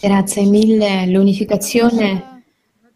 [0.00, 1.06] Grazie mille.
[1.06, 2.44] L'unificazione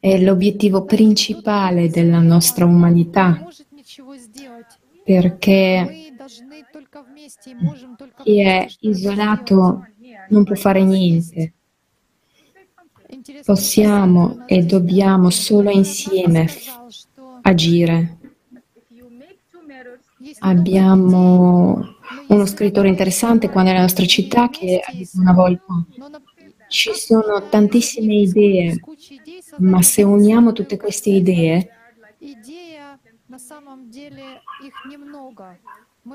[0.01, 3.47] è l'obiettivo principale della nostra umanità
[5.05, 6.15] perché
[8.23, 9.87] chi è isolato
[10.29, 11.55] non può fare niente.
[13.45, 16.49] Possiamo e dobbiamo solo insieme
[17.43, 18.19] agire.
[20.41, 21.94] Abbiamo
[22.29, 25.65] uno scrittore interessante qua nella nostra città che ha detto una volta
[26.69, 28.81] ci sono tantissime idee,
[29.59, 31.71] ma se uniamo tutte queste idee,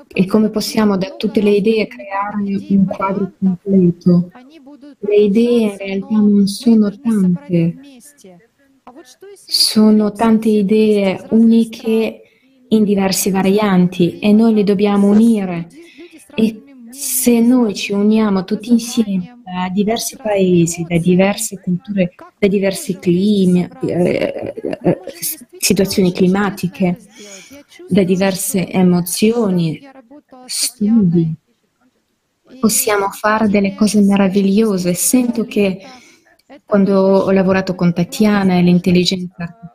[0.08, 2.36] e come possiamo da tutte le idee creare
[2.68, 4.30] un quadro completo?
[4.98, 7.76] Le idee in realtà non sono tante,
[9.34, 12.22] sono tante idee uniche
[12.70, 15.68] in diverse varianti e noi le dobbiamo unire.
[16.34, 22.98] E se noi ci uniamo tutti insieme da diversi paesi, da diverse culture, da diversi
[22.98, 24.98] climi, eh, eh,
[25.58, 26.98] situazioni climatiche,
[27.88, 29.80] da diverse emozioni,
[30.46, 31.34] studi,
[32.58, 34.94] possiamo fare delle cose meravigliose.
[34.94, 35.78] Sento che
[36.64, 39.69] quando ho lavorato con Tatiana e l'intelligenza artificiale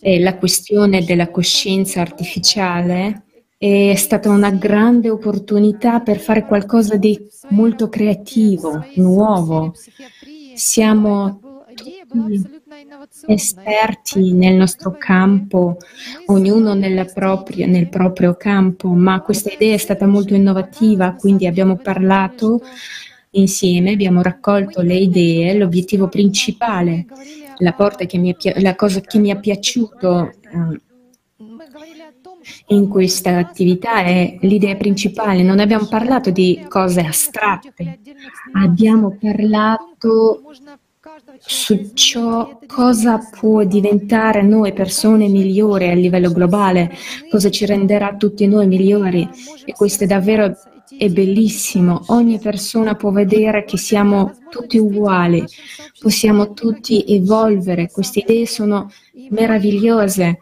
[0.00, 3.24] e la questione della coscienza artificiale
[3.58, 7.18] è stata una grande opportunità per fare qualcosa di
[7.50, 9.74] molto creativo, nuovo.
[10.54, 11.40] Siamo
[11.74, 12.42] tutti
[13.26, 15.76] esperti nel nostro campo,
[16.26, 16.74] ognuno
[17.12, 22.62] propria, nel proprio campo, ma questa idea è stata molto innovativa, quindi abbiamo parlato
[23.30, 27.04] insieme, abbiamo raccolto le idee, l'obiettivo principale,
[27.58, 30.80] la, è, la cosa che mi è piaciuto eh,
[32.68, 35.42] in questa attività è l'idea principale.
[35.42, 38.00] Non abbiamo parlato di cose astratte,
[38.52, 40.42] abbiamo parlato
[41.38, 46.92] su ciò cosa può diventare noi persone migliori a livello globale,
[47.30, 49.28] cosa ci renderà tutti noi migliori
[49.64, 50.54] e questo è davvero
[50.96, 52.04] è bellissimo.
[52.08, 55.44] Ogni persona può vedere che siamo tutti uguali,
[55.98, 58.90] possiamo tutti evolvere, queste idee sono
[59.30, 60.38] meravigliose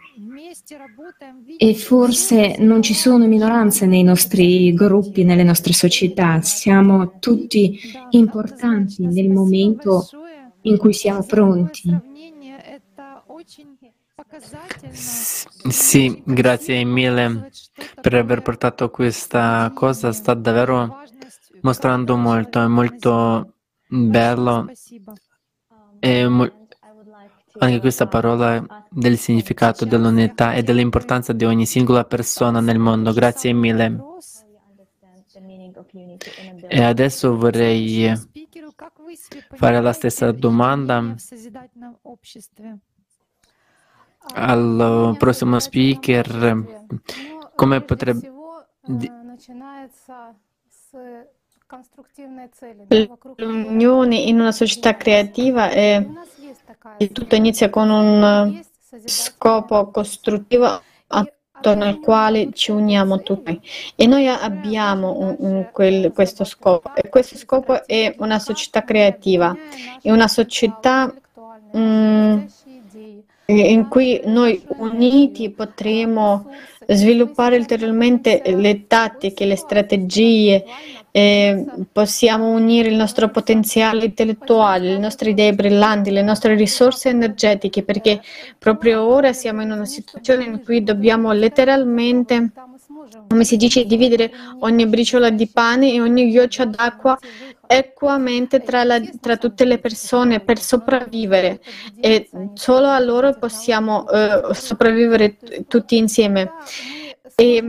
[1.56, 7.78] e forse non ci sono minoranze nei nostri gruppi, nelle nostre società, siamo tutti
[8.10, 10.08] importanti nel momento
[10.62, 12.12] in cui siamo pronti.
[15.68, 17.50] Sì, grazie mille
[18.00, 21.02] per aver portato questa cosa, sta davvero
[21.62, 23.54] mostrando molto, è molto
[23.88, 24.70] bello.
[25.98, 26.62] E mo-
[27.58, 33.12] anche questa parola del significato dell'unità e dell'importanza di ogni singola persona nel mondo.
[33.12, 34.02] Grazie mille.
[36.68, 38.12] E adesso vorrei
[39.54, 41.14] fare la stessa domanda
[44.34, 46.84] al prossimo speaker.
[47.54, 48.32] Come potrebbe...
[53.36, 56.06] L'unione in una società creativa è
[57.12, 58.62] tutto inizia con un
[59.06, 63.60] scopo costruttivo attorno al quale ci uniamo tutti
[63.94, 69.56] e noi abbiamo un, un, quel, questo scopo e questo scopo è una società creativa,
[70.02, 71.12] è una società
[71.72, 72.46] mh,
[73.46, 76.50] in cui noi uniti potremo
[76.88, 80.64] sviluppare ulteriormente le tattiche, le strategie,
[81.10, 87.82] eh, possiamo unire il nostro potenziale intellettuale, le nostre idee brillanti, le nostre risorse energetiche,
[87.82, 88.20] perché
[88.58, 92.50] proprio ora siamo in una situazione in cui dobbiamo letteralmente
[93.28, 94.30] come si dice, dividere
[94.60, 97.18] ogni briciola di pane e ogni goccia d'acqua
[97.66, 101.60] equamente tra, la, tra, tutte le persone per sopravvivere
[102.00, 105.36] e solo a loro possiamo uh, sopravvivere
[105.66, 106.52] tutti insieme.
[107.36, 107.64] E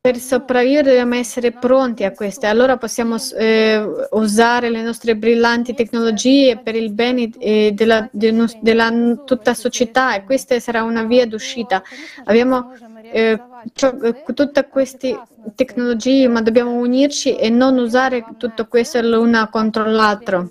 [0.00, 2.46] per sopravvivere dobbiamo essere pronti a questo.
[2.46, 8.90] Allora possiamo eh, usare le nostre brillanti tecnologie per il bene eh, della, della, della
[9.24, 11.82] tutta società e questa sarà una via d'uscita.
[12.24, 12.72] Abbiamo
[13.02, 13.38] eh,
[13.74, 15.20] cioè, tutte queste
[15.54, 20.50] tecnologie, ma dobbiamo unirci e non usare tutto questo l'una contro l'altro.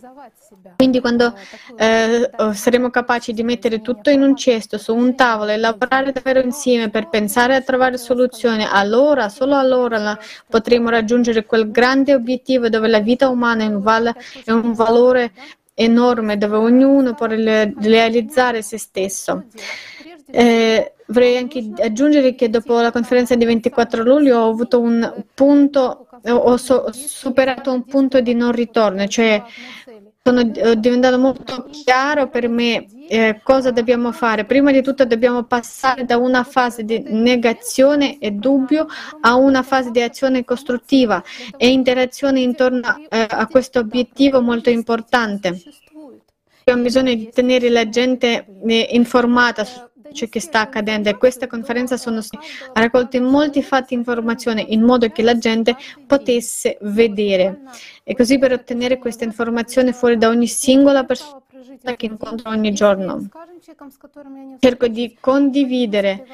[0.76, 1.34] Quindi quando
[1.78, 6.42] eh, saremo capaci di mettere tutto in un cesto, su un tavolo e lavorare davvero
[6.42, 10.20] insieme per pensare a trovare soluzioni, allora, solo allora la,
[10.50, 15.32] potremo raggiungere quel grande obiettivo dove la vita umana è un, val- è un valore
[15.76, 19.46] enorme, dove ognuno può realizzare se stesso.
[20.28, 26.08] Eh, vorrei anche aggiungere che dopo la conferenza di 24 luglio ho avuto un punto,
[26.24, 29.44] ho, so, superato un punto di non ritorno, cioè
[30.28, 34.46] sono diventato molto chiaro per me eh, cosa dobbiamo fare.
[34.46, 38.88] Prima di tutto dobbiamo passare da una fase di negazione e dubbio
[39.22, 41.24] a una fase di azione costruttiva
[41.58, 45.62] e interazione intorno eh, a questo obiettivo molto importante.
[46.62, 49.80] Abbiamo bisogno di tenere la gente eh, informata su
[50.16, 52.22] ciò che sta accadendo e questa conferenza sono
[52.74, 55.76] raccolte molti fatti e informazioni in modo che la gente
[56.08, 57.62] potesse vedere
[58.04, 61.44] e così per ottenere questa informazione fuori da ogni singola persona
[61.96, 63.28] che incontro ogni giorno.
[64.60, 66.26] Cerco di condividere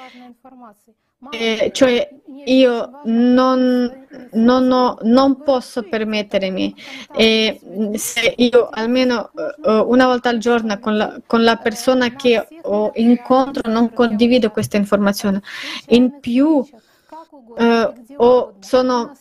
[1.30, 2.10] eh, cioè
[2.46, 6.76] io non, non, ho, non posso permettermi,
[7.16, 7.60] eh,
[7.94, 12.92] se io almeno uh, una volta al giorno con la, con la, persona che ho
[12.96, 15.42] incontro non condivido questa informazione.
[15.90, 19.16] In più, uh, oh, sono,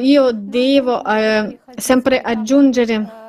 [0.00, 3.22] io devo uh, sempre aggiungere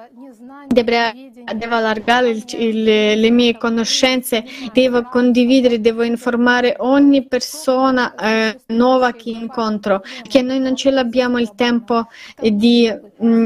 [0.67, 1.13] devo
[1.45, 4.43] allargare il, il, le mie conoscenze,
[4.73, 11.39] devo condividere, devo informare ogni persona eh, nuova che incontro, che noi non ce l'abbiamo
[11.39, 12.07] il tempo
[12.39, 13.45] di, mh, mm,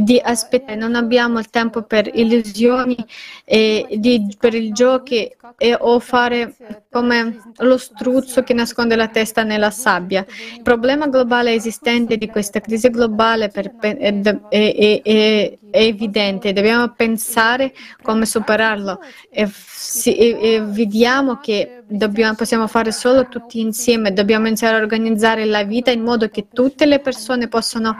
[0.00, 2.96] di aspettare, non abbiamo il tempo per illusioni,
[3.44, 5.14] di, per il gioco
[5.58, 6.54] e, o fare
[6.90, 10.24] come lo struzzo che nasconde la testa nella sabbia.
[10.56, 16.90] Il problema globale esistente di questa crisi globale per, è, è, è, è evidente, dobbiamo
[16.94, 18.98] pensare come superarlo.
[19.30, 19.46] E,
[20.04, 25.64] e, e vediamo che dobbiamo, possiamo fare solo tutti insieme, dobbiamo iniziare a organizzare la
[25.64, 27.96] vita in modo che tutte le persone possano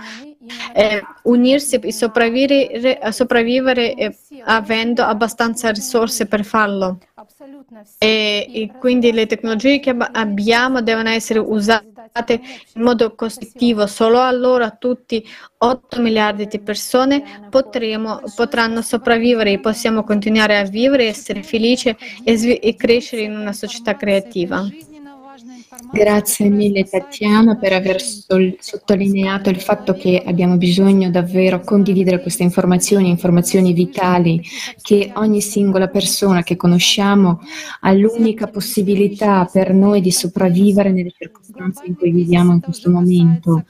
[0.75, 6.99] eh, unirsi e sopravvivere, sopravvivere eh, avendo abbastanza risorse per farlo.
[7.99, 12.41] E, e, quindi le tecnologie che abbiamo devono essere usate
[12.75, 13.87] in modo costruttivo.
[13.87, 15.25] Solo allora tutti
[15.59, 21.95] 8 miliardi di persone potremo, potranno sopravvivere e possiamo continuare a vivere, essere felici
[22.25, 24.67] e, e crescere in una società creativa.
[25.91, 32.43] Grazie mille Tatiana per aver sol- sottolineato il fatto che abbiamo bisogno davvero condividere queste
[32.43, 34.43] informazioni, informazioni vitali
[34.83, 37.41] che ogni singola persona che conosciamo
[37.81, 43.65] ha l'unica possibilità per noi di sopravvivere nelle circostanze in cui viviamo in questo momento.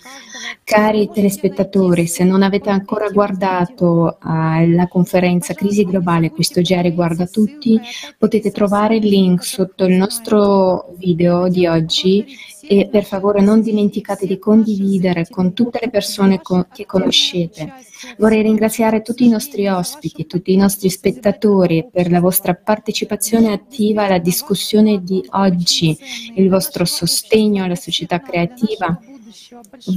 [0.65, 7.27] Cari telespettatori, se non avete ancora guardato uh, la conferenza Crisi Globale, questo già riguarda
[7.27, 7.79] tutti,
[8.17, 14.27] potete trovare il link sotto il nostro video di oggi e per favore non dimenticate
[14.27, 17.73] di condividere con tutte le persone con, che conoscete.
[18.19, 24.05] Vorrei ringraziare tutti i nostri ospiti, tutti i nostri spettatori per la vostra partecipazione attiva
[24.05, 25.97] alla discussione di oggi,
[26.35, 29.01] il vostro sostegno alla società creativa.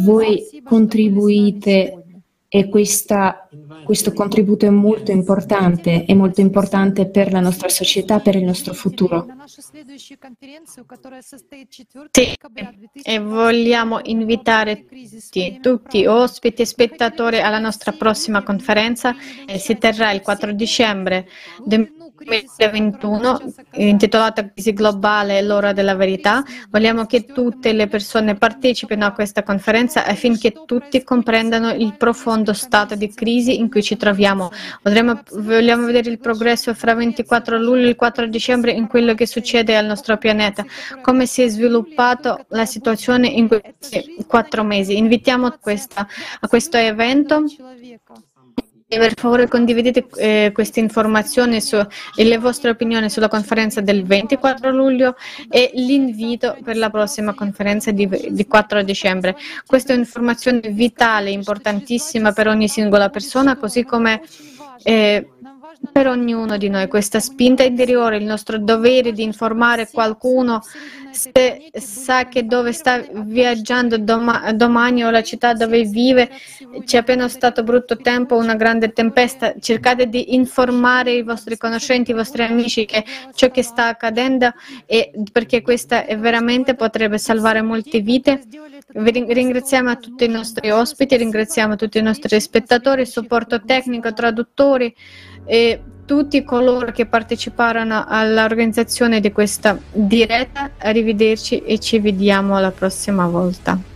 [0.03, 2.00] Voi contribuite
[2.53, 3.47] e questa,
[3.85, 8.73] questo contributo è molto importante, è molto importante per la nostra società, per il nostro
[8.73, 9.25] futuro.
[12.11, 12.35] Sì,
[13.03, 19.15] e vogliamo invitare tutti, tutti ospiti e spettatori alla nostra prossima conferenza,
[19.55, 21.29] si terrà il 4 dicembre
[22.23, 26.43] 2021 intitolata Crisi globale l'ora della verità.
[26.69, 32.95] Vogliamo che tutte le persone partecipino a questa conferenza affinché tutti comprendano il profondo stato
[32.95, 34.51] di crisi in cui ci troviamo.
[34.83, 39.25] Vogliamo, vogliamo vedere il progresso fra 24 luglio e il 4 dicembre in quello che
[39.25, 40.65] succede al nostro pianeta,
[41.01, 44.97] come si è sviluppato la situazione in questi quattro mesi.
[44.97, 46.07] Invitiamo questa,
[46.39, 47.43] a questo evento
[48.97, 51.59] per favore condividete eh, queste informazioni
[52.15, 55.15] e le vostre opinioni sulla conferenza del 24 luglio
[55.49, 59.35] e l'invito per la prossima conferenza di, di 4 dicembre.
[59.65, 64.21] Questa è un'informazione vitale, importantissima per ogni singola persona, così come
[64.83, 65.27] eh,
[65.91, 70.61] per ognuno di noi questa spinta interiore, il nostro dovere di informare qualcuno
[71.11, 76.29] se sa che dove sta viaggiando doma- domani o la città dove vive
[76.85, 82.15] c'è appena stato brutto tempo, una grande tempesta, cercate di informare i vostri conoscenti, i
[82.15, 83.03] vostri amici che
[83.33, 84.53] ciò che sta accadendo
[84.85, 88.43] e perché questa veramente potrebbe salvare molte vite.
[88.93, 94.93] Vi ringraziamo tutti i nostri ospiti, ringraziamo tutti i nostri spettatori, supporto tecnico, traduttori
[95.45, 100.71] e tutti coloro che parteciparono all'organizzazione di questa diretta.
[100.77, 103.90] Arrivederci e ci vediamo la prossima volta.